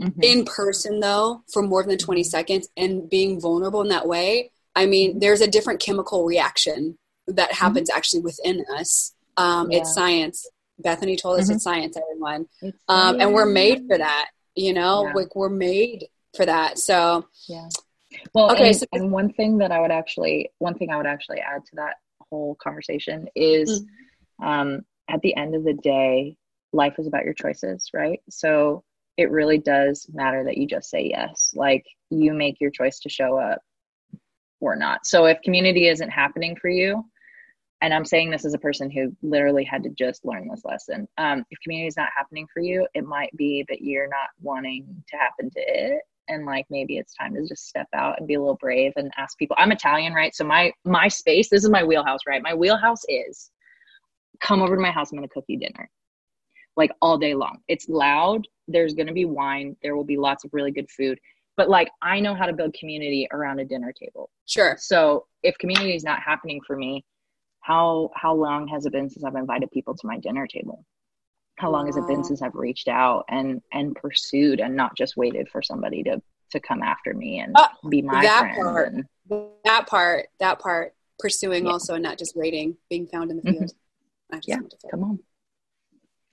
Mm-hmm. 0.00 0.22
In 0.22 0.44
person, 0.44 1.00
though, 1.00 1.42
for 1.50 1.62
more 1.62 1.82
than 1.82 1.96
20 1.96 2.22
seconds 2.22 2.68
and 2.76 3.08
being 3.08 3.40
vulnerable 3.40 3.80
in 3.80 3.88
that 3.88 4.06
way, 4.06 4.50
I 4.74 4.84
mean, 4.84 5.12
mm-hmm. 5.12 5.18
there's 5.20 5.40
a 5.40 5.48
different 5.48 5.80
chemical 5.80 6.24
reaction 6.24 6.98
that 7.26 7.50
mm-hmm. 7.50 7.64
happens 7.64 7.88
mm-hmm. 7.88 7.96
actually 7.96 8.20
within 8.20 8.64
us. 8.76 9.14
Um, 9.38 9.70
yeah. 9.70 9.78
It's 9.78 9.94
science. 9.94 10.46
Bethany 10.78 11.16
told 11.16 11.40
us 11.40 11.46
mm-hmm. 11.46 11.54
it's 11.54 11.64
science, 11.64 11.96
everyone. 11.96 12.46
It's 12.60 12.78
um, 12.88 13.20
and 13.20 13.32
we're 13.32 13.46
made 13.46 13.86
for 13.88 13.96
that, 13.96 14.28
you 14.54 14.74
know, 14.74 15.06
yeah. 15.06 15.14
like 15.14 15.34
we're 15.34 15.48
made 15.48 16.06
for 16.36 16.44
that. 16.44 16.78
So, 16.78 17.26
yeah. 17.48 17.68
Well, 18.34 18.52
okay. 18.52 18.68
And, 18.68 18.76
so- 18.76 18.86
and 18.92 19.10
one 19.10 19.32
thing 19.32 19.58
that 19.58 19.72
I 19.72 19.80
would 19.80 19.90
actually, 19.90 20.50
one 20.58 20.74
thing 20.74 20.90
I 20.90 20.96
would 20.98 21.06
actually 21.06 21.40
add 21.40 21.64
to 21.66 21.76
that 21.76 21.94
whole 22.28 22.54
conversation 22.56 23.28
is 23.34 23.82
mm-hmm. 24.40 24.46
um, 24.46 24.84
at 25.08 25.22
the 25.22 25.34
end 25.34 25.54
of 25.54 25.64
the 25.64 25.74
day, 25.74 26.36
life 26.76 26.94
is 26.98 27.06
about 27.06 27.24
your 27.24 27.34
choices, 27.34 27.90
right? 27.92 28.20
So 28.28 28.84
it 29.16 29.30
really 29.30 29.58
does 29.58 30.06
matter 30.12 30.44
that 30.44 30.58
you 30.58 30.66
just 30.66 30.90
say 30.90 31.08
yes. 31.10 31.52
Like 31.54 31.84
you 32.10 32.34
make 32.34 32.60
your 32.60 32.70
choice 32.70 32.98
to 33.00 33.08
show 33.08 33.38
up 33.38 33.60
or 34.60 34.76
not. 34.76 35.06
So 35.06 35.26
if 35.26 35.40
community 35.42 35.88
isn't 35.88 36.10
happening 36.10 36.56
for 36.56 36.68
you, 36.68 37.04
and 37.82 37.92
I'm 37.92 38.04
saying 38.04 38.30
this 38.30 38.44
as 38.44 38.54
a 38.54 38.58
person 38.58 38.90
who 38.90 39.14
literally 39.22 39.64
had 39.64 39.82
to 39.82 39.90
just 39.90 40.24
learn 40.24 40.48
this 40.48 40.64
lesson. 40.64 41.06
Um, 41.18 41.44
if 41.50 41.58
community 41.62 41.88
is 41.88 41.96
not 41.96 42.08
happening 42.16 42.46
for 42.52 42.60
you, 42.60 42.86
it 42.94 43.04
might 43.04 43.36
be 43.36 43.66
that 43.68 43.82
you're 43.82 44.08
not 44.08 44.30
wanting 44.40 44.86
to 45.10 45.16
happen 45.16 45.50
to 45.50 45.60
it 45.60 46.00
and 46.28 46.44
like 46.44 46.66
maybe 46.70 46.98
it's 46.98 47.14
time 47.14 47.34
to 47.34 47.46
just 47.46 47.68
step 47.68 47.88
out 47.94 48.18
and 48.18 48.26
be 48.26 48.34
a 48.34 48.40
little 48.40 48.56
brave 48.56 48.92
and 48.96 49.10
ask 49.16 49.38
people 49.38 49.56
i'm 49.58 49.72
italian 49.72 50.12
right 50.12 50.34
so 50.34 50.44
my 50.44 50.72
my 50.84 51.08
space 51.08 51.48
this 51.48 51.64
is 51.64 51.70
my 51.70 51.84
wheelhouse 51.84 52.20
right 52.26 52.42
my 52.42 52.54
wheelhouse 52.54 53.02
is 53.08 53.50
come 54.40 54.62
over 54.62 54.76
to 54.76 54.82
my 54.82 54.90
house 54.90 55.12
i'm 55.12 55.20
to 55.20 55.28
cook 55.28 55.44
you 55.48 55.58
dinner 55.58 55.88
like 56.76 56.92
all 57.00 57.18
day 57.18 57.34
long. 57.34 57.58
It's 57.68 57.88
loud. 57.88 58.46
There's 58.68 58.94
going 58.94 59.06
to 59.06 59.12
be 59.12 59.24
wine. 59.24 59.76
There 59.82 59.96
will 59.96 60.04
be 60.04 60.16
lots 60.16 60.44
of 60.44 60.52
really 60.52 60.72
good 60.72 60.90
food. 60.90 61.18
But 61.56 61.70
like 61.70 61.88
i 62.02 62.20
know 62.20 62.34
how 62.34 62.44
to 62.46 62.52
build 62.52 62.74
community 62.74 63.26
around 63.32 63.60
a 63.60 63.64
dinner 63.64 63.92
table. 63.92 64.30
Sure. 64.44 64.76
So 64.78 65.26
if 65.42 65.56
community 65.58 65.94
is 65.96 66.04
not 66.04 66.20
happening 66.20 66.60
for 66.66 66.76
me 66.76 67.04
how 67.60 68.10
how 68.14 68.34
long 68.34 68.68
has 68.68 68.86
it 68.86 68.92
been 68.92 69.10
since 69.10 69.24
i've 69.24 69.34
invited 69.34 69.70
people 69.70 69.94
to 69.94 70.06
my 70.06 70.18
dinner 70.18 70.46
table? 70.46 70.84
How 71.56 71.70
long 71.70 71.82
wow. 71.82 71.86
has 71.86 71.96
it 71.96 72.06
been 72.06 72.22
since 72.22 72.42
I've 72.42 72.54
reached 72.54 72.88
out 72.88 73.24
and 73.28 73.62
and 73.72 73.94
pursued 73.96 74.60
and 74.60 74.76
not 74.76 74.96
just 74.96 75.16
waited 75.16 75.48
for 75.48 75.62
somebody 75.62 76.02
to 76.04 76.20
to 76.50 76.60
come 76.60 76.82
after 76.82 77.14
me 77.14 77.40
and 77.40 77.56
uh, 77.56 77.68
be 77.88 78.02
my 78.02 78.22
that 78.22 78.40
friend 78.40 78.62
part, 78.62 78.92
and, 78.92 79.04
that 79.64 79.86
part 79.86 80.26
that 80.38 80.58
part. 80.58 80.92
Pursuing 81.18 81.64
yeah. 81.64 81.72
also 81.72 81.94
and 81.94 82.02
not 82.02 82.18
just 82.18 82.36
waiting 82.36 82.76
being 82.90 83.06
found 83.06 83.30
in 83.30 83.38
the 83.38 83.42
field. 83.42 83.72
Mm-hmm. 84.30 84.38
yeah. 84.46 84.58
come 84.90 85.02
on 85.02 85.18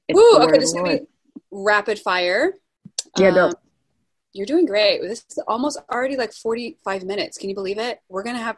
it's 0.08 0.18
Woo, 0.18 0.44
okay 0.44 0.58
this 0.58 0.70
is 0.70 0.74
gonna 0.74 0.98
be 0.98 1.06
rapid 1.52 2.00
fire 2.00 2.54
yeah 3.18 3.30
um, 3.30 3.54
you're 4.34 4.46
doing 4.46 4.66
great 4.66 5.02
this 5.02 5.26
is 5.30 5.40
almost 5.48 5.80
already 5.92 6.16
like 6.16 6.34
45 6.34 7.04
minutes 7.04 7.38
can 7.38 7.50
you 7.50 7.56
believe 7.56 7.78
it 7.78 8.00
we're 8.10 8.24
gonna 8.24 8.40
have 8.40 8.58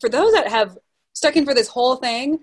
for 0.00 0.08
those 0.08 0.32
that 0.32 0.48
have 0.48 0.76
stuck 1.12 1.36
in 1.36 1.44
for 1.44 1.54
this 1.54 1.68
whole 1.68 1.96
thing 1.96 2.40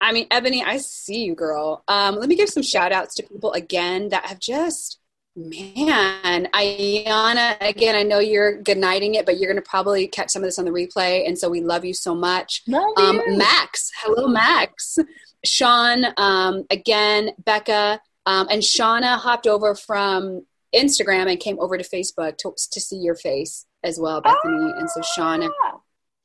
I 0.00 0.12
mean, 0.12 0.26
Ebony, 0.30 0.62
I 0.62 0.76
see 0.78 1.24
you, 1.24 1.34
girl. 1.34 1.82
Um, 1.88 2.16
let 2.16 2.28
me 2.28 2.36
give 2.36 2.48
some 2.48 2.62
shout 2.62 2.92
outs 2.92 3.14
to 3.16 3.22
people 3.22 3.52
again 3.52 4.10
that 4.10 4.26
have 4.26 4.38
just, 4.38 5.00
man, 5.34 6.48
Ayana, 6.52 7.56
again, 7.60 7.94
I 7.94 8.02
know 8.02 8.18
you're 8.18 8.60
good 8.60 8.78
nighting 8.78 9.14
it, 9.14 9.24
but 9.24 9.38
you're 9.38 9.50
going 9.50 9.62
to 9.62 9.68
probably 9.68 10.06
catch 10.06 10.30
some 10.30 10.42
of 10.42 10.46
this 10.46 10.58
on 10.58 10.66
the 10.66 10.70
replay. 10.70 11.26
And 11.26 11.38
so 11.38 11.48
we 11.48 11.62
love 11.62 11.84
you 11.84 11.94
so 11.94 12.14
much. 12.14 12.62
Love 12.66 12.92
um, 12.98 13.16
you. 13.26 13.38
Max, 13.38 13.90
hello, 14.02 14.28
Max. 14.28 14.98
Sean, 15.46 16.06
um, 16.16 16.64
again, 16.70 17.30
Becca, 17.44 18.00
um, 18.26 18.48
and 18.50 18.62
Shauna 18.62 19.16
hopped 19.16 19.46
over 19.46 19.74
from 19.74 20.44
Instagram 20.74 21.30
and 21.30 21.38
came 21.38 21.58
over 21.60 21.78
to 21.78 21.84
Facebook 21.84 22.36
to, 22.38 22.52
to 22.72 22.80
see 22.80 22.96
your 22.96 23.14
face 23.14 23.66
as 23.84 23.98
well, 23.98 24.20
Bethany. 24.20 24.72
Ah, 24.74 24.78
and 24.78 24.90
so 24.90 25.00
Shauna. 25.00 25.48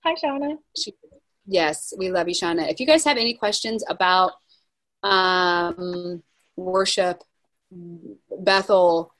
Hi, 0.03 0.15
Shauna. 0.15 0.57
She, 0.75 0.93
Yes, 1.45 1.93
we 1.97 2.09
love 2.09 2.27
you, 2.27 2.35
Shauna. 2.35 2.69
If 2.69 2.79
you 2.79 2.85
guys 2.85 3.03
have 3.03 3.17
any 3.17 3.33
questions 3.33 3.83
about 3.89 4.33
um, 5.03 6.21
worship, 6.55 7.23
Bethel, 8.39 9.13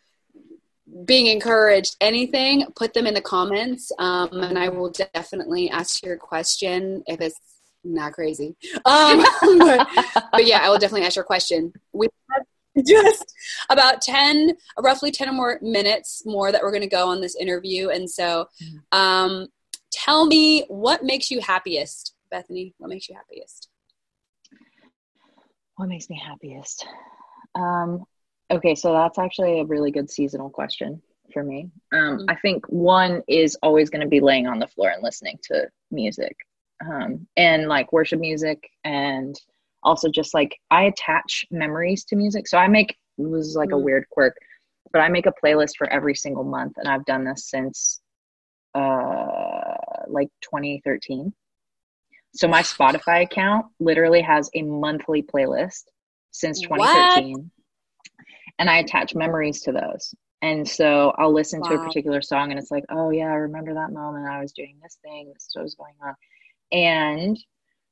being 1.06 1.28
encouraged, 1.28 1.96
anything, 2.00 2.66
put 2.76 2.94
them 2.94 3.08
in 3.08 3.14
the 3.14 3.22
comments, 3.22 3.92
um, 3.98 4.30
and 4.32 4.58
I 4.58 4.70
will 4.70 4.92
definitely 5.14 5.70
ask 5.70 6.04
your 6.06 6.18
question 6.18 7.04
if 7.08 7.22
it's 7.22 7.40
not 7.84 8.14
crazy. 8.14 8.56
Um, 8.86 9.24
but, 9.60 9.88
but, 10.32 10.46
yeah, 10.46 10.60
I 10.64 10.70
will 10.70 10.78
definitely 10.78 11.06
ask 11.06 11.16
your 11.16 11.26
question. 11.26 11.74
We 11.94 12.08
have 12.32 12.46
just 12.88 13.34
about 13.70 14.02
10, 14.02 14.56
roughly 14.80 15.12
10 15.12 15.30
or 15.30 15.34
more 15.34 15.60
minutes 15.62 16.24
more 16.26 16.52
that 16.52 16.62
we're 16.62 16.72
going 16.72 16.82
to 16.82 16.88
go 16.88 17.10
on 17.10 17.22
this 17.22 17.36
interview. 17.36 17.90
And 17.90 18.10
so 18.10 18.48
um, 18.92 19.48
tell 19.92 20.26
me 20.26 20.66
what 20.68 21.04
makes 21.04 21.32
you 21.32 21.42
happiest 21.42 22.14
Bethany, 22.32 22.74
what 22.78 22.90
makes 22.90 23.08
you 23.10 23.16
happiest? 23.16 23.68
What 25.76 25.90
makes 25.90 26.10
me 26.10 26.20
happiest? 26.26 26.88
Um, 27.54 28.06
okay, 28.50 28.74
so 28.74 28.94
that's 28.94 29.20
actually 29.20 29.60
a 29.60 29.66
really 29.66 29.92
good 29.92 30.10
seasonal 30.10 30.50
question 30.50 31.02
for 31.34 31.44
me. 31.44 31.70
Um, 31.92 32.00
mm-hmm. 32.00 32.26
I 32.30 32.36
think 32.36 32.66
one 32.68 33.22
is 33.28 33.58
always 33.62 33.90
going 33.90 34.02
to 34.02 34.08
be 34.08 34.22
laying 34.22 34.48
on 34.48 34.60
the 34.60 34.68
floor 34.68 34.90
and 34.90 35.04
listening 35.04 35.40
to 35.44 35.68
music 35.92 36.38
um, 36.90 37.28
and 37.38 37.68
like 37.68 37.92
worship 37.94 38.20
music 38.20 38.70
and 38.84 39.40
also 39.84 40.10
just 40.10 40.34
like 40.34 40.58
I 40.70 40.84
attach 40.84 41.46
memories 41.52 42.04
to 42.06 42.16
music. 42.16 42.48
So 42.48 42.58
I 42.58 42.68
make 42.68 42.98
this 43.18 43.48
is 43.48 43.56
like 43.56 43.70
mm-hmm. 43.70 43.76
a 43.76 43.80
weird 43.80 44.06
quirk, 44.10 44.36
but 44.92 45.00
I 45.00 45.10
make 45.10 45.26
a 45.26 45.34
playlist 45.44 45.78
for 45.78 45.88
every 45.92 46.16
single 46.16 46.44
month, 46.44 46.74
and 46.78 46.88
I've 46.88 47.06
done 47.06 47.24
this 47.24 47.50
since 47.50 48.02
uh 48.74 49.76
like 50.08 50.30
2013. 50.42 51.34
So 52.34 52.48
my 52.48 52.62
Spotify 52.62 53.24
account 53.24 53.66
literally 53.80 54.22
has 54.22 54.50
a 54.56 54.62
monthly 54.62 55.22
playlist 55.22 55.84
since 56.32 56.62
2013. 56.62 57.34
What? 57.34 57.44
And 58.60 58.70
I 58.70 58.78
attach 58.78 59.16
memories 59.16 59.62
to 59.64 59.74
those. 59.74 60.14
And 60.42 60.68
so 60.68 61.14
I'll 61.18 61.34
listen 61.34 61.60
wow. 61.60 61.70
to 61.70 61.76
a 61.76 61.86
particular 61.86 62.22
song 62.22 62.52
and 62.52 62.60
it's 62.60 62.72
like, 62.72 62.86
oh 62.90 63.10
yeah, 63.10 63.26
I 63.26 63.36
remember 63.36 63.74
that 63.74 63.92
moment. 63.92 64.28
I 64.28 64.42
was 64.42 64.54
doing 64.54 64.78
this 64.82 64.98
thing, 65.04 65.32
this 65.34 65.50
was 65.56 65.76
going 65.76 65.94
on. 66.02 66.16
And 66.72 67.38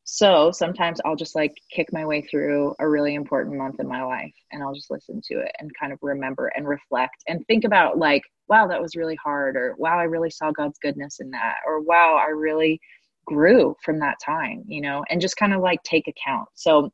so 0.04 0.52
sometimes 0.52 1.00
I'll 1.06 1.16
just 1.16 1.36
like 1.36 1.54
kick 1.72 1.94
my 1.94 2.06
way 2.06 2.22
through 2.22 2.76
a 2.80 2.90
really 2.90 3.14
important 3.14 3.58
month 3.58 3.80
in 3.80 3.88
my 3.88 4.04
life 4.04 4.34
and 4.52 4.64
I'll 4.64 4.74
just 4.74 4.90
listen 4.90 5.22
to 5.26 5.40
it 5.40 5.52
and 5.60 5.70
kind 5.80 5.94
of 5.94 6.00
remember 6.02 6.48
and 6.56 6.68
reflect 6.68 7.18
and 7.28 7.46
think 7.46 7.64
about 7.64 7.98
like, 7.98 8.24
wow, 8.48 8.68
that 8.68 8.82
was 8.82 8.96
really 8.96 9.18
hard, 9.24 9.56
or 9.56 9.76
wow, 9.78 10.00
I 10.00 10.04
really 10.04 10.32
saw 10.32 10.52
God's 10.52 10.80
goodness 10.80 11.20
in 11.20 11.30
that, 11.32 11.58
or 11.68 11.82
wow, 11.82 12.20
I 12.20 12.32
really 12.32 12.82
grew 13.30 13.76
from 13.84 14.00
that 14.00 14.18
time 14.26 14.64
you 14.68 14.82
know 14.82 15.04
and 15.10 15.22
just 15.22 15.38
kind 15.38 15.54
of 15.54 15.62
like 15.62 15.82
take 15.84 16.08
account 16.08 16.50
so 16.56 16.92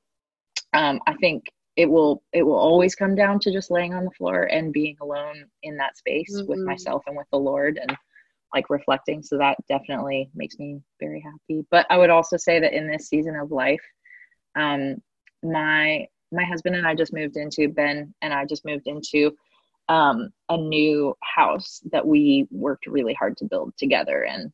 um, 0.73 0.99
i 1.07 1.13
think 1.15 1.45
it 1.77 1.89
will 1.89 2.21
it 2.33 2.43
will 2.43 2.57
always 2.57 2.93
come 2.93 3.15
down 3.15 3.39
to 3.39 3.51
just 3.51 3.71
laying 3.71 3.93
on 3.93 4.03
the 4.03 4.11
floor 4.11 4.43
and 4.43 4.73
being 4.73 4.97
alone 5.01 5.45
in 5.63 5.77
that 5.77 5.97
space 5.97 6.35
mm-hmm. 6.35 6.47
with 6.49 6.59
myself 6.59 7.03
and 7.07 7.15
with 7.15 7.27
the 7.31 7.39
lord 7.39 7.79
and 7.81 7.95
like 8.53 8.69
reflecting 8.69 9.21
so 9.21 9.37
that 9.37 9.57
definitely 9.67 10.29
makes 10.35 10.57
me 10.59 10.79
very 10.99 11.21
happy 11.21 11.65
but 11.71 11.85
i 11.89 11.97
would 11.97 12.09
also 12.09 12.37
say 12.37 12.59
that 12.59 12.73
in 12.73 12.87
this 12.87 13.07
season 13.07 13.35
of 13.35 13.51
life 13.51 13.81
um 14.55 14.95
my 15.43 16.05
my 16.31 16.43
husband 16.43 16.75
and 16.75 16.87
i 16.87 16.95
just 16.95 17.13
moved 17.13 17.37
into 17.37 17.67
ben 17.69 18.13
and 18.21 18.33
i 18.33 18.45
just 18.45 18.65
moved 18.65 18.87
into 18.87 19.31
um 19.89 20.29
a 20.49 20.57
new 20.57 21.15
house 21.21 21.81
that 21.91 22.05
we 22.05 22.47
worked 22.51 22.87
really 22.87 23.13
hard 23.13 23.35
to 23.37 23.45
build 23.45 23.73
together 23.77 24.23
and 24.23 24.51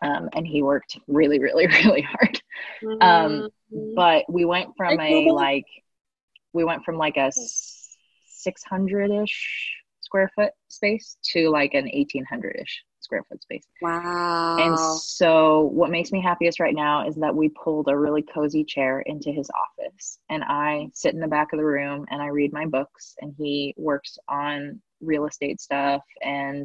um, 0.00 0.30
and 0.32 0.46
he 0.46 0.62
worked 0.62 0.98
really, 1.06 1.38
really, 1.38 1.66
really 1.84 2.02
hard. 2.02 2.40
Um, 3.00 3.48
mm-hmm. 3.72 3.94
but 3.94 4.24
we 4.28 4.44
went 4.44 4.70
from 4.76 4.98
a 4.98 5.30
like, 5.30 5.66
we 6.52 6.64
went 6.64 6.84
from 6.84 6.96
like 6.96 7.16
a 7.16 7.30
600 8.26 9.10
ish 9.22 9.74
square 10.00 10.30
foot 10.34 10.52
space 10.68 11.16
to 11.32 11.48
like 11.50 11.74
an 11.74 11.84
1800 11.84 12.60
ish 12.60 12.82
square 13.12 13.24
foot 13.28 13.42
space. 13.42 13.66
Wow. 13.80 14.56
And 14.58 14.78
so, 14.78 15.70
what 15.72 15.90
makes 15.90 16.12
me 16.12 16.22
happiest 16.22 16.60
right 16.60 16.74
now 16.74 17.06
is 17.06 17.16
that 17.16 17.34
we 17.34 17.50
pulled 17.50 17.88
a 17.88 17.96
really 17.96 18.22
cozy 18.22 18.64
chair 18.64 19.00
into 19.00 19.30
his 19.30 19.50
office, 19.50 20.18
and 20.30 20.42
I 20.44 20.88
sit 20.94 21.14
in 21.14 21.20
the 21.20 21.28
back 21.28 21.52
of 21.52 21.58
the 21.58 21.64
room 21.64 22.06
and 22.10 22.22
I 22.22 22.28
read 22.28 22.52
my 22.52 22.66
books, 22.66 23.14
and 23.20 23.34
he 23.36 23.74
works 23.76 24.18
on 24.28 24.80
real 25.00 25.26
estate 25.26 25.60
stuff 25.60 26.02
and 26.22 26.64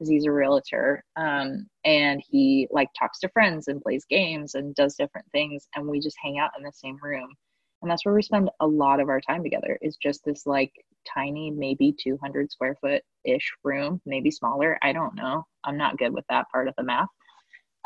he's 0.00 0.26
a 0.26 0.32
realtor 0.32 1.02
um, 1.16 1.66
and 1.84 2.22
he 2.28 2.68
like 2.70 2.88
talks 2.98 3.20
to 3.20 3.28
friends 3.30 3.68
and 3.68 3.80
plays 3.80 4.04
games 4.10 4.54
and 4.54 4.74
does 4.74 4.96
different 4.96 5.26
things 5.32 5.68
and 5.74 5.86
we 5.86 6.00
just 6.00 6.16
hang 6.22 6.38
out 6.38 6.50
in 6.58 6.64
the 6.64 6.72
same 6.72 6.98
room 7.02 7.32
and 7.80 7.90
that's 7.90 8.04
where 8.04 8.14
we 8.14 8.22
spend 8.22 8.50
a 8.60 8.66
lot 8.66 9.00
of 9.00 9.08
our 9.08 9.20
time 9.20 9.42
together 9.42 9.78
is 9.80 9.96
just 9.96 10.22
this 10.24 10.46
like 10.46 10.72
tiny 11.14 11.50
maybe 11.50 11.94
200 11.98 12.50
square 12.50 12.76
foot 12.80 13.02
ish 13.24 13.52
room 13.64 14.00
maybe 14.06 14.30
smaller. 14.30 14.78
I 14.82 14.92
don't 14.92 15.14
know. 15.14 15.44
I'm 15.64 15.76
not 15.76 15.98
good 15.98 16.12
with 16.12 16.24
that 16.30 16.46
part 16.50 16.68
of 16.68 16.74
the 16.76 16.84
math. 16.84 17.08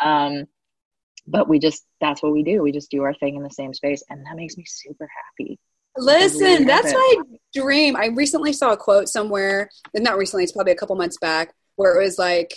Um, 0.03 0.47
but 1.27 1.49
we 1.49 1.59
just 1.59 1.85
that's 2.01 2.23
what 2.23 2.33
we 2.33 2.43
do. 2.43 2.63
We 2.63 2.73
just 2.73 2.91
do 2.91 3.03
our 3.03 3.15
thing 3.15 3.37
in 3.37 3.43
the 3.43 3.51
same 3.51 3.75
space 3.75 4.03
and 4.09 4.25
that 4.27 4.37
makes 4.37 4.57
me 4.57 4.65
super 4.67 5.09
happy. 5.39 5.59
Listen, 5.97 6.67
that's 6.67 6.93
my 6.93 7.15
dream. 7.55 7.97
I 7.97 8.07
recently 8.07 8.53
saw 8.53 8.73
a 8.73 8.77
quote 8.77 9.09
somewhere, 9.09 9.69
and 9.95 10.05
not 10.05 10.19
recently, 10.19 10.45
it's 10.45 10.53
probably 10.53 10.73
a 10.73 10.77
couple 10.77 10.97
months 10.97 11.19
back, 11.19 11.53
where 11.77 12.01
it 12.01 12.05
was 12.05 12.19
like, 12.19 12.55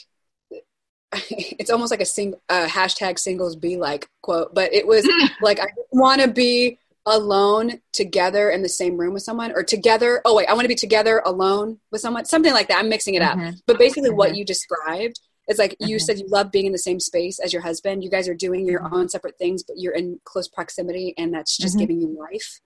it's 1.29 1.69
almost 1.69 1.91
like 1.91 2.01
a 2.01 2.05
sing, 2.05 2.35
uh, 2.49 2.67
hashtag 2.67 3.17
singles 3.17 3.55
be 3.55 3.77
like 3.77 4.07
quote, 4.21 4.53
but 4.53 4.73
it 4.73 4.85
was 4.85 5.07
like, 5.41 5.59
I 5.59 5.67
want 5.91 6.21
to 6.21 6.27
be 6.27 6.79
alone 7.05 7.81
together 7.91 8.49
in 8.49 8.61
the 8.61 8.69
same 8.69 8.97
room 8.97 9.13
with 9.13 9.23
someone 9.23 9.51
or 9.53 9.63
together. 9.63 10.21
Oh, 10.25 10.35
wait, 10.35 10.47
I 10.47 10.53
want 10.53 10.63
to 10.63 10.69
be 10.69 10.75
together 10.75 11.21
alone 11.25 11.79
with 11.91 12.01
someone, 12.01 12.25
something 12.25 12.53
like 12.53 12.67
that. 12.69 12.79
I'm 12.79 12.89
mixing 12.89 13.15
it 13.15 13.21
up. 13.21 13.37
Mm-hmm. 13.37 13.57
But 13.67 13.77
basically, 13.77 14.09
mm-hmm. 14.09 14.17
what 14.17 14.35
you 14.35 14.45
described 14.45 15.19
is 15.49 15.57
like 15.57 15.71
mm-hmm. 15.71 15.87
you 15.87 15.99
said 15.99 16.19
you 16.19 16.27
love 16.27 16.51
being 16.51 16.65
in 16.65 16.71
the 16.71 16.77
same 16.77 16.99
space 16.99 17.39
as 17.39 17.51
your 17.51 17.61
husband. 17.61 18.03
You 18.03 18.09
guys 18.09 18.27
are 18.27 18.33
doing 18.33 18.65
your 18.65 18.81
mm-hmm. 18.81 18.95
own 18.95 19.09
separate 19.09 19.37
things, 19.37 19.63
but 19.63 19.77
you're 19.77 19.95
in 19.95 20.19
close 20.23 20.47
proximity, 20.47 21.13
and 21.17 21.33
that's 21.33 21.57
just 21.57 21.73
mm-hmm. 21.73 21.79
giving 21.79 22.01
you 22.01 22.17
life. 22.17 22.59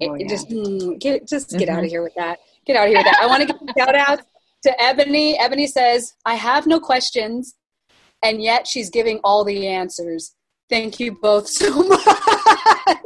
Oh, 0.00 0.14
it, 0.14 0.22
yeah. 0.22 0.28
Just 0.28 0.48
mm, 0.48 0.98
get 1.00 1.26
just 1.26 1.50
get 1.50 1.68
out 1.68 1.78
of 1.78 1.84
mm-hmm. 1.84 1.90
here 1.90 2.02
with 2.02 2.14
that. 2.16 2.38
Get 2.66 2.76
out 2.76 2.84
of 2.84 2.90
here 2.90 2.98
with 2.98 3.06
that. 3.06 3.20
I 3.20 3.26
want 3.26 3.42
to 3.42 3.46
give 3.46 3.56
a 3.62 3.80
shout 3.80 3.94
out 3.94 4.20
to 4.64 4.82
Ebony. 4.82 5.38
Ebony 5.38 5.66
says, 5.66 6.14
"I 6.24 6.34
have 6.36 6.66
no 6.66 6.78
questions, 6.78 7.56
and 8.22 8.42
yet 8.42 8.66
she's 8.66 8.90
giving 8.90 9.18
all 9.24 9.44
the 9.44 9.66
answers." 9.66 10.34
Thank 10.68 11.00
you 11.00 11.18
both 11.20 11.48
so 11.48 11.82
much. 11.88 12.98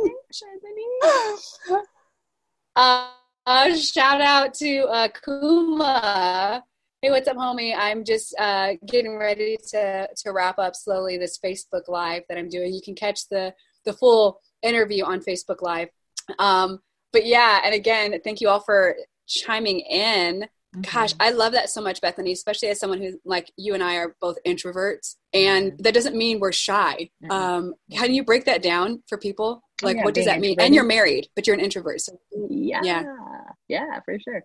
Uh, 2.76 3.08
uh, 3.46 3.76
shout 3.76 4.20
out 4.20 4.54
to 4.54 4.80
uh, 4.84 5.08
Kuma. 5.24 6.62
Hey, 7.02 7.10
what's 7.10 7.28
up, 7.28 7.36
homie? 7.36 7.74
I'm 7.76 8.04
just 8.04 8.34
uh, 8.38 8.72
getting 8.86 9.16
ready 9.16 9.56
to 9.68 10.08
to 10.14 10.32
wrap 10.32 10.58
up 10.58 10.74
slowly 10.74 11.16
this 11.16 11.38
Facebook 11.38 11.88
Live 11.88 12.22
that 12.28 12.38
I'm 12.38 12.48
doing. 12.48 12.74
You 12.74 12.80
can 12.84 12.94
catch 12.94 13.28
the 13.28 13.54
the 13.84 13.92
full 13.92 14.40
interview 14.62 15.04
on 15.04 15.20
Facebook 15.20 15.62
Live. 15.62 15.88
Um, 16.38 16.80
but 17.12 17.24
yeah, 17.24 17.60
and 17.64 17.74
again, 17.74 18.18
thank 18.24 18.40
you 18.40 18.48
all 18.48 18.60
for 18.60 18.96
chiming 19.26 19.80
in. 19.80 20.42
Mm-hmm. 20.74 20.80
Gosh, 20.82 21.14
I 21.20 21.30
love 21.30 21.52
that 21.52 21.70
so 21.70 21.80
much, 21.80 22.00
Bethany, 22.00 22.32
especially 22.32 22.68
as 22.68 22.80
someone 22.80 23.00
who, 23.00 23.18
like 23.24 23.50
you 23.56 23.74
and 23.74 23.82
I, 23.82 23.96
are 23.96 24.16
both 24.20 24.36
introverts, 24.46 25.14
and 25.32 25.72
mm-hmm. 25.72 25.82
that 25.82 25.94
doesn't 25.94 26.16
mean 26.16 26.40
we're 26.40 26.52
shy. 26.52 27.10
Um, 27.30 27.74
how 27.94 28.06
do 28.06 28.12
you 28.12 28.24
break 28.24 28.44
that 28.44 28.62
down 28.62 29.02
for 29.08 29.16
people? 29.16 29.62
Oh, 29.82 29.86
like, 29.86 29.96
yeah, 29.96 30.04
what 30.04 30.14
does 30.14 30.24
that 30.24 30.40
mean? 30.40 30.56
And 30.58 30.74
you're 30.74 30.84
married, 30.84 31.28
but 31.34 31.46
you're 31.46 31.54
an 31.54 31.60
introvert. 31.60 32.00
So, 32.00 32.18
yeah, 32.32 32.80
yeah, 32.82 33.04
yeah, 33.68 34.00
for 34.04 34.18
sure. 34.18 34.42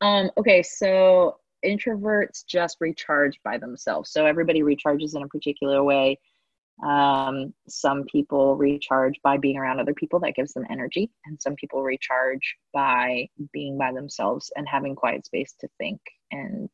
Um, 0.00 0.30
okay, 0.36 0.62
so 0.62 1.38
introverts 1.64 2.44
just 2.46 2.76
recharge 2.80 3.38
by 3.42 3.56
themselves. 3.56 4.10
So 4.10 4.26
everybody 4.26 4.60
recharges 4.60 5.16
in 5.16 5.22
a 5.22 5.28
particular 5.28 5.82
way. 5.82 6.18
Um, 6.84 7.54
some 7.68 8.04
people 8.04 8.56
recharge 8.56 9.14
by 9.22 9.38
being 9.38 9.56
around 9.56 9.80
other 9.80 9.94
people, 9.94 10.20
that 10.20 10.34
gives 10.34 10.52
them 10.52 10.66
energy. 10.68 11.10
And 11.24 11.40
some 11.40 11.54
people 11.54 11.82
recharge 11.82 12.56
by 12.72 13.28
being 13.52 13.78
by 13.78 13.92
themselves 13.92 14.52
and 14.56 14.68
having 14.68 14.94
quiet 14.94 15.24
space 15.24 15.54
to 15.60 15.68
think 15.78 16.00
and 16.30 16.68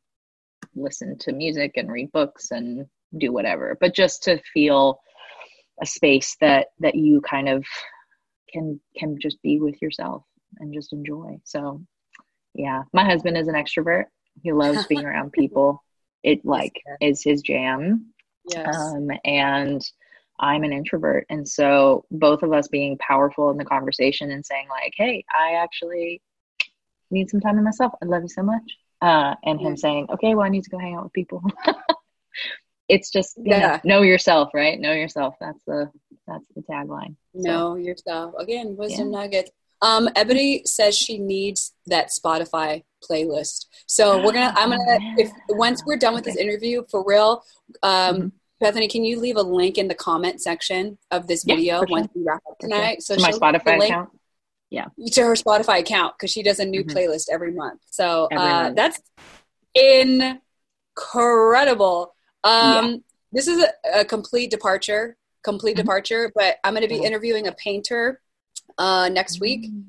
listen 0.75 1.19
to 1.19 1.33
music 1.33 1.73
and 1.77 1.91
read 1.91 2.11
books 2.13 2.51
and 2.51 2.87
do 3.19 3.33
whatever. 3.33 3.77
But 3.81 3.95
just 3.95 4.25
to 4.25 4.41
feel 4.53 5.01
a 5.83 5.87
space 5.87 6.37
that 6.41 6.69
that 6.81 6.95
you 6.95 7.21
kind 7.23 7.49
of 7.49 7.65
can 8.53 8.81
can 8.97 9.19
just 9.21 9.41
be 9.43 9.61
with 9.61 9.81
yourself 9.81 10.25
and 10.59 10.75
just 10.75 10.93
enjoy. 10.93 11.41
So 11.45 11.83
yeah, 12.55 12.83
my 12.93 13.05
husband 13.05 13.37
is 13.37 13.49
an 13.49 13.55
extrovert. 13.55 14.07
He 14.43 14.53
loves 14.53 14.87
being 14.87 15.05
around 15.05 15.33
people. 15.33 15.83
It 16.23 16.45
like 16.45 16.83
is 17.01 17.23
his 17.23 17.43
jam. 17.43 18.13
Yes. 18.49 18.77
Um, 18.77 19.11
and 19.25 19.83
I'm 20.39 20.65
an 20.65 20.73
introvert. 20.73 21.27
And 21.29 21.47
so 21.49 22.05
both 22.11 22.43
of 22.43 22.53
us 22.53 22.69
being 22.69 22.97
powerful 22.99 23.51
in 23.51 23.59
the 23.59 23.65
conversation 23.65 24.31
and 24.31 24.45
saying 24.45 24.69
like, 24.69 24.95
Hey, 24.97 25.25
I 25.31 25.53
actually 25.55 26.23
need 27.11 27.31
some 27.31 27.41
time 27.41 27.57
to 27.57 27.63
myself. 27.63 27.93
I 28.03 28.07
love 28.07 28.23
you 28.23 28.29
so 28.29 28.43
much. 28.43 28.79
Uh, 29.03 29.35
and 29.45 29.61
him 29.61 29.77
saying, 29.77 30.07
okay, 30.11 30.35
well, 30.35 30.45
I 30.45 30.51
need 30.51 30.65
to 30.65 30.71
go 30.71 30.79
hang 30.79 30.95
out 30.95 31.05
with 31.05 31.13
people. 31.13 31.43
it's 32.89 33.11
just, 33.11 33.37
you 33.39 33.45
yeah. 33.47 33.81
Know, 33.83 33.97
know, 33.97 34.03
yourself, 34.03 34.51
right? 34.53 34.79
Know 34.79 34.93
yourself. 34.93 35.37
That's 35.41 35.63
the, 35.67 35.91
that's 36.31 36.47
the 36.55 36.63
tagline. 36.63 37.17
Know 37.35 37.75
so, 37.75 37.77
yourself. 37.77 38.35
Again, 38.39 38.77
wisdom 38.77 39.13
yeah. 39.13 39.21
nuggets. 39.21 39.51
Um, 39.83 40.09
Ebony 40.15 40.63
says 40.67 40.97
she 40.97 41.19
needs 41.19 41.73
that 41.87 42.11
Spotify 42.11 42.85
playlist. 43.09 43.67
So 43.87 44.23
we're 44.23 44.33
gonna. 44.33 44.55
I'm 44.57 44.71
gonna. 44.71 44.99
If 45.19 45.31
once 45.49 45.83
we're 45.87 45.97
done 45.97 46.15
with 46.15 46.25
this 46.25 46.37
interview, 46.37 46.85
for 46.91 47.03
real, 47.07 47.43
um, 47.83 48.17
mm-hmm. 48.17 48.29
Bethany, 48.61 48.89
can 48.89 49.05
you 49.05 49.19
leave 49.19 49.37
a 49.37 49.43
link 49.43 49.79
in 49.79 49.89
the 49.89 49.95
comment 49.95 50.43
section 50.43 50.99
of 51.11 51.27
this 51.27 51.45
video 51.45 51.77
yeah, 51.81 51.85
once 51.89 52.09
we 52.15 52.23
wrap 52.23 52.43
up 52.49 52.59
tonight? 52.59 53.03
So 53.03 53.17
to 53.17 53.23
my 53.23 53.33
Spotify 53.33 53.85
account. 53.85 54.11
Yeah. 54.69 54.87
To 55.13 55.23
her 55.23 55.35
Spotify 55.35 55.81
account 55.81 56.15
because 56.17 56.31
she 56.31 56.43
does 56.43 56.61
a 56.61 56.65
new 56.65 56.85
mm-hmm. 56.85 56.97
playlist 56.97 57.29
every 57.33 57.53
month. 57.53 57.81
So 57.91 58.29
every 58.31 58.47
uh, 58.47 58.63
month. 58.65 58.77
that's 58.77 59.01
incredible. 60.97 62.15
Um, 62.45 62.87
yeah. 62.91 62.97
This 63.33 63.49
is 63.49 63.65
a, 63.65 64.01
a, 64.01 64.05
complete 64.05 64.51
departure, 64.51 65.17
complete 65.43 65.73
mm-hmm. 65.73 65.83
departure. 65.83 66.33
But 66.35 66.57
I'm 66.65 66.75
going 66.75 66.87
to 66.87 66.95
be 66.95 67.05
interviewing 67.05 67.47
a 67.47 67.53
painter 67.53 68.21
uh, 68.79 69.09
next 69.09 69.41
week. 69.41 69.67
Mm. 69.67 69.85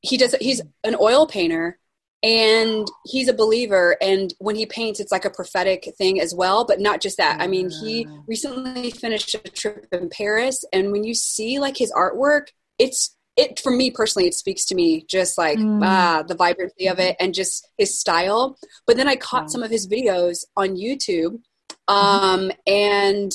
He 0.00 0.16
does. 0.16 0.34
He's 0.40 0.60
an 0.84 0.96
oil 1.00 1.26
painter, 1.26 1.78
and 2.22 2.86
he's 3.04 3.28
a 3.28 3.34
believer. 3.34 3.96
And 4.00 4.34
when 4.38 4.56
he 4.56 4.66
paints, 4.66 5.00
it's 5.00 5.12
like 5.12 5.24
a 5.24 5.30
prophetic 5.30 5.92
thing 5.96 6.20
as 6.20 6.34
well. 6.34 6.64
But 6.64 6.80
not 6.80 7.00
just 7.00 7.18
that. 7.18 7.40
I 7.40 7.46
mean, 7.46 7.70
he 7.70 8.06
recently 8.26 8.90
finished 8.90 9.34
a 9.34 9.38
trip 9.38 9.86
in 9.92 10.08
Paris, 10.08 10.64
and 10.72 10.90
when 10.90 11.04
you 11.04 11.14
see 11.14 11.58
like 11.58 11.76
his 11.76 11.92
artwork, 11.92 12.48
it's 12.78 13.16
it 13.36 13.58
for 13.60 13.72
me 13.72 13.90
personally 13.90 14.28
it 14.28 14.34
speaks 14.34 14.64
to 14.66 14.74
me 14.74 15.04
just 15.08 15.38
like 15.38 15.58
mm. 15.58 15.80
ah 15.82 16.22
the 16.26 16.34
vibrancy 16.34 16.86
of 16.86 16.98
it 16.98 17.16
and 17.18 17.34
just 17.34 17.66
his 17.78 17.98
style 17.98 18.58
but 18.86 18.96
then 18.96 19.08
i 19.08 19.16
caught 19.16 19.44
wow. 19.44 19.48
some 19.48 19.62
of 19.62 19.70
his 19.70 19.88
videos 19.88 20.44
on 20.56 20.76
youtube 20.76 21.40
um, 21.88 22.40
mm-hmm. 22.40 22.50
and 22.66 23.32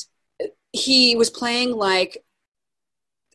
he 0.72 1.16
was 1.16 1.30
playing 1.30 1.72
like 1.72 2.24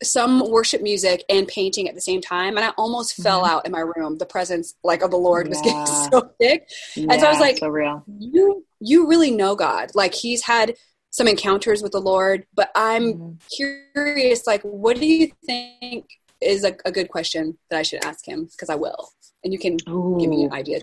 some 0.01 0.49
worship 0.49 0.81
music 0.81 1.23
and 1.29 1.47
painting 1.47 1.87
at 1.87 1.95
the 1.95 2.01
same 2.01 2.21
time 2.21 2.57
and 2.57 2.65
i 2.65 2.69
almost 2.77 3.13
mm-hmm. 3.13 3.23
fell 3.23 3.45
out 3.45 3.65
in 3.65 3.71
my 3.71 3.79
room. 3.79 4.17
The 4.17 4.25
presence 4.25 4.75
like 4.83 5.01
of 5.01 5.11
the 5.11 5.17
lord 5.17 5.47
was 5.47 5.61
getting 5.61 5.85
so 6.11 6.31
big. 6.39 6.61
Yeah, 6.95 7.07
and 7.11 7.21
so 7.21 7.27
i 7.27 7.31
was 7.31 7.39
like 7.39 7.57
so 7.57 7.69
real. 7.69 8.03
you 8.19 8.65
you 8.79 9.07
really 9.07 9.31
know 9.31 9.55
god. 9.55 9.91
Like 9.93 10.13
he's 10.13 10.43
had 10.43 10.75
some 11.09 11.27
encounters 11.27 11.83
with 11.83 11.91
the 11.91 12.01
lord 12.01 12.45
but 12.55 12.71
i'm 12.75 13.13
mm-hmm. 13.13 13.83
curious 13.93 14.47
like 14.47 14.61
what 14.63 14.97
do 14.97 15.05
you 15.05 15.31
think 15.45 16.05
is 16.41 16.63
a, 16.63 16.75
a, 16.85 16.91
good 16.91 17.07
question 17.07 17.55
that 17.69 17.77
i 17.77 17.83
should 17.83 18.03
ask 18.03 18.27
him? 18.27 18.45
Because 18.45 18.69
i 18.69 18.75
will 18.75 19.11
and 19.43 19.53
you 19.53 19.59
can 19.59 19.77
Ooh. 19.89 20.17
give 20.19 20.29
me 20.29 20.43
an 20.43 20.53
idea. 20.53 20.79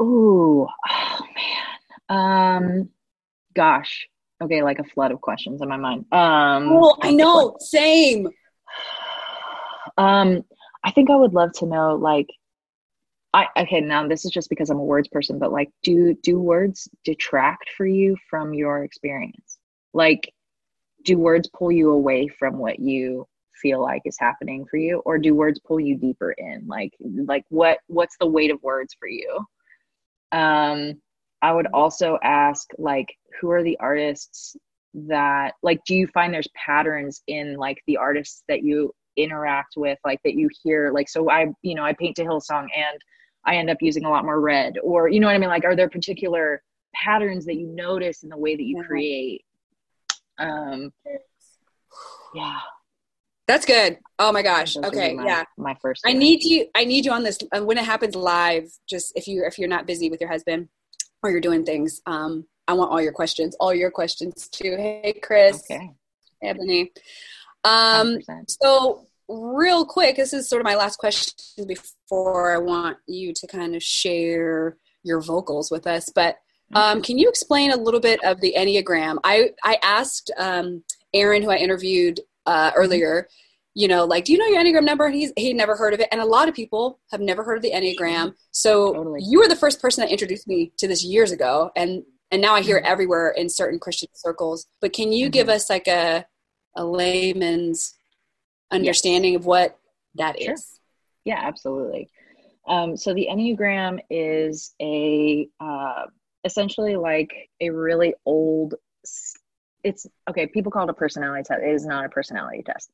Ooh, 0.00 0.66
oh 0.90 1.20
man. 2.08 2.78
Um 2.78 2.88
gosh 3.54 4.08
okay, 4.42 4.62
like 4.62 4.78
a 4.78 4.84
flood 4.84 5.12
of 5.12 5.20
questions 5.20 5.62
in 5.62 5.68
my 5.68 5.76
mind. 5.76 6.04
Um, 6.12 6.68
oh, 6.72 6.96
I 7.02 7.12
know, 7.12 7.56
same. 7.58 8.28
Um, 9.98 10.42
I 10.84 10.90
think 10.90 11.10
I 11.10 11.16
would 11.16 11.34
love 11.34 11.52
to 11.54 11.66
know, 11.66 11.96
like, 11.96 12.28
I 13.34 13.46
okay. 13.56 13.80
Now 13.80 14.06
this 14.06 14.24
is 14.24 14.30
just 14.30 14.50
because 14.50 14.68
I'm 14.68 14.78
a 14.78 14.84
words 14.84 15.08
person, 15.08 15.38
but 15.38 15.52
like, 15.52 15.70
do 15.82 16.14
do 16.22 16.38
words 16.38 16.88
detract 17.04 17.70
for 17.76 17.86
you 17.86 18.16
from 18.28 18.52
your 18.52 18.84
experience? 18.84 19.58
Like, 19.94 20.32
do 21.04 21.18
words 21.18 21.48
pull 21.48 21.72
you 21.72 21.90
away 21.90 22.28
from 22.28 22.58
what 22.58 22.78
you 22.78 23.26
feel 23.54 23.80
like 23.80 24.02
is 24.04 24.18
happening 24.18 24.66
for 24.70 24.76
you, 24.76 24.98
or 25.06 25.18
do 25.18 25.34
words 25.34 25.60
pull 25.60 25.80
you 25.80 25.96
deeper 25.96 26.32
in? 26.32 26.66
Like, 26.66 26.92
like 27.00 27.44
what 27.48 27.78
what's 27.86 28.16
the 28.18 28.26
weight 28.26 28.50
of 28.50 28.62
words 28.62 28.94
for 28.98 29.08
you? 29.08 29.46
Um, 30.30 31.00
I 31.42 31.52
would 31.52 31.66
also 31.74 32.18
ask 32.22 32.70
like 32.78 33.14
who 33.40 33.50
are 33.50 33.62
the 33.62 33.76
artists 33.80 34.56
that 34.94 35.54
like 35.62 35.80
do 35.86 35.94
you 35.94 36.06
find 36.06 36.32
there's 36.32 36.48
patterns 36.54 37.22
in 37.26 37.56
like 37.56 37.82
the 37.86 37.96
artists 37.96 38.44
that 38.48 38.62
you 38.62 38.94
interact 39.16 39.74
with 39.76 39.98
like 40.04 40.20
that 40.24 40.34
you 40.34 40.48
hear 40.62 40.92
like 40.92 41.08
so 41.08 41.30
I 41.30 41.46
you 41.62 41.74
know 41.74 41.82
I 41.82 41.92
paint 41.94 42.16
to 42.16 42.24
Hillsong 42.24 42.66
and 42.74 43.00
I 43.44 43.56
end 43.56 43.70
up 43.70 43.78
using 43.80 44.04
a 44.04 44.10
lot 44.10 44.24
more 44.24 44.40
red 44.40 44.74
or 44.82 45.08
you 45.08 45.18
know 45.18 45.26
what 45.26 45.34
I 45.34 45.38
mean 45.38 45.48
like 45.48 45.64
are 45.64 45.76
there 45.76 45.88
particular 45.88 46.62
patterns 46.94 47.46
that 47.46 47.56
you 47.56 47.66
notice 47.66 48.22
in 48.22 48.28
the 48.28 48.36
way 48.36 48.54
that 48.54 48.62
you 48.62 48.82
create 48.84 49.44
um 50.38 50.92
yeah 52.34 52.60
that's 53.48 53.66
good. 53.66 53.98
Oh 54.18 54.30
my 54.30 54.40
gosh. 54.40 54.76
Okay. 54.76 55.14
My, 55.14 55.24
yeah. 55.24 55.44
My 55.58 55.76
first. 55.82 56.02
I 56.06 56.12
need 56.12 56.44
you. 56.44 56.68
I 56.74 56.84
need 56.84 57.04
you 57.04 57.12
on 57.12 57.24
this 57.24 57.38
uh, 57.50 57.60
when 57.60 57.76
it 57.76 57.84
happens 57.84 58.14
live. 58.14 58.70
Just 58.88 59.12
if 59.16 59.26
you 59.26 59.44
if 59.44 59.58
you're 59.58 59.68
not 59.68 59.84
busy 59.84 60.08
with 60.08 60.20
your 60.20 60.30
husband, 60.30 60.68
or 61.22 61.30
you're 61.30 61.40
doing 61.40 61.64
things, 61.64 62.00
um, 62.06 62.46
I 62.68 62.74
want 62.74 62.90
all 62.90 63.00
your 63.00 63.12
questions, 63.12 63.56
all 63.60 63.74
your 63.74 63.90
questions 63.90 64.48
too. 64.48 64.76
Hey, 64.76 65.14
Chris. 65.22 65.62
Okay. 65.70 65.90
Ebony. 66.42 66.92
Um, 67.64 68.18
so 68.48 69.06
real 69.28 69.84
quick, 69.84 70.16
this 70.16 70.32
is 70.32 70.48
sort 70.48 70.60
of 70.60 70.64
my 70.64 70.74
last 70.74 70.96
question 70.98 71.66
before 71.66 72.54
I 72.54 72.58
want 72.58 72.98
you 73.06 73.32
to 73.34 73.46
kind 73.46 73.74
of 73.74 73.82
share 73.82 74.76
your 75.02 75.20
vocals 75.20 75.70
with 75.70 75.86
us. 75.86 76.08
But 76.14 76.38
um, 76.74 77.02
can 77.02 77.18
you 77.18 77.28
explain 77.28 77.70
a 77.70 77.76
little 77.76 78.00
bit 78.00 78.22
of 78.24 78.40
the 78.40 78.54
Enneagram? 78.56 79.18
I, 79.24 79.50
I 79.62 79.78
asked 79.82 80.30
um, 80.38 80.82
Aaron, 81.12 81.42
who 81.42 81.50
I 81.50 81.56
interviewed 81.56 82.20
uh, 82.46 82.70
mm-hmm. 82.70 82.78
earlier, 82.78 83.28
you 83.74 83.88
know, 83.88 84.04
like, 84.04 84.24
do 84.24 84.32
you 84.32 84.38
know 84.38 84.46
your 84.46 84.62
Enneagram 84.62 84.84
number? 84.84 85.08
He's 85.08 85.32
he 85.36 85.52
never 85.52 85.76
heard 85.76 85.94
of 85.94 86.00
it. 86.00 86.08
And 86.12 86.20
a 86.20 86.26
lot 86.26 86.48
of 86.48 86.54
people 86.54 87.00
have 87.10 87.20
never 87.20 87.42
heard 87.42 87.56
of 87.56 87.62
the 87.62 87.72
Enneagram. 87.72 88.34
So 88.50 88.92
totally. 88.92 89.20
you 89.22 89.38
were 89.38 89.48
the 89.48 89.56
first 89.56 89.80
person 89.80 90.02
that 90.02 90.10
introduced 90.10 90.46
me 90.46 90.72
to 90.78 90.86
this 90.86 91.04
years 91.04 91.32
ago. 91.32 91.70
And 91.74 92.02
and 92.30 92.42
now 92.42 92.54
I 92.54 92.62
hear 92.62 92.76
it 92.76 92.84
mm-hmm. 92.84 92.92
everywhere 92.92 93.30
in 93.30 93.48
certain 93.48 93.78
Christian 93.78 94.08
circles. 94.14 94.66
But 94.80 94.92
can 94.92 95.12
you 95.12 95.26
mm-hmm. 95.26 95.32
give 95.32 95.48
us 95.48 95.70
like 95.70 95.88
a 95.88 96.26
a 96.76 96.84
layman's 96.84 97.94
understanding 98.70 99.32
yes. 99.32 99.40
of 99.40 99.46
what 99.46 99.78
that 100.16 100.40
sure. 100.40 100.54
is? 100.54 100.78
Yeah, 101.24 101.40
absolutely. 101.40 102.10
Um, 102.66 102.96
so 102.96 103.14
the 103.14 103.28
Enneagram 103.30 104.00
is 104.10 104.74
a 104.80 105.48
uh, 105.60 106.04
essentially 106.44 106.96
like 106.96 107.50
a 107.60 107.70
really 107.70 108.14
old. 108.26 108.74
It's 109.82 110.06
okay. 110.28 110.46
People 110.46 110.70
call 110.70 110.84
it 110.84 110.90
a 110.90 110.94
personality 110.94 111.44
test. 111.44 111.62
It 111.62 111.70
is 111.70 111.86
not 111.86 112.04
a 112.04 112.08
personality 112.08 112.62
test. 112.62 112.90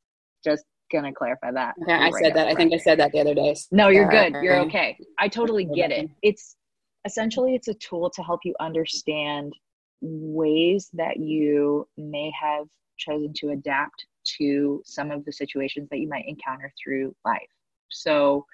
Just 0.53 0.65
gonna 0.91 1.13
clarify 1.13 1.53
that. 1.53 1.75
Yeah, 1.87 1.99
I 1.99 2.11
right 2.11 2.15
said 2.25 2.35
that. 2.35 2.49
I 2.49 2.55
think 2.55 2.73
I 2.73 2.79
said 2.79 2.99
that 2.99 3.13
the 3.13 3.21
other 3.21 3.35
day. 3.35 3.55
No, 3.71 3.89
you're 3.89 4.09
good. 4.09 4.35
You're 4.43 4.61
okay. 4.61 4.97
I 5.19 5.29
totally 5.29 5.65
get 5.65 5.91
it. 5.91 6.09
It's 6.23 6.57
essentially 7.05 7.55
it's 7.55 7.69
a 7.69 7.75
tool 7.75 8.11
to 8.11 8.23
help 8.23 8.41
you 8.45 8.55
understand 8.61 9.53
ways 10.01 10.91
that 10.95 11.19
you 11.19 11.87
may 11.97 12.33
have 12.41 12.67
chosen 12.97 13.33
to 13.33 13.51
adapt 13.51 14.07
to 14.39 14.83
some 14.85 15.11
of 15.11 15.25
the 15.25 15.33
situations 15.33 15.89
that 15.91 15.99
you 15.99 16.09
might 16.09 16.25
encounter 16.27 16.73
through 16.83 17.15
life. 17.25 17.41
So, 17.91 18.45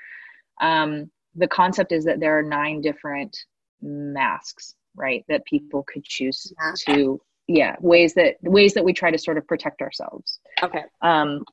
um, 0.60 1.10
the 1.34 1.48
concept 1.48 1.90
is 1.92 2.04
that 2.04 2.20
there 2.20 2.38
are 2.38 2.42
nine 2.42 2.80
different 2.80 3.36
masks, 3.82 4.74
right? 4.94 5.24
That 5.28 5.44
people 5.46 5.84
could 5.92 6.04
choose 6.04 6.52
to, 6.86 7.20
yeah, 7.48 7.74
ways 7.80 8.14
that 8.14 8.36
ways 8.42 8.74
that 8.74 8.84
we 8.84 8.92
try 8.92 9.10
to 9.10 9.18
sort 9.18 9.36
of 9.36 9.46
protect 9.46 9.82
ourselves. 9.82 10.40
Okay. 10.62 10.84
Um, 11.02 11.44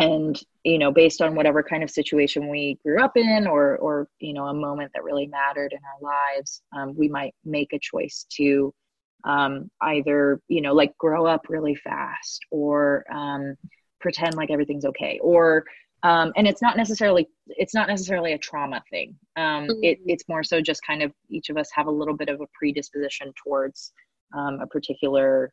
and 0.00 0.40
you 0.64 0.78
know, 0.78 0.92
based 0.92 1.22
on 1.22 1.34
whatever 1.34 1.62
kind 1.62 1.82
of 1.82 1.90
situation 1.90 2.48
we 2.48 2.78
grew 2.84 3.02
up 3.02 3.16
in, 3.16 3.46
or 3.46 3.76
or 3.78 4.08
you 4.18 4.32
know, 4.32 4.46
a 4.46 4.54
moment 4.54 4.90
that 4.94 5.04
really 5.04 5.26
mattered 5.26 5.72
in 5.72 5.78
our 5.78 6.12
lives, 6.12 6.62
um, 6.76 6.94
we 6.96 7.08
might 7.08 7.34
make 7.44 7.72
a 7.72 7.78
choice 7.78 8.26
to 8.36 8.72
um, 9.24 9.70
either 9.82 10.40
you 10.48 10.60
know, 10.60 10.72
like 10.72 10.96
grow 10.98 11.26
up 11.26 11.46
really 11.48 11.74
fast, 11.74 12.40
or 12.50 13.04
um, 13.12 13.56
pretend 14.00 14.34
like 14.34 14.50
everything's 14.50 14.84
okay, 14.84 15.18
or 15.22 15.64
um, 16.02 16.32
and 16.36 16.48
it's 16.48 16.62
not 16.62 16.76
necessarily 16.76 17.28
it's 17.46 17.74
not 17.74 17.88
necessarily 17.88 18.32
a 18.32 18.38
trauma 18.38 18.82
thing 18.90 19.14
um, 19.36 19.66
mm-hmm. 19.66 19.72
it, 19.82 19.98
it's 20.06 20.24
more 20.28 20.42
so 20.42 20.60
just 20.60 20.80
kind 20.86 21.02
of 21.02 21.12
each 21.28 21.50
of 21.50 21.56
us 21.56 21.68
have 21.74 21.86
a 21.86 21.90
little 21.90 22.16
bit 22.16 22.28
of 22.28 22.40
a 22.40 22.46
predisposition 22.58 23.32
towards 23.42 23.92
um, 24.34 24.60
a 24.60 24.66
particular 24.66 25.52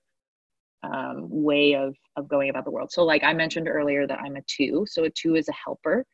um, 0.83 1.27
way 1.29 1.73
of 1.73 1.95
of 2.15 2.27
going 2.27 2.49
about 2.49 2.65
the 2.65 2.71
world 2.71 2.91
so 2.91 3.03
like 3.03 3.23
i 3.23 3.33
mentioned 3.33 3.67
earlier 3.67 4.07
that 4.07 4.19
i'm 4.19 4.35
a 4.35 4.41
two 4.47 4.85
so 4.87 5.03
a 5.03 5.09
two 5.09 5.35
is 5.35 5.47
a 5.49 5.53
helper 5.53 6.05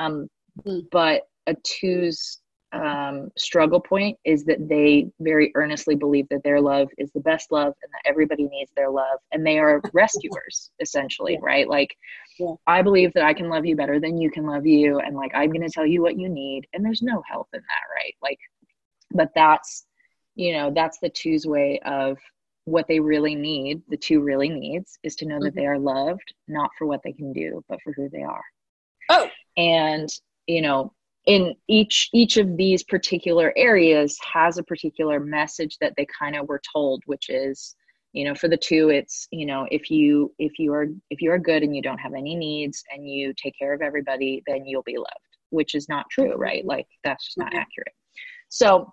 mm-hmm. 0.00 0.80
but 0.90 1.22
a 1.46 1.54
two's 1.62 2.40
um, 2.72 3.30
struggle 3.38 3.80
point 3.80 4.18
is 4.24 4.44
that 4.44 4.68
they 4.68 5.08
very 5.20 5.52
earnestly 5.54 5.94
believe 5.94 6.26
that 6.30 6.42
their 6.42 6.60
love 6.60 6.88
is 6.98 7.10
the 7.12 7.20
best 7.20 7.52
love 7.52 7.72
and 7.82 7.92
that 7.92 8.08
everybody 8.08 8.48
needs 8.48 8.70
their 8.76 8.90
love 8.90 9.18
and 9.32 9.46
they 9.46 9.58
are 9.58 9.80
rescuers 9.92 10.70
essentially 10.80 11.34
yeah. 11.34 11.38
right 11.42 11.68
like 11.68 11.96
yeah. 12.38 12.54
i 12.66 12.82
believe 12.82 13.12
that 13.14 13.24
i 13.24 13.32
can 13.32 13.48
love 13.48 13.64
you 13.64 13.76
better 13.76 14.00
than 14.00 14.18
you 14.18 14.30
can 14.30 14.46
love 14.46 14.66
you 14.66 14.98
and 14.98 15.16
like 15.16 15.30
i'm 15.34 15.50
going 15.50 15.62
to 15.66 15.70
tell 15.70 15.86
you 15.86 16.02
what 16.02 16.18
you 16.18 16.28
need 16.28 16.66
and 16.72 16.84
there's 16.84 17.02
no 17.02 17.22
help 17.30 17.48
in 17.54 17.60
that 17.60 17.94
right 17.94 18.14
like 18.22 18.38
but 19.12 19.30
that's 19.34 19.86
you 20.34 20.52
know 20.52 20.70
that's 20.74 20.98
the 20.98 21.08
two's 21.08 21.46
way 21.46 21.80
of 21.84 22.18
what 22.66 22.86
they 22.88 23.00
really 23.00 23.34
need 23.34 23.80
the 23.88 23.96
two 23.96 24.20
really 24.20 24.48
needs 24.48 24.98
is 25.02 25.16
to 25.16 25.26
know 25.26 25.36
mm-hmm. 25.36 25.44
that 25.44 25.54
they 25.54 25.66
are 25.66 25.78
loved 25.78 26.34
not 26.48 26.70
for 26.76 26.86
what 26.86 27.00
they 27.02 27.12
can 27.12 27.32
do 27.32 27.64
but 27.68 27.80
for 27.82 27.92
who 27.94 28.08
they 28.10 28.22
are. 28.22 28.44
Oh. 29.08 29.28
And 29.56 30.08
you 30.46 30.62
know 30.62 30.92
in 31.26 31.54
each 31.68 32.08
each 32.12 32.36
of 32.36 32.56
these 32.56 32.84
particular 32.84 33.52
areas 33.56 34.16
has 34.32 34.58
a 34.58 34.62
particular 34.62 35.18
message 35.18 35.76
that 35.80 35.94
they 35.96 36.06
kind 36.06 36.36
of 36.36 36.46
were 36.46 36.60
told 36.72 37.02
which 37.06 37.30
is 37.30 37.74
you 38.12 38.24
know 38.24 38.34
for 38.34 38.48
the 38.48 38.56
two 38.56 38.90
it's 38.90 39.26
you 39.32 39.46
know 39.46 39.66
if 39.70 39.90
you 39.90 40.32
if 40.38 40.58
you 40.58 40.72
are 40.72 40.86
if 41.10 41.20
you 41.20 41.32
are 41.32 41.38
good 41.38 41.62
and 41.62 41.74
you 41.74 41.82
don't 41.82 41.98
have 41.98 42.14
any 42.14 42.36
needs 42.36 42.84
and 42.92 43.08
you 43.08 43.34
take 43.36 43.58
care 43.58 43.72
of 43.72 43.82
everybody 43.82 44.42
then 44.46 44.64
you'll 44.66 44.82
be 44.82 44.96
loved 44.96 45.26
which 45.50 45.74
is 45.74 45.88
not 45.88 46.06
true 46.10 46.34
right? 46.36 46.64
Like 46.64 46.86
that's 47.04 47.24
just 47.24 47.38
not 47.38 47.48
mm-hmm. 47.48 47.58
accurate. 47.58 47.94
So 48.48 48.92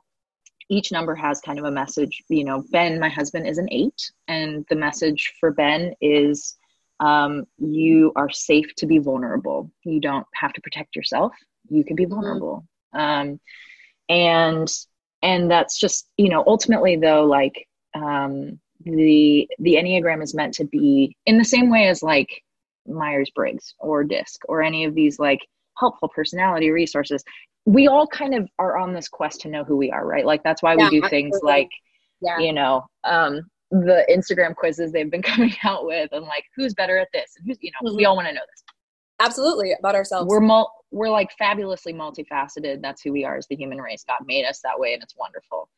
each 0.74 0.92
number 0.92 1.16
has 1.16 1.40
kind 1.42 1.60
of 1.60 1.66
a 1.66 1.72
message 1.72 2.24
you 2.30 2.44
know 2.44 2.64
ben 2.72 3.00
my 3.00 3.10
husband 3.10 3.48
is 3.48 3.58
an 3.58 3.68
eight 3.72 4.12
and 4.28 4.66
the 4.70 4.76
message 4.76 5.34
for 5.40 5.52
ben 5.52 5.94
is 6.02 6.58
um, 7.00 7.46
you 7.58 8.14
are 8.16 8.30
safe 8.30 8.74
to 8.76 8.86
be 8.86 9.00
vulnerable. 9.00 9.70
You 9.84 10.00
don't 10.00 10.26
have 10.36 10.54
to 10.54 10.62
protect 10.62 10.96
yourself. 10.96 11.34
You 11.70 11.84
can 11.84 11.96
be 11.96 12.06
mm-hmm. 12.06 12.14
vulnerable. 12.14 12.66
Um, 12.94 13.40
and 14.10 14.68
and 15.22 15.50
that's 15.50 15.80
just 15.80 16.10
you 16.18 16.30
know 16.30 16.44
ultimately 16.46 16.96
though 16.96 17.26
like 17.26 17.68
um, 17.94 18.60
the 18.86 19.50
the 19.60 19.76
enneagram 19.76 20.22
is 20.22 20.34
meant 20.34 20.54
to 20.56 20.66
be 20.66 21.16
in 21.26 21.38
the 21.38 21.46
same 21.46 21.70
way 21.70 21.88
as 21.88 22.04
like 22.04 22.30
myers-briggs 22.86 23.76
or 23.80 24.04
disc 24.04 24.42
or 24.48 24.62
any 24.62 24.84
of 24.84 24.94
these 24.94 25.18
like 25.18 25.40
helpful 25.78 26.10
personality 26.10 26.70
resources 26.70 27.24
we 27.66 27.88
all 27.88 28.08
kind 28.08 28.34
of 28.34 28.48
are 28.60 28.78
on 28.78 28.94
this 28.94 29.08
quest 29.08 29.42
to 29.42 29.50
know 29.50 29.64
who 29.64 29.78
we 29.78 29.92
are 29.92 30.06
right? 30.06 30.26
Like 30.26 30.44
that's 30.44 30.62
why 30.62 30.76
yeah, 30.78 30.90
we 30.90 31.02
do 31.02 31.08
things 31.10 31.40
like 31.44 31.70
yeah. 32.22 32.40
you 32.40 32.54
know 32.54 32.86
um 33.04 33.42
the 33.72 34.06
instagram 34.10 34.56
quizzes 34.56 34.92
they've 34.92 35.10
been 35.10 35.22
coming 35.34 35.54
out 35.64 35.86
with 35.86 36.10
and 36.12 36.26
like 36.26 36.46
who's 36.56 36.74
better 36.74 36.98
at 36.98 37.08
this 37.14 37.34
and 37.38 37.48
who's 37.48 37.58
you 37.62 37.72
know 37.72 37.90
mm-hmm. 37.90 37.98
we 37.98 38.06
all 38.06 38.16
want 38.16 38.28
to 38.28 38.34
know 38.34 38.42
this. 38.42 38.64
Absolutely 39.20 39.74
about 39.78 39.96
ourselves. 39.96 40.28
We're 40.28 40.42
mul- 40.42 40.72
we're 40.92 41.10
like 41.10 41.32
fabulously 41.38 41.94
multifaceted. 41.94 42.82
That's 42.82 43.02
who 43.02 43.12
we 43.12 43.24
are 43.24 43.38
as 43.38 43.48
the 43.48 43.56
human 43.56 43.80
race. 43.80 44.04
God 44.06 44.20
made 44.26 44.46
us 44.46 44.60
that 44.64 44.78
way 44.78 44.94
and 44.94 45.02
it's 45.02 45.16
wonderful. 45.18 45.70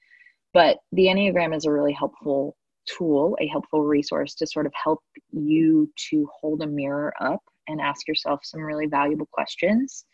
But 0.53 0.77
the 0.93 1.05
enneagram 1.07 1.55
is 1.55 1.65
a 1.65 1.71
really 1.71 1.93
helpful 1.93 2.55
tool 2.85 3.37
a 3.41 3.47
helpful 3.47 3.83
resource 3.83 4.35
to 4.35 4.47
sort 4.47 4.65
of 4.65 4.73
help 4.81 4.99
you 5.31 5.91
to 6.09 6.27
hold 6.39 6.61
a 6.61 6.67
mirror 6.67 7.13
up 7.19 7.41
and 7.67 7.81
ask 7.81 8.07
yourself 8.07 8.41
some 8.43 8.61
really 8.61 8.87
valuable 8.87 9.27
questions 9.31 10.05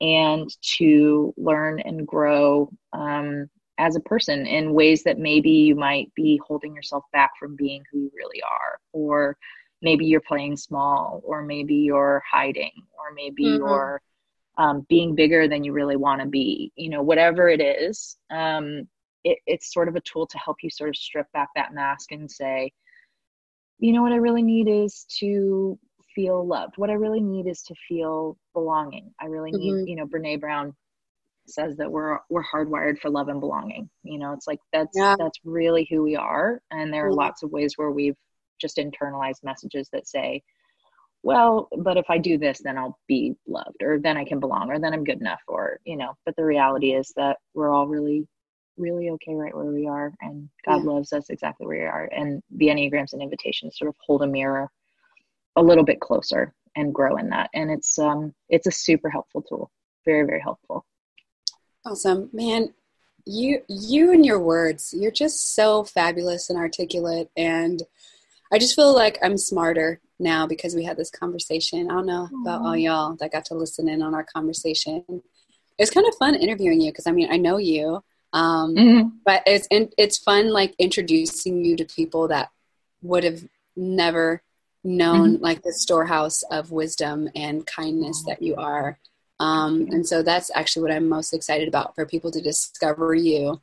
and 0.00 0.50
to 0.60 1.32
learn 1.36 1.80
and 1.80 2.06
grow 2.06 2.70
um, 2.92 3.48
as 3.78 3.96
a 3.96 4.00
person 4.00 4.46
in 4.46 4.72
ways 4.72 5.02
that 5.04 5.18
maybe 5.18 5.50
you 5.50 5.74
might 5.74 6.12
be 6.14 6.40
holding 6.46 6.74
yourself 6.74 7.04
back 7.12 7.32
from 7.38 7.56
being 7.56 7.82
who 7.90 8.00
you 8.00 8.10
really 8.14 8.42
are 8.42 8.78
or 8.92 9.36
maybe 9.82 10.06
you're 10.06 10.20
playing 10.20 10.56
small 10.56 11.20
or 11.24 11.42
maybe 11.42 11.74
you're 11.74 12.22
hiding 12.30 12.72
or 12.98 13.12
maybe 13.14 13.44
mm-hmm. 13.44 13.56
you're 13.56 14.00
um, 14.56 14.86
being 14.88 15.14
bigger 15.14 15.48
than 15.48 15.64
you 15.64 15.72
really 15.72 15.96
want 15.96 16.20
to 16.20 16.26
be 16.26 16.72
you 16.76 16.88
know 16.88 17.02
whatever 17.02 17.48
it 17.48 17.60
is 17.60 18.16
um, 18.30 18.86
it, 19.24 19.38
it's 19.46 19.72
sort 19.72 19.88
of 19.88 19.96
a 19.96 20.00
tool 20.00 20.26
to 20.26 20.38
help 20.38 20.58
you 20.62 20.70
sort 20.70 20.90
of 20.90 20.96
strip 20.96 21.30
back 21.32 21.48
that 21.54 21.74
mask 21.74 22.12
and 22.12 22.30
say 22.30 22.72
you 23.78 23.92
know 23.92 24.02
what 24.02 24.12
i 24.12 24.16
really 24.16 24.42
need 24.42 24.68
is 24.68 25.04
to 25.18 25.78
feel 26.14 26.46
loved 26.46 26.74
what 26.76 26.90
i 26.90 26.94
really 26.94 27.20
need 27.20 27.46
is 27.46 27.62
to 27.62 27.74
feel 27.88 28.36
belonging 28.52 29.12
i 29.20 29.26
really 29.26 29.50
need 29.50 29.72
mm-hmm. 29.72 29.86
you 29.86 29.96
know 29.96 30.06
brene 30.06 30.40
brown 30.40 30.74
says 31.46 31.76
that 31.76 31.90
we're 31.90 32.18
we're 32.30 32.44
hardwired 32.44 32.98
for 32.98 33.10
love 33.10 33.28
and 33.28 33.40
belonging 33.40 33.88
you 34.02 34.18
know 34.18 34.32
it's 34.32 34.46
like 34.46 34.60
that's 34.72 34.96
yeah. 34.96 35.14
that's 35.18 35.38
really 35.44 35.86
who 35.90 36.02
we 36.02 36.16
are 36.16 36.60
and 36.70 36.92
there 36.92 37.06
are 37.06 37.10
mm-hmm. 37.10 37.18
lots 37.18 37.42
of 37.42 37.50
ways 37.50 37.74
where 37.76 37.90
we've 37.90 38.16
just 38.60 38.78
internalized 38.78 39.42
messages 39.42 39.88
that 39.92 40.06
say 40.06 40.42
well 41.22 41.68
but 41.78 41.96
if 41.96 42.06
i 42.08 42.18
do 42.18 42.38
this 42.38 42.60
then 42.62 42.78
i'll 42.78 42.98
be 43.08 43.34
loved 43.46 43.82
or 43.82 43.98
then 43.98 44.16
i 44.16 44.24
can 44.24 44.40
belong 44.40 44.70
or 44.70 44.78
then 44.78 44.92
i'm 44.92 45.04
good 45.04 45.20
enough 45.20 45.40
or 45.48 45.78
you 45.84 45.96
know 45.96 46.14
but 46.24 46.34
the 46.36 46.44
reality 46.44 46.94
is 46.94 47.12
that 47.16 47.38
we're 47.54 47.72
all 47.72 47.86
really 47.86 48.26
really 48.76 49.10
okay 49.10 49.34
right 49.34 49.54
where 49.54 49.66
we 49.66 49.86
are 49.86 50.12
and 50.20 50.48
god 50.66 50.82
yeah. 50.82 50.90
loves 50.90 51.12
us 51.12 51.30
exactly 51.30 51.66
where 51.66 51.78
we 51.78 51.84
are 51.84 52.08
and 52.16 52.42
the 52.56 52.68
enneagram's 52.68 53.12
an 53.12 53.22
invitation 53.22 53.70
to 53.70 53.76
sort 53.76 53.88
of 53.88 53.94
hold 54.04 54.22
a 54.22 54.26
mirror 54.26 54.70
a 55.56 55.62
little 55.62 55.84
bit 55.84 56.00
closer 56.00 56.54
and 56.76 56.94
grow 56.94 57.16
in 57.16 57.30
that 57.30 57.50
and 57.54 57.70
it's 57.70 57.98
um 57.98 58.34
it's 58.48 58.66
a 58.66 58.72
super 58.72 59.08
helpful 59.08 59.42
tool 59.42 59.70
very 60.04 60.26
very 60.26 60.40
helpful 60.40 60.84
awesome 61.86 62.28
man 62.32 62.72
you 63.26 63.62
you 63.68 64.12
and 64.12 64.26
your 64.26 64.40
words 64.40 64.94
you're 64.96 65.10
just 65.10 65.54
so 65.54 65.84
fabulous 65.84 66.50
and 66.50 66.58
articulate 66.58 67.28
and 67.36 67.82
I 68.54 68.58
just 68.58 68.76
feel 68.76 68.94
like 68.94 69.18
I'm 69.20 69.36
smarter 69.36 70.00
now 70.20 70.46
because 70.46 70.76
we 70.76 70.84
had 70.84 70.96
this 70.96 71.10
conversation. 71.10 71.90
I 71.90 71.94
don't 71.94 72.06
know 72.06 72.28
about 72.42 72.62
all 72.62 72.76
y'all 72.76 73.16
that 73.16 73.32
got 73.32 73.46
to 73.46 73.54
listen 73.54 73.88
in 73.88 74.00
on 74.00 74.14
our 74.14 74.22
conversation. 74.22 75.04
It's 75.76 75.90
kind 75.90 76.06
of 76.06 76.14
fun 76.14 76.36
interviewing 76.36 76.80
you 76.80 76.92
because 76.92 77.08
I 77.08 77.10
mean 77.10 77.32
I 77.32 77.36
know 77.36 77.56
you, 77.56 78.04
um, 78.32 78.76
mm-hmm. 78.76 79.08
but 79.24 79.42
it's 79.44 79.66
it's 79.98 80.18
fun 80.18 80.52
like 80.52 80.72
introducing 80.78 81.64
you 81.64 81.74
to 81.76 81.84
people 81.84 82.28
that 82.28 82.50
would 83.02 83.24
have 83.24 83.42
never 83.74 84.40
known 84.84 85.34
mm-hmm. 85.34 85.42
like 85.42 85.62
the 85.62 85.72
storehouse 85.72 86.42
of 86.44 86.70
wisdom 86.70 87.28
and 87.34 87.66
kindness 87.66 88.22
that 88.26 88.42
you 88.42 88.54
are. 88.56 88.98
Um, 89.40 89.88
and 89.90 90.06
so 90.06 90.22
that's 90.22 90.50
actually 90.54 90.82
what 90.82 90.92
I'm 90.92 91.08
most 91.08 91.34
excited 91.34 91.66
about 91.66 91.94
for 91.94 92.06
people 92.06 92.30
to 92.30 92.40
discover 92.40 93.14
you. 93.14 93.60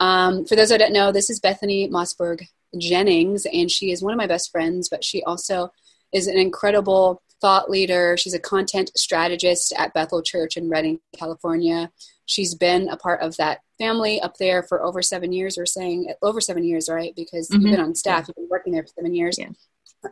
Um, 0.00 0.44
for 0.44 0.56
those 0.56 0.70
that 0.70 0.78
don't 0.78 0.92
know, 0.92 1.12
this 1.12 1.30
is 1.30 1.40
Bethany 1.40 1.88
Mossberg 1.88 2.46
Jennings, 2.78 3.46
and 3.46 3.70
she 3.70 3.92
is 3.92 4.02
one 4.02 4.12
of 4.12 4.18
my 4.18 4.26
best 4.26 4.50
friends, 4.50 4.88
but 4.88 5.04
she 5.04 5.22
also 5.24 5.70
is 6.12 6.26
an 6.26 6.38
incredible 6.38 7.22
thought 7.40 7.68
leader. 7.70 8.16
She's 8.16 8.34
a 8.34 8.40
content 8.40 8.90
strategist 8.96 9.72
at 9.76 9.92
Bethel 9.92 10.22
Church 10.22 10.56
in 10.56 10.68
Redding, 10.68 11.00
California. 11.16 11.90
She's 12.26 12.54
been 12.54 12.88
a 12.88 12.96
part 12.96 13.20
of 13.20 13.36
that 13.36 13.60
family 13.78 14.20
up 14.20 14.36
there 14.38 14.62
for 14.62 14.82
over 14.82 15.02
seven 15.02 15.32
years, 15.32 15.56
We're 15.56 15.66
saying 15.66 16.12
over 16.22 16.40
seven 16.40 16.64
years, 16.64 16.88
right? 16.88 17.12
Because 17.14 17.48
mm-hmm. 17.48 17.62
you've 17.62 17.76
been 17.76 17.84
on 17.84 17.94
staff, 17.94 18.28
you've 18.28 18.36
been 18.36 18.48
working 18.48 18.72
there 18.72 18.82
for 18.82 18.92
seven 18.96 19.14
years. 19.14 19.38
Yeah. 19.38 19.50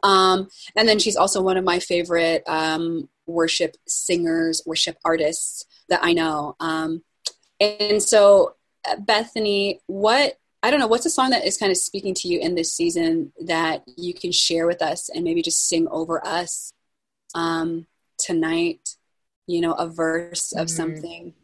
Um, 0.03 0.49
and 0.77 0.89
then 0.89 0.99
she's 0.99 1.17
also 1.17 1.43
one 1.43 1.57
of 1.57 1.65
my 1.65 1.79
favorite 1.79 2.43
um, 2.47 3.09
worship 3.27 3.77
singers, 3.87 4.63
worship 4.67 4.97
artists 5.05 5.65
that 5.89 6.01
I 6.03 6.13
know. 6.13 6.57
Um, 6.61 7.03
and 7.61 8.03
so, 8.03 8.55
uh, 8.89 8.97
Bethany, 8.97 9.81
what 9.87 10.39
I 10.63 10.71
don't 10.71 10.81
know, 10.81 10.87
what's 10.87 11.07
a 11.07 11.11
song 11.11 11.31
that 11.31 11.45
is 11.45 11.59
kind 11.59 11.73
of 11.73 11.77
speaking 11.77 12.15
to 12.15 12.29
you 12.29 12.39
in 12.39 12.55
this 12.55 12.73
season 12.73 13.33
that 13.45 13.83
you 13.97 14.15
can 14.15 14.31
share 14.31 14.67
with 14.67 14.81
us 14.81 15.09
and 15.09 15.25
maybe 15.25 15.43
just 15.43 15.69
sing 15.69 15.89
over 15.91 16.25
us 16.25 16.73
um, 17.35 17.87
tonight? 18.19 18.97
You 19.47 19.61
know, 19.61 19.73
a 19.73 19.89
verse 19.89 20.53
of 20.53 20.69
mm-hmm. 20.69 20.77
something. 20.77 21.35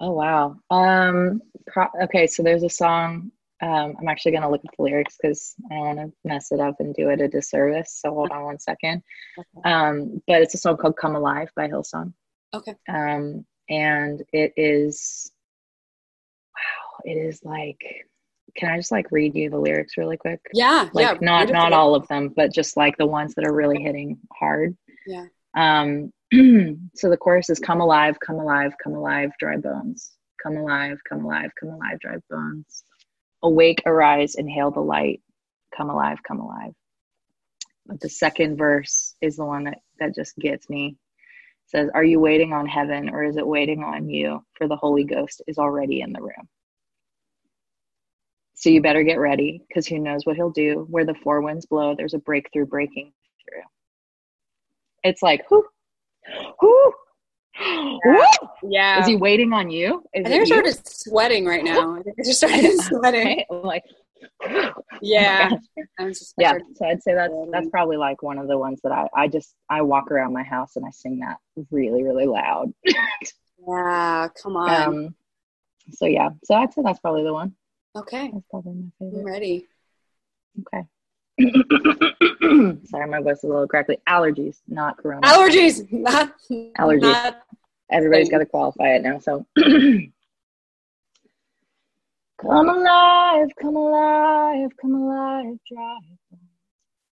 Oh 0.00 0.12
wow. 0.12 0.56
Um, 0.70 1.42
pro- 1.66 1.88
okay, 2.04 2.26
so 2.26 2.42
there's 2.42 2.62
a 2.62 2.70
song 2.70 3.32
um, 3.60 3.96
I'm 3.98 4.08
actually 4.08 4.32
going 4.32 4.42
to 4.42 4.48
look 4.48 4.62
at 4.64 4.70
the 4.76 4.82
lyrics 4.82 5.16
because 5.20 5.54
I 5.70 5.74
don't 5.74 5.96
want 5.96 5.98
to 5.98 6.28
mess 6.28 6.52
it 6.52 6.60
up 6.60 6.76
and 6.78 6.94
do 6.94 7.08
it 7.10 7.20
a 7.20 7.28
disservice. 7.28 7.98
So 8.00 8.14
hold 8.14 8.30
on 8.30 8.44
one 8.44 8.58
second. 8.60 9.02
Okay. 9.38 9.70
Um, 9.70 10.22
but 10.26 10.42
it's 10.42 10.54
a 10.54 10.58
song 10.58 10.76
called 10.76 10.96
"Come 10.96 11.16
Alive" 11.16 11.50
by 11.56 11.68
Hillsong. 11.68 12.12
Okay. 12.54 12.74
Um, 12.88 13.44
and 13.68 14.22
it 14.32 14.52
is, 14.56 15.30
wow, 16.54 17.00
it 17.04 17.16
is 17.16 17.40
like. 17.44 17.80
Can 18.56 18.70
I 18.70 18.76
just 18.76 18.90
like 18.90 19.12
read 19.12 19.36
you 19.36 19.50
the 19.50 19.58
lyrics 19.58 19.98
really 19.98 20.16
quick? 20.16 20.40
Yeah, 20.52 20.88
like 20.92 21.04
yeah. 21.04 21.18
Not 21.20 21.50
not 21.50 21.72
all 21.72 21.94
of 21.94 22.08
them, 22.08 22.32
but 22.34 22.52
just 22.52 22.76
like 22.76 22.96
the 22.96 23.06
ones 23.06 23.34
that 23.34 23.44
are 23.44 23.54
really 23.54 23.80
hitting 23.82 24.18
hard. 24.32 24.76
Yeah. 25.06 25.26
Um. 25.56 26.12
so 26.94 27.08
the 27.08 27.16
chorus 27.16 27.50
is 27.50 27.58
"Come 27.58 27.80
alive, 27.80 28.16
come 28.24 28.36
alive, 28.36 28.72
come 28.82 28.94
alive, 28.94 29.30
dry 29.40 29.56
bones." 29.56 30.12
Come 30.40 30.56
alive, 30.56 30.98
come 31.08 31.24
alive, 31.24 31.50
come 31.58 31.70
alive, 31.70 31.98
dry 31.98 32.14
bones 32.30 32.84
awake, 33.42 33.82
arise, 33.86 34.34
inhale 34.34 34.70
the 34.70 34.80
light, 34.80 35.20
come 35.76 35.90
alive, 35.90 36.18
come 36.26 36.40
alive. 36.40 36.72
But 37.86 38.00
the 38.00 38.08
second 38.08 38.56
verse 38.56 39.14
is 39.20 39.36
the 39.36 39.44
one 39.44 39.64
that, 39.64 39.78
that 39.98 40.14
just 40.14 40.36
gets 40.36 40.68
me. 40.68 40.96
It 41.66 41.70
says, 41.70 41.90
Are 41.94 42.04
you 42.04 42.20
waiting 42.20 42.52
on 42.52 42.66
heaven 42.66 43.08
or 43.08 43.24
is 43.24 43.36
it 43.36 43.46
waiting 43.46 43.82
on 43.82 44.08
you? 44.08 44.44
For 44.54 44.68
the 44.68 44.76
Holy 44.76 45.04
Ghost 45.04 45.42
is 45.46 45.58
already 45.58 46.02
in 46.02 46.12
the 46.12 46.20
room. 46.20 46.48
So 48.54 48.70
you 48.70 48.82
better 48.82 49.04
get 49.04 49.20
ready 49.20 49.62
because 49.68 49.86
who 49.86 50.00
knows 50.00 50.26
what 50.26 50.36
he'll 50.36 50.50
do. 50.50 50.86
Where 50.90 51.06
the 51.06 51.14
four 51.22 51.40
winds 51.40 51.66
blow, 51.66 51.94
there's 51.94 52.14
a 52.14 52.18
breakthrough 52.18 52.66
breaking 52.66 53.12
through. 53.48 53.62
It's 55.04 55.22
like, 55.22 55.48
whoo, 55.48 55.64
whoo, 56.60 56.92
yeah. 58.04 58.26
yeah. 58.62 59.00
Is 59.00 59.06
he 59.06 59.16
waiting 59.16 59.52
on 59.52 59.70
you? 59.70 60.04
Is 60.14 60.26
I 60.26 60.28
think 60.28 60.42
I 60.42 60.44
started 60.44 60.86
sweating 60.86 61.44
right 61.44 61.64
now. 61.64 61.96
I 61.96 62.02
think 62.02 62.16
I 62.18 62.22
just 62.24 62.38
started 62.38 62.80
sweating. 62.80 63.44
like, 63.50 63.84
yeah. 65.02 65.50
Oh 65.98 66.12
yeah. 66.38 66.58
So 66.74 66.86
I'd 66.86 67.02
say 67.02 67.14
that's 67.14 67.34
that's 67.50 67.68
probably 67.68 67.96
like 67.96 68.22
one 68.22 68.38
of 68.38 68.48
the 68.48 68.58
ones 68.58 68.80
that 68.82 68.92
I 68.92 69.08
I 69.14 69.28
just 69.28 69.54
I 69.68 69.82
walk 69.82 70.10
around 70.10 70.32
my 70.32 70.42
house 70.42 70.76
and 70.76 70.84
I 70.86 70.90
sing 70.90 71.20
that 71.20 71.38
really 71.70 72.02
really 72.02 72.26
loud. 72.26 72.72
yeah. 72.84 74.28
Come 74.42 74.56
on. 74.56 74.70
Um, 74.70 75.14
so 75.92 76.06
yeah. 76.06 76.30
So 76.44 76.54
I'd 76.54 76.72
say 76.72 76.82
that's 76.84 77.00
probably 77.00 77.24
the 77.24 77.32
one. 77.32 77.54
Okay. 77.96 78.30
That's 78.32 78.46
probably 78.50 78.74
my 78.74 78.90
favorite. 78.98 79.20
I'm 79.20 79.26
ready. 79.26 79.66
Okay. 80.60 80.86
Sorry, 82.88 83.06
my 83.08 83.20
voice 83.20 83.38
is 83.38 83.44
a 83.44 83.48
little 83.48 83.68
crackly. 83.68 83.98
Allergies, 84.08 84.60
not 84.66 84.96
corona. 84.98 85.20
Allergies, 85.22 85.86
not 85.92 86.34
allergies. 86.50 87.02
Not 87.02 87.42
Everybody's 87.90 88.28
got 88.28 88.38
to 88.38 88.46
qualify 88.46 88.96
it 88.96 89.02
now. 89.02 89.18
So, 89.20 89.46
come 92.40 92.68
alive, 92.68 93.48
come 93.60 93.76
alive, 93.76 94.70
come 94.80 94.94
alive, 94.94 95.56
drive. 95.70 96.02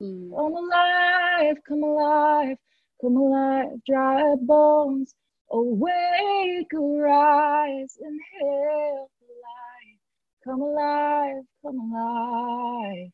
Mm. 0.03 0.31
Come 0.37 0.55
alive, 0.55 1.57
come 1.66 1.83
alive, 1.83 2.57
come 3.01 3.16
alive, 3.16 3.68
dry 3.87 4.35
bones. 4.41 5.14
Awake, 5.51 6.74
arise, 6.74 7.97
inhale 8.01 9.09
the 9.20 9.27
light. 9.47 10.01
Come 10.45 10.61
alive, 10.61 11.45
come 11.62 11.79
alive. 11.79 13.12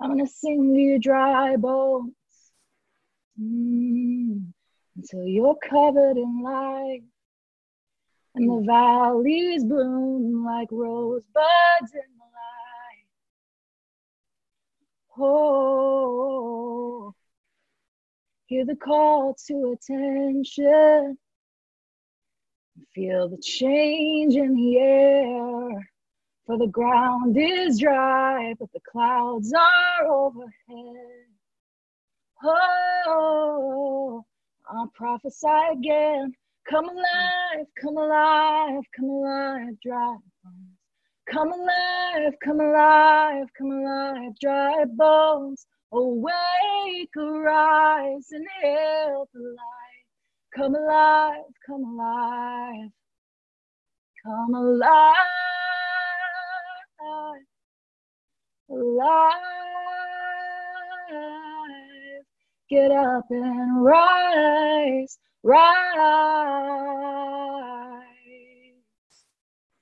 I'm 0.00 0.10
gonna 0.10 0.26
sing 0.26 0.74
to 0.74 0.80
your 0.80 0.98
dry 0.98 1.56
bones 1.56 2.12
mm, 3.40 4.44
until 4.96 5.24
you're 5.24 5.56
covered 5.56 6.16
in 6.16 6.42
light. 6.42 7.02
And 8.34 8.50
the 8.50 8.64
valleys 8.66 9.64
bloom 9.64 10.44
like 10.44 10.68
rosebuds 10.72 11.92
in 11.92 12.18
the 12.18 12.24
light. 12.24 13.06
Oh, 15.16 17.14
hear 18.46 18.64
the 18.64 18.74
call 18.74 19.36
to 19.46 19.72
attention. 19.72 21.16
Feel 22.92 23.28
the 23.28 23.38
change 23.38 24.34
in 24.34 24.54
the 24.56 24.78
air. 24.78 25.90
For 26.46 26.58
the 26.58 26.66
ground 26.66 27.38
is 27.38 27.78
dry, 27.78 28.54
but 28.58 28.70
the 28.74 28.80
clouds 28.80 29.50
are 29.54 30.06
overhead. 30.06 31.24
Oh, 32.42 34.26
I'll 34.68 34.88
prophesy 34.88 35.48
again. 35.72 36.34
Come 36.68 36.86
alive, 36.86 37.66
come 37.80 37.96
alive, 37.96 38.82
come 38.94 39.08
alive, 39.08 39.80
dry 39.82 40.16
bones. 40.44 40.76
Come 41.30 41.50
alive, 41.50 42.34
come 42.44 42.60
alive, 42.60 43.46
come 43.56 43.70
alive, 43.70 44.32
dry 44.38 44.84
bones. 44.84 45.66
Awake, 45.92 47.16
arise, 47.16 48.28
and 48.32 48.46
hail 48.60 49.28
the 49.32 49.40
light. 49.40 50.04
Come 50.54 50.74
alive, 50.74 51.44
come 51.66 51.84
alive, 51.84 52.90
come 54.22 54.54
alive 54.54 55.14
alive. 58.70 59.34
Get 62.70 62.90
up 62.90 63.26
and 63.30 63.84
rise, 63.84 65.18
rise. 65.42 65.64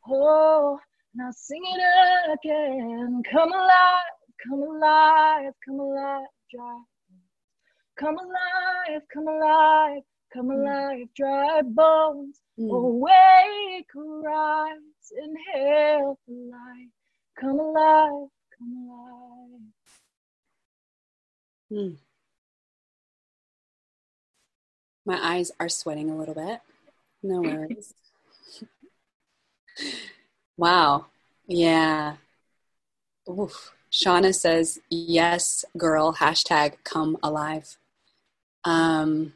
Oh, 0.08 0.78
now 1.14 1.30
sing 1.30 1.62
it 1.64 2.38
again. 2.38 3.22
Come 3.30 3.52
alive, 3.52 4.16
come 4.46 4.62
alive, 4.62 5.52
come 5.64 5.80
alive, 5.80 6.26
dry. 6.52 6.82
Come 7.98 8.18
alive, 8.18 9.02
come 9.14 9.28
alive, 9.28 10.02
come 10.32 10.48
mm. 10.48 10.60
alive, 10.60 11.06
dry 11.16 11.62
bones. 11.62 12.40
Mm. 12.58 12.70
Awake, 12.70 13.86
rise, 13.94 15.12
inhale 15.22 16.18
the 16.26 16.34
light. 16.50 16.90
Come 17.38 17.58
alive, 17.58 18.28
come 18.58 18.88
alive. 18.88 19.60
Hmm. 21.70 21.94
My 25.04 25.18
eyes 25.20 25.50
are 25.58 25.68
sweating 25.68 26.10
a 26.10 26.16
little 26.16 26.34
bit. 26.34 26.60
No 27.22 27.40
worries. 27.42 27.94
wow. 30.56 31.06
Yeah. 31.46 32.16
Oof. 33.28 33.72
Shauna 33.90 34.34
says, 34.34 34.80
yes, 34.88 35.64
girl, 35.76 36.14
hashtag 36.14 36.76
come 36.84 37.18
alive. 37.22 37.76
Um, 38.64 39.34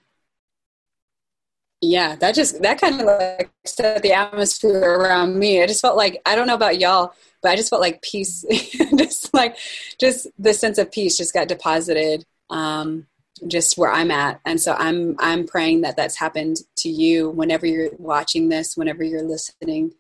yeah, 1.87 2.17
that 2.17 2.35
just, 2.35 2.63
that 2.63 2.81
kind 2.81 3.01
of 3.01 3.07
like 3.07 3.51
set 3.65 4.03
the 4.03 4.13
atmosphere 4.13 4.99
around 4.99 5.39
me. 5.39 5.63
I 5.63 5.67
just 5.67 5.81
felt 5.81 5.97
like, 5.97 6.21
I 6.27 6.35
don't 6.35 6.47
know 6.47 6.55
about 6.55 6.81
y'all, 6.81 7.15
but 7.43 7.51
I 7.51 7.57
just 7.57 7.71
felt 7.71 7.83
like 7.83 8.03
peace, 8.03 8.45
just 8.97 9.33
like, 9.33 9.57
just 10.01 10.27
the 10.39 10.53
sense 10.53 10.79
of 10.79 10.91
peace 10.91 11.17
just 11.17 11.33
got 11.33 11.49
deposited, 11.49 12.25
um, 12.51 13.07
just 13.47 13.79
where 13.79 13.93
I'm 13.93 14.11
at. 14.11 14.41
And 14.45 14.61
so 14.61 14.73
I'm, 14.73 15.17
I'm 15.19 15.47
praying 15.47 15.83
that 15.83 15.97
that's 15.97 16.17
happened 16.17 16.59
to 16.79 16.89
you 16.89 17.31
whenever 17.31 17.67
you're 17.67 17.91
watching 17.99 18.49
this, 18.49 18.77
whenever 18.77 19.05
you're 19.05 19.23
listening 19.23 19.93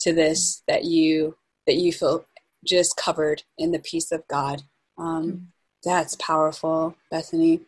to 0.00 0.12
this, 0.12 0.62
that 0.68 0.84
you, 0.84 1.36
that 1.66 1.76
you 1.76 1.92
feel 1.92 2.24
just 2.64 2.96
covered 2.96 3.42
in 3.58 3.72
the 3.72 3.78
peace 3.80 4.12
of 4.12 4.26
God. 4.28 4.62
Um, 4.96 5.48
that's 5.84 6.14
powerful, 6.16 6.96
Bethany. 7.10 7.62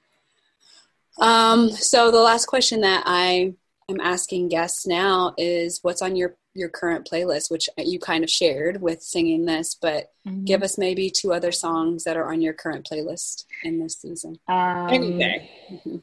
Um, 1.19 1.71
so 1.71 2.11
the 2.11 2.21
last 2.21 2.47
question 2.47 2.81
that 2.83 3.05
I 3.07 3.55
am 3.89 4.01
asking 4.01 4.49
guests 4.49 4.87
now 4.87 5.35
is 5.37 5.81
what's 5.83 6.03
on 6.03 6.17
your 6.17 6.37
your 6.55 6.69
current 6.69 7.09
playlist, 7.11 7.51
which 7.51 7.69
you 7.77 7.99
kind 7.99 8.23
of 8.23 8.31
shared 8.31 8.81
with 8.81 9.03
singing 9.03 9.45
this, 9.45 9.75
but 9.75 10.13
mm-hmm. 10.27 10.45
give 10.45 10.63
us 10.63 10.79
maybe 10.79 11.11
two 11.11 11.33
other 11.33 11.51
songs 11.51 12.05
that 12.05 12.17
are 12.17 12.33
on 12.33 12.41
your 12.41 12.53
current 12.53 12.87
playlist 12.89 13.45
in 13.65 13.81
this 13.81 14.01
season. 14.01 14.39
Um, 14.47 14.89
Anything. 14.89 15.49
Mm-hmm. 15.73 15.97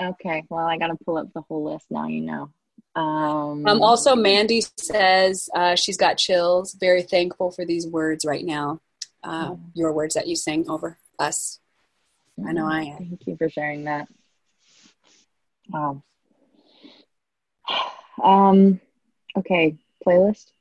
Okay, 0.00 0.44
well, 0.48 0.66
I 0.66 0.78
got 0.78 0.86
to 0.86 0.96
pull 1.04 1.18
up 1.18 1.30
the 1.34 1.42
whole 1.42 1.72
list 1.72 1.86
now. 1.90 2.06
You 2.08 2.22
know. 2.22 2.52
Um, 2.94 3.66
um, 3.66 3.82
also, 3.82 4.16
Mandy 4.16 4.62
says 4.78 5.48
uh, 5.54 5.76
she's 5.76 5.96
got 5.96 6.18
chills. 6.18 6.74
Very 6.74 7.02
thankful 7.02 7.50
for 7.50 7.64
these 7.64 7.86
words 7.86 8.24
right 8.24 8.44
now. 8.44 8.80
Uh, 9.22 9.50
mm-hmm. 9.50 9.62
Your 9.74 9.92
words 9.92 10.14
that 10.14 10.26
you 10.26 10.36
sing 10.36 10.68
over 10.68 10.98
us. 11.18 11.58
I 12.44 12.52
know 12.52 12.66
I 12.66 12.82
am. 12.82 12.98
Thank 12.98 13.26
you 13.26 13.36
for 13.36 13.48
sharing 13.48 13.84
that. 13.84 14.08
Wow. 15.68 16.02
Um, 18.22 18.80
okay, 19.36 19.76
playlist. 20.06 20.52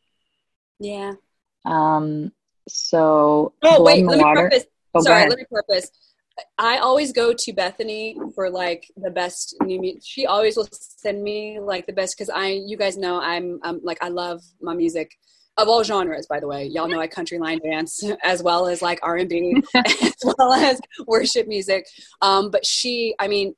Yeah. 0.80 1.14
Um. 1.66 2.32
So. 2.68 3.54
Oh 3.64 3.84
wait, 3.84 4.06
let 4.06 4.18
me 4.18 4.24
water. 4.24 4.50
preface. 4.50 4.66
Oh, 4.94 5.02
Sorry, 5.02 5.30
let 5.30 5.38
me 5.38 5.46
preface. 5.50 5.90
I 6.58 6.78
always 6.78 7.12
go 7.12 7.34
to 7.34 7.54
Bethany 7.54 8.18
for 8.36 8.50
like 8.50 8.88
the 8.98 9.12
best 9.12 9.56
new 9.64 9.80
music. 9.80 10.02
She 10.06 10.26
always 10.26 10.56
will 10.56 10.68
send 10.72 11.22
me 11.24 11.60
like 11.60 11.86
the 11.86 11.94
best 11.94 12.16
because 12.18 12.30
I, 12.30 12.62
you 12.66 12.78
guys 12.78 12.98
know, 12.98 13.20
I'm, 13.22 13.60
I'm 13.64 13.82
like 13.84 13.98
I 14.02 14.10
love 14.10 14.42
my 14.62 14.74
music 14.74 15.12
of 15.58 15.68
all 15.68 15.84
genres. 15.84 16.28
By 16.28 16.40
the 16.40 16.48
way, 16.48 16.66
y'all 16.66 16.88
know 16.88 17.00
I 17.00 17.08
country 17.08 17.38
line 17.38 17.60
dance 17.60 18.04
as 18.24 18.42
well 18.42 18.68
as 18.68 18.82
like 18.82 19.00
R 19.04 19.18
and 19.18 19.30
B 19.30 19.62
as 19.76 20.16
well 20.24 20.54
as 20.54 20.80
worship 21.06 21.48
music. 21.48 21.86
Um, 22.22 22.50
but 22.50 22.66
she, 22.66 23.16
I 23.20 23.28
mean, 23.28 23.54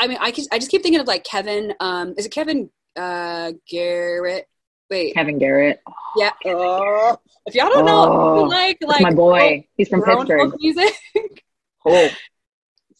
I 0.00 0.06
mean, 0.06 0.18
I, 0.20 0.32
I 0.52 0.58
just 0.58 0.70
keep 0.70 0.82
thinking 0.82 1.00
of 1.00 1.06
like 1.06 1.24
Kevin. 1.24 1.74
Um, 1.80 2.14
is 2.16 2.26
it 2.26 2.32
Kevin 2.32 2.70
uh, 2.96 3.52
Garrett? 3.68 4.48
Wait, 4.90 5.14
Kevin 5.14 5.38
Garrett. 5.38 5.80
Yeah. 6.16 6.32
Oh, 6.44 7.18
if 7.46 7.54
y'all 7.54 7.68
don't 7.68 7.86
know, 7.86 8.12
oh, 8.12 8.42
like 8.44 8.78
like 8.82 9.02
my 9.02 9.12
boy, 9.12 9.66
he's 9.76 9.88
from 9.88 10.02
Pittsburgh. 10.02 10.52
Music. 10.60 10.94
oh, 11.86 12.08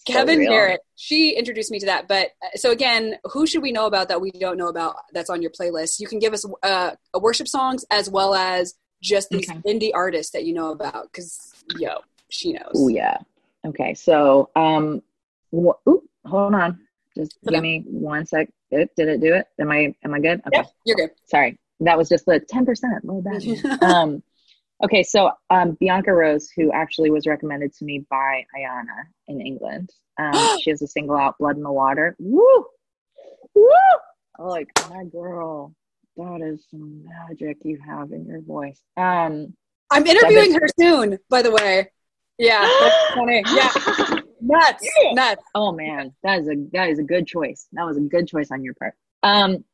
Kevin 0.07 0.45
Garrett. 0.45 0.81
She 0.97 1.37
introduced 1.37 1.71
me 1.71 1.79
to 1.81 1.87
that. 1.87 2.09
But 2.09 2.31
uh, 2.43 2.57
so 2.57 2.71
again, 2.71 3.17
who 3.25 3.47
should 3.47 3.63
we 3.63 3.73
know 3.73 3.87
about 3.87 4.09
that 4.09 4.21
we 4.21 4.31
don't 4.31 4.57
know 4.57 4.69
about 4.69 4.97
that's 5.13 5.31
on 5.31 5.43
your 5.43 5.51
playlist? 5.51 6.01
You 6.01 6.07
can 6.07 6.19
give 6.19 6.33
us 6.33 6.45
uh, 6.63 6.93
worship 7.21 7.49
songs 7.49 7.85
as 7.91 8.11
well 8.11 8.35
as 8.35 8.75
just 9.03 9.29
these 9.31 9.49
okay. 9.49 9.61
indie 9.67 9.91
artists 9.95 10.33
that 10.33 10.45
you 10.45 10.55
know 10.55 10.73
about 10.73 11.05
because 11.13 11.55
yo, 11.77 11.99
she 12.29 12.53
knows. 12.53 12.73
Oh 12.75 12.89
yeah. 12.89 13.19
Okay, 13.65 13.95
so 13.95 14.51
um, 14.57 15.03
wh- 15.53 15.79
ooh, 15.89 16.03
hold 16.25 16.55
on. 16.55 16.86
Just 17.17 17.39
okay. 17.47 17.55
give 17.55 17.63
me 17.63 17.83
one 17.87 18.27
sec. 18.27 18.49
Did 18.71 18.91
it 18.97 19.21
do 19.21 19.35
it? 19.35 19.47
Am 19.59 19.71
I 19.71 19.95
am 20.05 20.15
I 20.15 20.21
good? 20.21 20.43
Okay. 20.47 20.59
Yep, 20.59 20.67
you're 20.85 20.97
good. 20.97 21.11
Sorry. 21.25 21.59
That 21.81 21.99
was 21.99 22.09
just 22.09 22.27
the 22.27 22.41
10%. 22.41 22.67
Little 23.03 23.23
bad. 23.23 23.83
um 23.83 24.23
okay, 24.85 25.03
so 25.03 25.31
um 25.51 25.77
Bianca 25.81 26.13
Rose, 26.13 26.51
who 26.55 26.71
actually 26.73 27.11
was 27.11 27.27
recommended 27.27 27.73
to 27.75 27.85
me 27.85 28.05
by 28.11 28.45
Ayana 28.57 29.07
in 29.29 29.41
England. 29.41 29.91
Um 30.19 30.35
she 30.61 30.71
has 30.71 30.83
a 30.83 30.87
single 30.87 31.17
out, 31.17 31.39
Blood 31.39 31.57
in 31.57 31.63
the 31.63 31.73
Water. 31.73 32.15
Woo! 32.19 32.67
Woo! 33.55 33.71
Oh, 34.39 34.49
like 34.49 34.69
my 34.91 35.05
girl. 35.05 35.75
That 36.19 36.41
is 36.43 36.65
some 36.71 37.05
magic 37.05 37.59
you 37.63 37.79
have 37.87 38.13
in 38.13 38.27
your 38.27 38.43
voice. 38.43 38.81
Um 38.97 39.55
I'm 39.91 40.07
interviewing 40.07 40.53
her 40.53 40.69
soon, 40.79 41.19
by 41.31 41.43
the 41.43 41.51
way. 41.51 41.91
Yeah, 42.39 42.61
that's 42.81 43.15
funny. 43.15 43.43
Yeah. 43.55 44.21
nuts, 44.41 44.89
nuts. 45.13 45.43
Oh 45.55 45.73
man, 45.73 46.15
that 46.23 46.41
is 46.41 46.49
a 46.49 46.55
that 46.73 46.91
is 46.91 46.99
a 46.99 47.03
good 47.03 47.27
choice. 47.27 47.67
That 47.73 47.85
was 47.85 47.97
a 47.97 48.01
good 48.01 48.27
choice 48.29 48.51
on 48.51 48.63
your 48.63 48.75
part. 48.75 48.95
Um, 49.23 49.65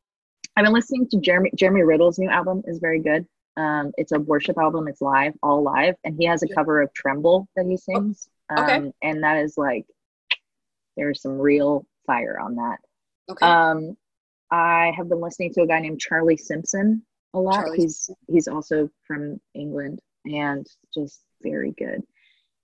I've 0.56 0.64
been 0.64 0.74
listening 0.74 1.08
to 1.10 1.18
Jeremy 1.18 1.50
Jeremy 1.56 1.82
Riddle's 1.82 2.18
new 2.18 2.28
album 2.28 2.62
is 2.66 2.78
very 2.78 3.00
good. 3.00 3.26
Um, 3.56 3.92
it's 3.96 4.12
a 4.12 4.20
worship 4.20 4.56
album. 4.58 4.88
It's 4.88 5.00
live, 5.00 5.34
all 5.42 5.62
live, 5.62 5.96
and 6.04 6.16
he 6.18 6.26
has 6.26 6.42
a 6.42 6.48
cover 6.48 6.80
of 6.80 6.92
"Tremble" 6.94 7.48
that 7.56 7.66
he 7.66 7.76
sings. 7.76 8.28
Oh, 8.50 8.62
okay. 8.62 8.76
Um, 8.76 8.92
and 9.02 9.22
that 9.22 9.38
is 9.38 9.56
like 9.56 9.86
there's 10.96 11.22
some 11.22 11.38
real 11.38 11.86
fire 12.06 12.38
on 12.38 12.56
that. 12.56 12.78
Okay. 13.30 13.46
Um, 13.46 13.96
I 14.50 14.92
have 14.96 15.08
been 15.08 15.20
listening 15.20 15.52
to 15.54 15.62
a 15.62 15.66
guy 15.66 15.80
named 15.80 16.00
Charlie 16.00 16.36
Simpson 16.36 17.02
a 17.34 17.40
lot. 17.40 17.54
Charlie. 17.54 17.78
He's 17.78 18.10
he's 18.28 18.48
also 18.48 18.90
from 19.06 19.40
England 19.54 20.00
and 20.24 20.66
just 20.94 21.20
very 21.42 21.72
good. 21.72 22.02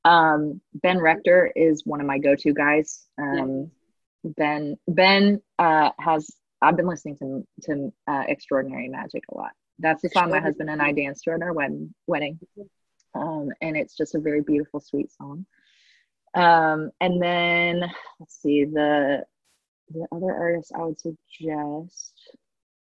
Um, 0.05 0.61
ben 0.75 1.01
Rector 1.01 1.53
is 1.55 1.83
one 1.85 2.01
of 2.01 2.07
my 2.07 2.19
go-to 2.19 2.53
guys. 2.53 3.05
Um, 3.21 3.71
yeah. 4.25 4.31
Ben 4.37 4.77
Ben 4.87 5.41
uh, 5.59 5.91
has 5.99 6.31
I've 6.61 6.77
been 6.77 6.87
listening 6.87 7.17
to 7.19 7.47
to 7.63 7.93
uh, 8.07 8.25
Extraordinary 8.27 8.89
Magic 8.89 9.25
a 9.33 9.37
lot. 9.37 9.53
That's 9.79 10.03
the 10.03 10.09
song 10.09 10.31
my 10.31 10.41
husband 10.41 10.71
and 10.71 10.83
I 10.83 10.93
danced 10.93 11.25
to 11.25 11.33
at 11.33 11.43
our 11.43 11.53
wedding. 11.53 11.95
Wedding, 12.07 12.39
um, 13.15 13.51
and 13.61 13.77
it's 13.77 13.97
just 13.97 14.15
a 14.15 14.21
very 14.21 14.43
beautiful, 14.43 14.81
sweet 14.81 15.13
song. 15.13 15.47
Um, 16.35 16.91
and 17.01 17.23
then 17.23 17.81
let's 18.19 18.41
see 18.41 18.65
the 18.65 19.25
the 19.91 20.07
other 20.13 20.35
artists 20.35 20.73
I 20.75 20.85
would 20.85 21.01
suggest. 21.01 22.15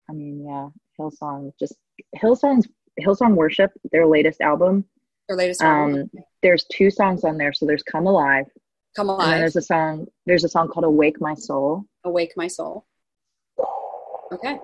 I 0.08 0.12
mean, 0.12 0.46
yeah, 0.46 0.68
Hillsong. 0.98 1.52
Just 1.58 1.74
Hillsong's 2.16 2.66
Hillsong 3.00 3.34
Worship, 3.34 3.72
their 3.92 4.06
latest 4.06 4.40
album 4.40 4.86
their 5.28 5.36
latest 5.36 5.62
album. 5.62 6.00
Um, 6.00 6.10
there's 6.42 6.64
two 6.72 6.90
songs 6.90 7.24
on 7.24 7.36
there. 7.36 7.52
So 7.52 7.66
there's 7.66 7.82
"Come 7.82 8.06
Alive." 8.06 8.46
Come 8.94 9.08
Alive. 9.10 9.38
there's 9.38 9.56
a 9.56 9.62
song. 9.62 10.06
There's 10.26 10.44
a 10.44 10.48
song 10.48 10.68
called 10.68 10.84
"Awake 10.84 11.20
My 11.20 11.34
Soul." 11.34 11.84
Awake 12.04 12.32
My 12.36 12.46
Soul. 12.46 12.86
Okay. 14.32 14.58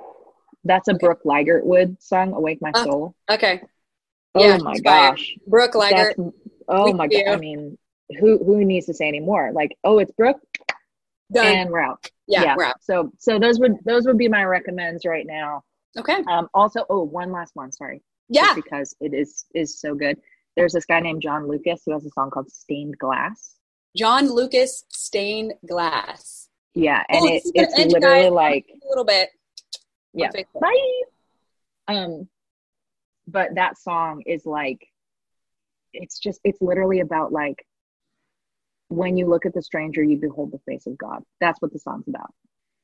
That's 0.64 0.88
a 0.88 0.92
okay. 0.92 1.06
Brooke 1.06 1.24
Ligertwood 1.24 2.00
song. 2.00 2.32
"Awake 2.32 2.58
My 2.60 2.70
uh, 2.70 2.84
Soul." 2.84 3.14
Okay. 3.30 3.62
Oh 4.34 4.46
yeah, 4.46 4.56
my 4.58 4.78
gosh, 4.78 5.34
Brooke 5.46 5.72
Ligert. 5.72 6.32
oh 6.68 6.92
my 6.92 7.06
god. 7.06 7.28
I 7.28 7.36
mean, 7.36 7.76
who 8.18 8.42
who 8.42 8.64
needs 8.64 8.86
to 8.86 8.94
say 8.94 9.08
any 9.08 9.20
more? 9.20 9.52
Like, 9.52 9.76
oh, 9.84 9.98
it's 9.98 10.12
Brooke. 10.12 10.40
Done. 11.32 11.46
And 11.46 11.70
we're 11.70 11.80
out. 11.80 12.06
Yeah, 12.26 12.42
yeah. 12.42 12.54
We're 12.56 12.64
out. 12.64 12.82
So 12.82 13.10
so 13.18 13.38
those 13.38 13.58
would 13.58 13.76
those 13.84 14.06
would 14.06 14.18
be 14.18 14.28
my 14.28 14.44
recommends 14.44 15.04
right 15.04 15.26
now. 15.26 15.64
Okay. 15.98 16.22
Um. 16.28 16.48
Also, 16.54 16.84
oh, 16.88 17.02
one 17.02 17.32
last 17.32 17.52
one. 17.54 17.72
Sorry. 17.72 18.02
Yeah. 18.28 18.54
because 18.54 18.94
it 19.00 19.12
is 19.12 19.44
is 19.54 19.78
so 19.78 19.94
good 19.94 20.16
there's 20.57 20.72
this 20.72 20.84
guy 20.84 21.00
named 21.00 21.22
John 21.22 21.48
Lucas 21.48 21.82
who 21.84 21.92
has 21.92 22.05
a 22.05 22.11
song 22.11 22.30
called 22.30 22.50
Stained 22.50 22.98
Glass. 22.98 23.57
John 23.96 24.30
Lucas, 24.30 24.84
Stained 24.90 25.55
Glass. 25.66 26.48
Yeah, 26.74 27.03
and 27.09 27.20
oh, 27.22 27.34
it, 27.34 27.42
it's 27.55 27.92
literally 27.92 28.30
like 28.30 28.66
a 28.70 28.88
little 28.88 29.05
bit. 29.05 29.30
Yeah. 30.14 30.30
Bye. 30.61 31.00
Um, 31.88 32.28
but 33.26 33.55
that 33.55 33.78
song 33.78 34.22
is 34.26 34.46
like, 34.46 34.86
it's 35.92 36.18
just, 36.18 36.40
it's 36.44 36.61
literally 36.62 37.00
about 37.00 37.32
like, 37.32 37.66
when 38.88 39.16
you 39.16 39.26
look 39.26 39.46
at 39.46 39.55
the 39.55 39.62
stranger, 39.62 40.03
you 40.03 40.16
behold 40.18 40.53
the 40.53 40.61
face 40.70 40.86
of 40.86 40.98
God. 40.98 41.22
That's 41.40 41.61
what 41.61 41.72
the 41.72 41.78
song's 41.78 42.09
about. 42.09 42.32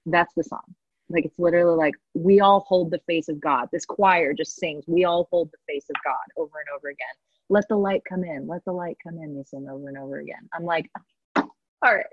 That's 0.06 0.32
the 0.34 0.44
song. 0.44 0.74
Like 1.10 1.24
it's 1.24 1.38
literally 1.38 1.76
like 1.76 1.94
we 2.14 2.40
all 2.40 2.60
hold 2.60 2.90
the 2.90 3.00
face 3.06 3.28
of 3.28 3.40
God. 3.40 3.68
This 3.72 3.86
choir 3.86 4.34
just 4.34 4.56
sings, 4.56 4.84
we 4.86 5.04
all 5.04 5.28
hold 5.30 5.50
the 5.50 5.72
face 5.72 5.86
of 5.88 5.96
God 6.04 6.42
over 6.42 6.58
and 6.58 6.76
over 6.76 6.88
again 6.88 7.06
let 7.48 7.68
the 7.68 7.76
light 7.76 8.02
come 8.08 8.24
in, 8.24 8.46
let 8.46 8.64
the 8.64 8.72
light 8.72 8.96
come 9.02 9.18
in, 9.18 9.36
they 9.36 9.44
sing 9.44 9.68
over 9.68 9.88
and 9.88 9.98
over 9.98 10.18
again. 10.18 10.48
I'm 10.52 10.64
like, 10.64 10.90
all 11.36 11.46
right. 11.82 12.06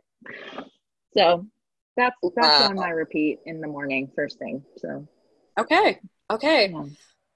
So 1.15 1.45
that's 1.97 2.15
that's 2.35 2.61
wow. 2.61 2.69
on 2.69 2.75
my 2.75 2.89
repeat 2.89 3.39
in 3.45 3.61
the 3.61 3.67
morning, 3.67 4.11
first 4.15 4.39
thing. 4.39 4.63
So 4.77 5.07
okay. 5.59 5.99
Okay. 6.31 6.69
Yeah. 6.69 6.85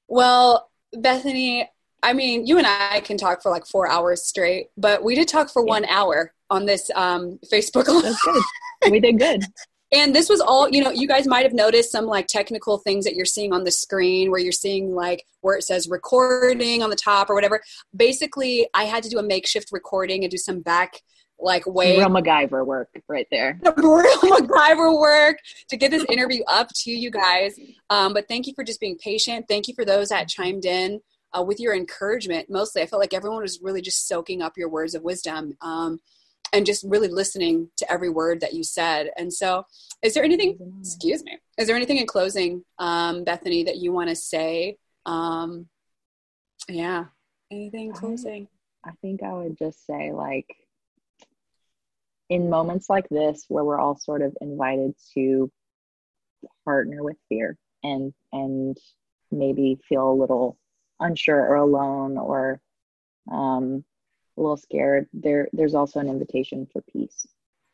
Well, 0.08 0.70
Bethany, 0.94 1.70
I 2.02 2.14
mean, 2.14 2.46
you 2.48 2.58
and 2.58 2.68
I 2.68 3.02
can 3.02 3.18
talk 3.18 3.44
for 3.44 3.52
like 3.52 3.66
four 3.66 3.88
hours 3.88 4.24
straight, 4.24 4.68
but 4.78 5.04
we 5.04 5.16
did 5.16 5.28
talk 5.28 5.50
for 5.50 5.62
yeah. 5.62 5.70
one 5.70 5.86
hour 5.86 6.34
on 6.50 6.66
this 6.66 6.90
um, 6.96 7.40
Facebook. 7.52 7.86
That's 8.02 8.22
good. 8.24 8.44
We 8.92 9.00
did 9.00 9.20
good. 9.20 9.44
And 9.92 10.16
this 10.16 10.30
was 10.30 10.40
all, 10.40 10.70
you 10.70 10.84
know, 10.84 10.92
you 10.92 11.08
guys 11.08 11.28
might 11.28 11.44
have 11.44 11.54
noticed 11.54 11.92
some 11.92 12.06
like 12.06 12.28
technical 12.28 12.78
things 12.78 13.06
that 13.06 13.16
you're 13.16 13.26
seeing 13.26 13.54
on 13.54 13.64
the 13.64 13.72
screen 13.72 14.30
where 14.30 14.40
you're 14.40 14.52
seeing 14.52 14.94
like 14.94 15.26
where 15.42 15.58
it 15.58 15.64
says 15.64 15.88
recording 15.90 16.84
on 16.84 16.90
the 16.90 16.96
top 16.96 17.30
or 17.30 17.36
whatever. 17.36 17.62
Basically, 17.96 18.68
I 18.74 18.84
had 18.84 19.04
to 19.04 19.10
do 19.10 19.18
a 19.18 19.24
makeshift 19.24 19.72
recording 19.72 20.24
and 20.24 20.30
do 20.30 20.38
some 20.38 20.62
back 20.62 21.02
like 21.42 21.66
way 21.66 21.98
real 21.98 22.10
MacGyver 22.10 22.66
work 22.66 22.90
right 23.08 23.28
there. 23.32 23.60
real 23.78 24.18
MacGyver 24.18 25.00
work 25.00 25.38
to 25.70 25.78
get 25.78 25.90
this 25.90 26.06
interview 26.10 26.44
up 26.48 26.68
to 26.76 26.92
you 26.92 27.10
guys. 27.10 27.58
Um, 27.90 28.14
but 28.14 28.28
thank 28.28 28.46
you 28.46 28.54
for 28.54 28.64
just 28.64 28.80
being 28.80 28.98
patient. 28.98 29.46
Thank 29.48 29.68
you 29.68 29.74
for 29.74 29.86
those 29.86 30.10
that 30.10 30.28
chimed 30.28 30.66
in 30.66 31.00
uh, 31.38 31.42
with 31.42 31.60
your 31.60 31.74
encouragement. 31.74 32.50
Mostly, 32.50 32.82
I 32.82 32.86
felt 32.86 33.02
like 33.02 33.14
everyone 33.14 33.42
was 33.42 33.60
really 33.62 33.82
just 33.82 34.08
soaking 34.08 34.42
up 34.42 34.58
your 34.58 34.70
words 34.70 34.96
of 34.96 35.04
wisdom. 35.04 35.58
Um, 35.62 36.00
and 36.54 36.66
just 36.66 36.84
really 36.88 37.08
listening 37.08 37.70
to 37.78 37.92
every 37.92 38.10
word 38.10 38.42
that 38.42 38.54
you 38.54 38.64
said. 38.64 39.12
And 39.18 39.32
so, 39.32 39.64
is 40.02 40.14
there 40.14 40.24
anything, 40.24 40.58
excuse 40.80 41.24
me, 41.24 41.38
is 41.58 41.68
there 41.68 41.76
anything 41.76 41.98
in 41.98 42.08
closing, 42.08 42.64
um, 42.78 43.24
Bethany, 43.24 43.64
that 43.64 43.78
you 43.78 43.92
want 43.92 44.10
to 44.10 44.16
say? 44.16 44.78
Um, 45.06 45.68
yeah, 46.68 47.06
anything 47.52 47.92
closing? 47.92 48.48
I, 48.84 48.90
I 48.90 48.94
think 49.02 49.24
I 49.24 49.34
would 49.34 49.58
just 49.58 49.86
say, 49.86 50.12
like, 50.12 50.48
in 52.30 52.50
moments 52.50 52.90
like 52.90 53.10
this 53.10 53.46
where 53.48 53.64
we're 53.64 53.80
all 53.80 53.98
sort 53.98 54.22
of 54.22 54.38
invited 54.40 54.94
to 55.16 55.52
partner 56.64 57.04
with 57.04 57.18
fear 57.28 57.58
and 57.84 58.14
and 58.32 58.78
maybe 59.32 59.80
feel 59.88 60.12
a 60.12 60.14
little 60.14 60.58
unsure 61.00 61.40
or 61.40 61.56
alone 61.56 62.18
or 62.18 62.62
um, 63.32 63.84
a 64.40 64.42
little 64.42 64.58
scared, 64.58 65.08
there 65.14 65.50
there's 65.54 65.76
also 65.76 66.00
an 66.00 66.10
invitation 66.10 66.68
for 66.72 66.82
peace, 66.82 67.28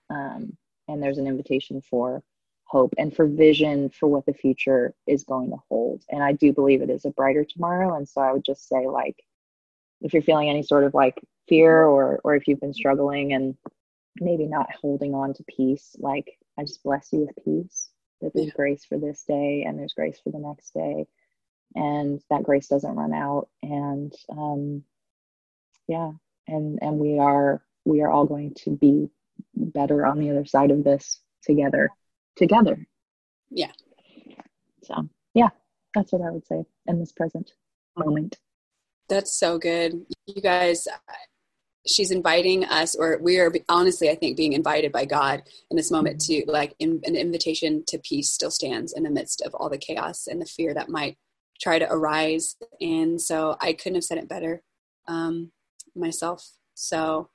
um, 0.10 0.58
and 0.88 1.02
there's 1.02 1.18
an 1.18 1.28
invitation 1.28 1.82
for 1.82 2.24
hope 2.66 2.94
and 2.98 3.16
for 3.16 3.28
vision 3.28 3.90
for 3.90 4.08
what 4.08 4.26
the 4.26 4.34
future 4.34 4.94
is 5.08 5.24
going 5.24 5.52
to 5.52 5.58
hold. 5.70 6.04
And 6.10 6.24
I 6.24 6.34
do 6.34 6.52
believe 6.52 6.82
it 6.82 6.90
is 6.90 7.06
a 7.06 7.12
brighter 7.12 7.46
tomorrow. 7.46 7.96
And 7.96 8.10
so 8.10 8.22
I 8.22 8.34
would 8.34 8.44
just 8.44 8.68
say, 8.68 8.88
like, 8.88 9.24
if 10.02 10.14
you're 10.14 10.24
feeling 10.24 10.50
any 10.50 10.64
sort 10.64 10.84
of 10.84 10.94
like 10.94 11.22
fear 11.48 11.84
or 11.86 12.20
or 12.24 12.36
if 12.36 12.48
you've 12.48 12.60
been 12.60 12.74
struggling 12.74 13.34
and 13.34 13.56
maybe 14.20 14.48
not 14.48 14.74
holding 14.82 15.14
on 15.14 15.34
to 15.36 15.44
peace, 15.44 15.96
like 16.00 16.38
I 16.58 16.64
just 16.64 16.84
bless 16.84 17.14
you 17.14 17.20
with 17.20 17.46
peace. 17.46 17.90
That 18.22 18.34
there's 18.34 18.48
yeah. 18.48 18.54
grace 18.56 18.86
for 18.86 18.98
this 18.98 19.24
day 19.24 19.66
and 19.68 19.78
there's 19.78 19.94
grace 19.94 20.20
for 20.24 20.32
the 20.32 20.40
next 20.40 20.74
day 20.74 21.06
and 21.76 22.22
that 22.30 22.44
grace 22.44 22.68
doesn't 22.68 22.96
run 22.96 23.14
out 23.14 23.50
and 23.62 24.14
um, 24.30 24.84
yeah 25.88 26.12
and 26.48 26.80
and 26.82 26.98
we 26.98 27.20
are 27.20 27.62
we 27.86 28.02
are 28.02 28.10
all 28.10 28.26
going 28.26 28.54
to 28.56 28.72
be 28.72 29.10
better 29.54 30.06
on 30.06 30.20
the 30.20 30.30
other 30.30 30.46
side 30.46 30.72
of 30.72 30.84
this 30.84 31.22
together 31.44 31.90
together. 32.36 32.86
Yeah. 33.50 33.72
So 34.84 35.10
yeah 35.34 35.50
that's 35.94 36.12
what 36.12 36.22
i 36.22 36.30
would 36.30 36.46
say 36.46 36.66
in 36.88 37.00
this 37.00 37.12
present 37.12 37.54
moment. 37.98 38.38
That's 39.08 39.38
so 39.38 39.58
good. 39.58 40.06
You 40.28 40.42
guys 40.42 40.88
she's 41.88 42.10
inviting 42.10 42.66
us 42.66 42.96
or 42.96 43.20
we 43.22 43.38
are 43.38 43.54
honestly 43.70 44.10
i 44.10 44.16
think 44.16 44.36
being 44.36 44.54
invited 44.54 44.92
by 44.92 45.06
god 45.06 45.44
in 45.70 45.78
this 45.78 45.92
moment 45.92 46.20
to 46.20 46.44
like 46.48 46.74
in, 46.80 47.00
an 47.04 47.16
invitation 47.16 47.84
to 47.86 48.00
peace 48.00 48.32
still 48.32 48.50
stands 48.50 48.92
in 48.92 49.04
the 49.04 49.10
midst 49.12 49.40
of 49.44 49.54
all 49.54 49.70
the 49.70 49.78
chaos 49.78 50.26
and 50.26 50.42
the 50.42 50.48
fear 50.48 50.74
that 50.74 50.90
might 50.90 51.16
try 51.60 51.80
to 51.80 51.92
arise. 51.92 52.56
And 52.82 53.22
so 53.22 53.58
I 53.62 53.74
couldn't 53.74 53.96
have 53.96 54.04
said 54.04 54.18
it 54.18 54.30
better. 54.30 54.62
Um, 55.08 55.52
myself. 55.96 56.52
So, 56.74 57.30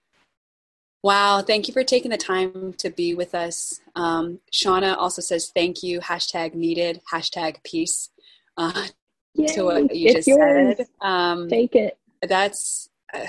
wow, 1.03 1.43
thank 1.43 1.69
you 1.69 1.75
for 1.75 1.85
taking 1.85 2.11
the 2.11 2.17
time 2.17 2.75
to 2.75 2.91
be 2.91 3.15
with 3.15 3.35
us. 3.35 3.81
Um, 3.95 4.41
Shauna 4.53 4.97
also 4.97 5.23
says 5.23 5.51
thank 5.55 5.83
you, 5.83 6.01
hashtag 6.01 6.55
needed, 6.55 7.01
hashtag 7.13 7.63
peace 7.65 8.11
uh, 8.57 8.87
to 9.49 9.63
what 9.63 9.95
you 9.95 10.13
just 10.13 10.29
yours. 10.29 10.77
said. 10.77 10.87
Um, 11.01 11.49
Take 11.49 11.75
it. 11.75 11.99
That's. 12.23 12.89
Uh, 13.13 13.27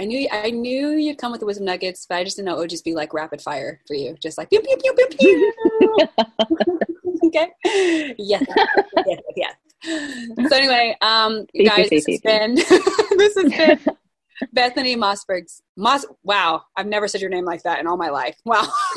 I 0.00 0.04
knew 0.04 0.28
I 0.30 0.50
knew 0.50 0.90
you'd 0.90 1.18
come 1.18 1.32
with 1.32 1.40
the 1.40 1.46
wisdom 1.46 1.66
nuggets, 1.66 2.06
but 2.08 2.18
I 2.18 2.24
just 2.24 2.36
didn't 2.36 2.46
know 2.46 2.56
it 2.56 2.60
would 2.60 2.70
just 2.70 2.84
be 2.84 2.94
like 2.94 3.12
rapid 3.12 3.42
fire 3.42 3.80
for 3.88 3.94
you, 3.94 4.16
just 4.22 4.38
like 4.38 4.48
pew 4.48 4.60
pew 4.60 4.76
pew 4.76 4.94
pew 4.94 5.08
pew. 5.18 5.52
okay. 7.24 7.50
Yes. 8.16 8.44
yes. 9.06 9.20
Yes. 9.36 9.54
So 9.84 10.56
anyway, 10.56 10.96
um, 11.00 11.46
guys, 11.64 11.88
this 11.90 12.06
has 12.06 12.20
been 12.20 12.54
this 12.54 13.36
has 13.36 13.52
been 13.52 13.96
Bethany 14.52 14.96
Mossberg's 14.96 15.62
Moss. 15.76 16.04
Wow, 16.22 16.62
I've 16.76 16.86
never 16.86 17.08
said 17.08 17.20
your 17.20 17.30
name 17.30 17.44
like 17.44 17.62
that 17.62 17.78
in 17.80 17.86
all 17.86 17.96
my 17.96 18.10
life. 18.10 18.36
Wow. 18.44 18.66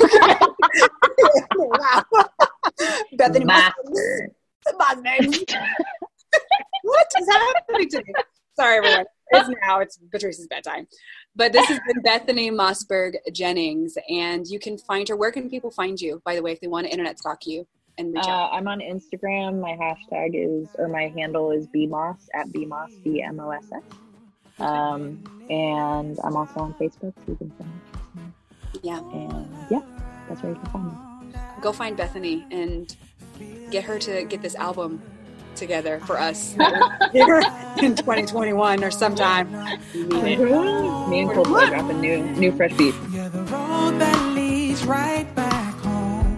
wow. 1.54 2.02
Bethany 3.16 3.44
Mossberg. 3.44 4.28
Mossberg. 4.74 5.54
what 6.82 7.06
is 7.20 7.28
happening 7.28 7.88
to 7.90 7.98
me? 7.98 8.12
Sorry, 8.54 8.78
everyone. 8.78 9.06
It's 9.30 9.48
now. 9.62 9.80
It's 9.80 9.98
Patrice's 10.10 10.46
bedtime. 10.46 10.86
But 11.34 11.52
this 11.52 11.66
has 11.66 11.80
been 11.86 12.02
Bethany 12.02 12.50
Mossberg 12.50 13.14
Jennings, 13.32 13.96
and 14.10 14.46
you 14.46 14.58
can 14.58 14.76
find 14.76 15.08
her. 15.08 15.16
Where 15.16 15.32
can 15.32 15.48
people 15.48 15.70
find 15.70 15.98
you, 16.00 16.20
by 16.24 16.34
the 16.34 16.42
way, 16.42 16.52
if 16.52 16.60
they 16.60 16.66
want 16.66 16.86
to 16.86 16.92
internet 16.92 17.18
stalk 17.18 17.46
you? 17.46 17.66
And 17.98 18.14
reach 18.14 18.24
out? 18.24 18.52
Uh, 18.52 18.56
I'm 18.56 18.68
on 18.68 18.80
Instagram. 18.80 19.60
My 19.60 19.72
hashtag 19.72 20.30
is, 20.34 20.68
or 20.78 20.88
my 20.88 21.08
handle 21.08 21.50
is 21.50 21.66
bmoss 21.68 22.28
at 22.34 22.48
bmoss, 22.48 23.02
B 23.02 23.22
M 23.22 23.40
O 23.40 23.50
S 23.50 23.66
S. 23.74 23.82
Um, 24.58 25.22
and 25.50 26.18
I'm 26.22 26.36
also 26.36 26.60
on 26.60 26.74
Facebook, 26.74 27.14
so 27.16 27.24
you 27.28 27.36
can 27.36 27.50
find 27.50 27.70
me. 28.14 28.22
Yeah. 28.82 29.00
And 29.00 29.48
yeah, 29.70 29.80
that's 30.28 30.42
where 30.42 30.52
you 30.52 30.58
can 30.58 30.70
find 30.70 30.86
me. 30.86 31.40
Go 31.60 31.72
find 31.72 31.96
Bethany 31.96 32.46
and 32.50 32.94
get 33.70 33.84
her 33.84 33.98
to 33.98 34.24
get 34.24 34.42
this 34.42 34.54
album 34.54 35.00
together 35.54 36.00
for 36.00 36.18
us 36.18 36.52
here 37.12 37.42
in 37.78 37.94
2021 37.94 38.84
or 38.84 38.90
sometime. 38.90 39.52
Me 39.52 40.34
and 40.34 41.30
Coldplay 41.30 41.68
drop 41.68 41.90
a 41.90 41.94
new, 41.94 42.22
new 42.32 42.52
fresh 42.52 42.72
beat. 42.76 42.94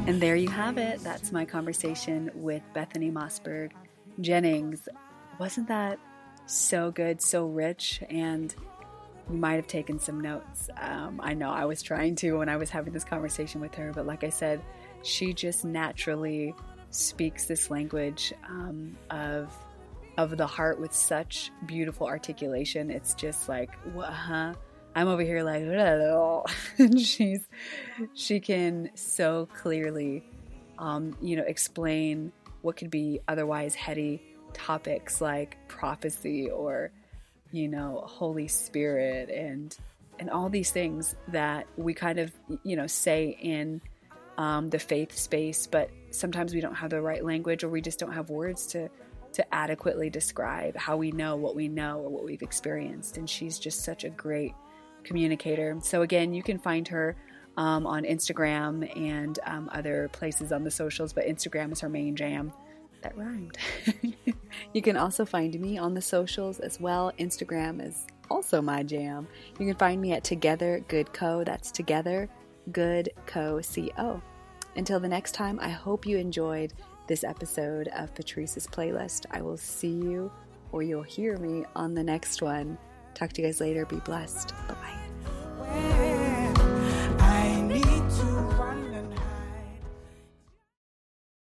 And 0.06 0.20
there 0.20 0.36
you 0.36 0.48
have 0.48 0.76
it. 0.76 1.00
That's 1.00 1.32
my 1.32 1.46
conversation 1.46 2.30
with 2.34 2.62
Bethany 2.74 3.10
Mossberg 3.10 3.72
Jennings. 4.20 4.86
Wasn't 5.40 5.66
that 5.68 5.98
so 6.44 6.90
good, 6.90 7.22
so 7.22 7.46
rich? 7.46 8.02
And 8.10 8.54
you 9.30 9.38
might 9.38 9.54
have 9.54 9.66
taken 9.66 9.98
some 9.98 10.20
notes. 10.20 10.68
Um, 10.78 11.22
I 11.22 11.32
know 11.32 11.48
I 11.48 11.64
was 11.64 11.82
trying 11.82 12.16
to 12.16 12.34
when 12.34 12.50
I 12.50 12.56
was 12.58 12.68
having 12.68 12.92
this 12.92 13.02
conversation 13.04 13.62
with 13.62 13.74
her, 13.76 13.92
but 13.94 14.04
like 14.04 14.24
I 14.24 14.28
said, 14.28 14.60
she 15.02 15.32
just 15.32 15.64
naturally 15.64 16.54
speaks 16.90 17.46
this 17.46 17.70
language 17.70 18.34
um, 18.46 18.96
of 19.08 19.56
of 20.16 20.36
the 20.36 20.46
heart 20.46 20.78
with 20.78 20.92
such 20.92 21.50
beautiful 21.66 22.06
articulation. 22.06 22.90
It's 22.90 23.14
just 23.14 23.48
like, 23.48 23.70
huh? 23.96 24.52
I'm 24.94 25.08
over 25.08 25.22
here 25.22 25.42
like, 25.42 25.62
and 26.78 27.00
she's 27.00 27.48
she 28.14 28.40
can 28.40 28.90
so 28.94 29.48
clearly, 29.54 30.24
um, 30.78 31.16
you 31.20 31.36
know, 31.36 31.44
explain 31.44 32.32
what 32.62 32.76
could 32.76 32.90
be 32.90 33.20
otherwise 33.28 33.74
heady 33.74 34.22
topics 34.52 35.20
like 35.20 35.58
prophecy 35.68 36.48
or, 36.48 36.92
you 37.50 37.68
know, 37.68 38.02
Holy 38.06 38.48
Spirit 38.48 39.30
and 39.30 39.76
and 40.20 40.30
all 40.30 40.48
these 40.48 40.70
things 40.70 41.16
that 41.28 41.66
we 41.76 41.92
kind 41.92 42.20
of 42.20 42.32
you 42.62 42.76
know 42.76 42.86
say 42.86 43.36
in 43.40 43.80
um, 44.38 44.70
the 44.70 44.78
faith 44.78 45.16
space, 45.16 45.66
but 45.66 45.90
sometimes 46.10 46.54
we 46.54 46.60
don't 46.60 46.74
have 46.74 46.90
the 46.90 47.00
right 47.00 47.24
language 47.24 47.64
or 47.64 47.68
we 47.68 47.80
just 47.80 47.98
don't 47.98 48.12
have 48.12 48.30
words 48.30 48.66
to 48.68 48.88
to 49.32 49.54
adequately 49.54 50.08
describe 50.08 50.76
how 50.76 50.96
we 50.96 51.10
know 51.10 51.34
what 51.34 51.56
we 51.56 51.66
know 51.66 51.98
or 51.98 52.08
what 52.08 52.24
we've 52.24 52.42
experienced. 52.42 53.16
And 53.16 53.28
she's 53.28 53.58
just 53.58 53.82
such 53.82 54.04
a 54.04 54.10
great 54.10 54.54
communicator. 55.04 55.76
So, 55.82 56.02
again, 56.02 56.34
you 56.34 56.42
can 56.42 56.58
find 56.58 56.88
her 56.88 57.16
um, 57.56 57.86
on 57.86 58.04
Instagram 58.04 58.90
and 58.96 59.38
um, 59.44 59.70
other 59.72 60.08
places 60.12 60.52
on 60.52 60.64
the 60.64 60.70
socials, 60.70 61.12
but 61.12 61.26
Instagram 61.26 61.72
is 61.72 61.80
her 61.80 61.88
main 61.88 62.16
jam. 62.16 62.52
That 63.02 63.16
rhymed. 63.16 63.58
you 64.72 64.82
can 64.82 64.96
also 64.96 65.24
find 65.24 65.58
me 65.60 65.76
on 65.76 65.94
the 65.94 66.00
socials 66.00 66.58
as 66.58 66.80
well. 66.80 67.12
Instagram 67.18 67.86
is 67.86 68.06
also 68.30 68.62
my 68.62 68.82
jam. 68.82 69.28
You 69.58 69.66
can 69.66 69.76
find 69.76 70.00
me 70.00 70.12
at 70.12 70.24
Together 70.24 70.82
Good 70.88 71.12
Co. 71.12 71.44
That's 71.44 71.70
Together 71.70 72.28
Good 72.72 73.10
Co. 73.26 73.60
C 73.60 73.92
O. 73.98 74.22
Until 74.76 74.98
the 74.98 75.08
next 75.08 75.32
time, 75.32 75.60
I 75.60 75.68
hope 75.68 76.06
you 76.06 76.16
enjoyed 76.16 76.72
this 77.06 77.24
episode 77.24 77.88
of 77.88 78.14
Patrice's 78.14 78.66
playlist. 78.66 79.26
I 79.30 79.42
will 79.42 79.58
see 79.58 79.92
you 79.92 80.32
or 80.72 80.82
you'll 80.82 81.02
hear 81.02 81.36
me 81.36 81.64
on 81.76 81.94
the 81.94 82.02
next 82.02 82.42
one. 82.42 82.78
Talk 83.14 83.32
to 83.34 83.42
you 83.42 83.48
guys 83.48 83.60
later. 83.60 83.86
Be 83.86 83.96
blessed. 83.96 84.52
Bye 84.68 84.74
bye. 84.74 86.13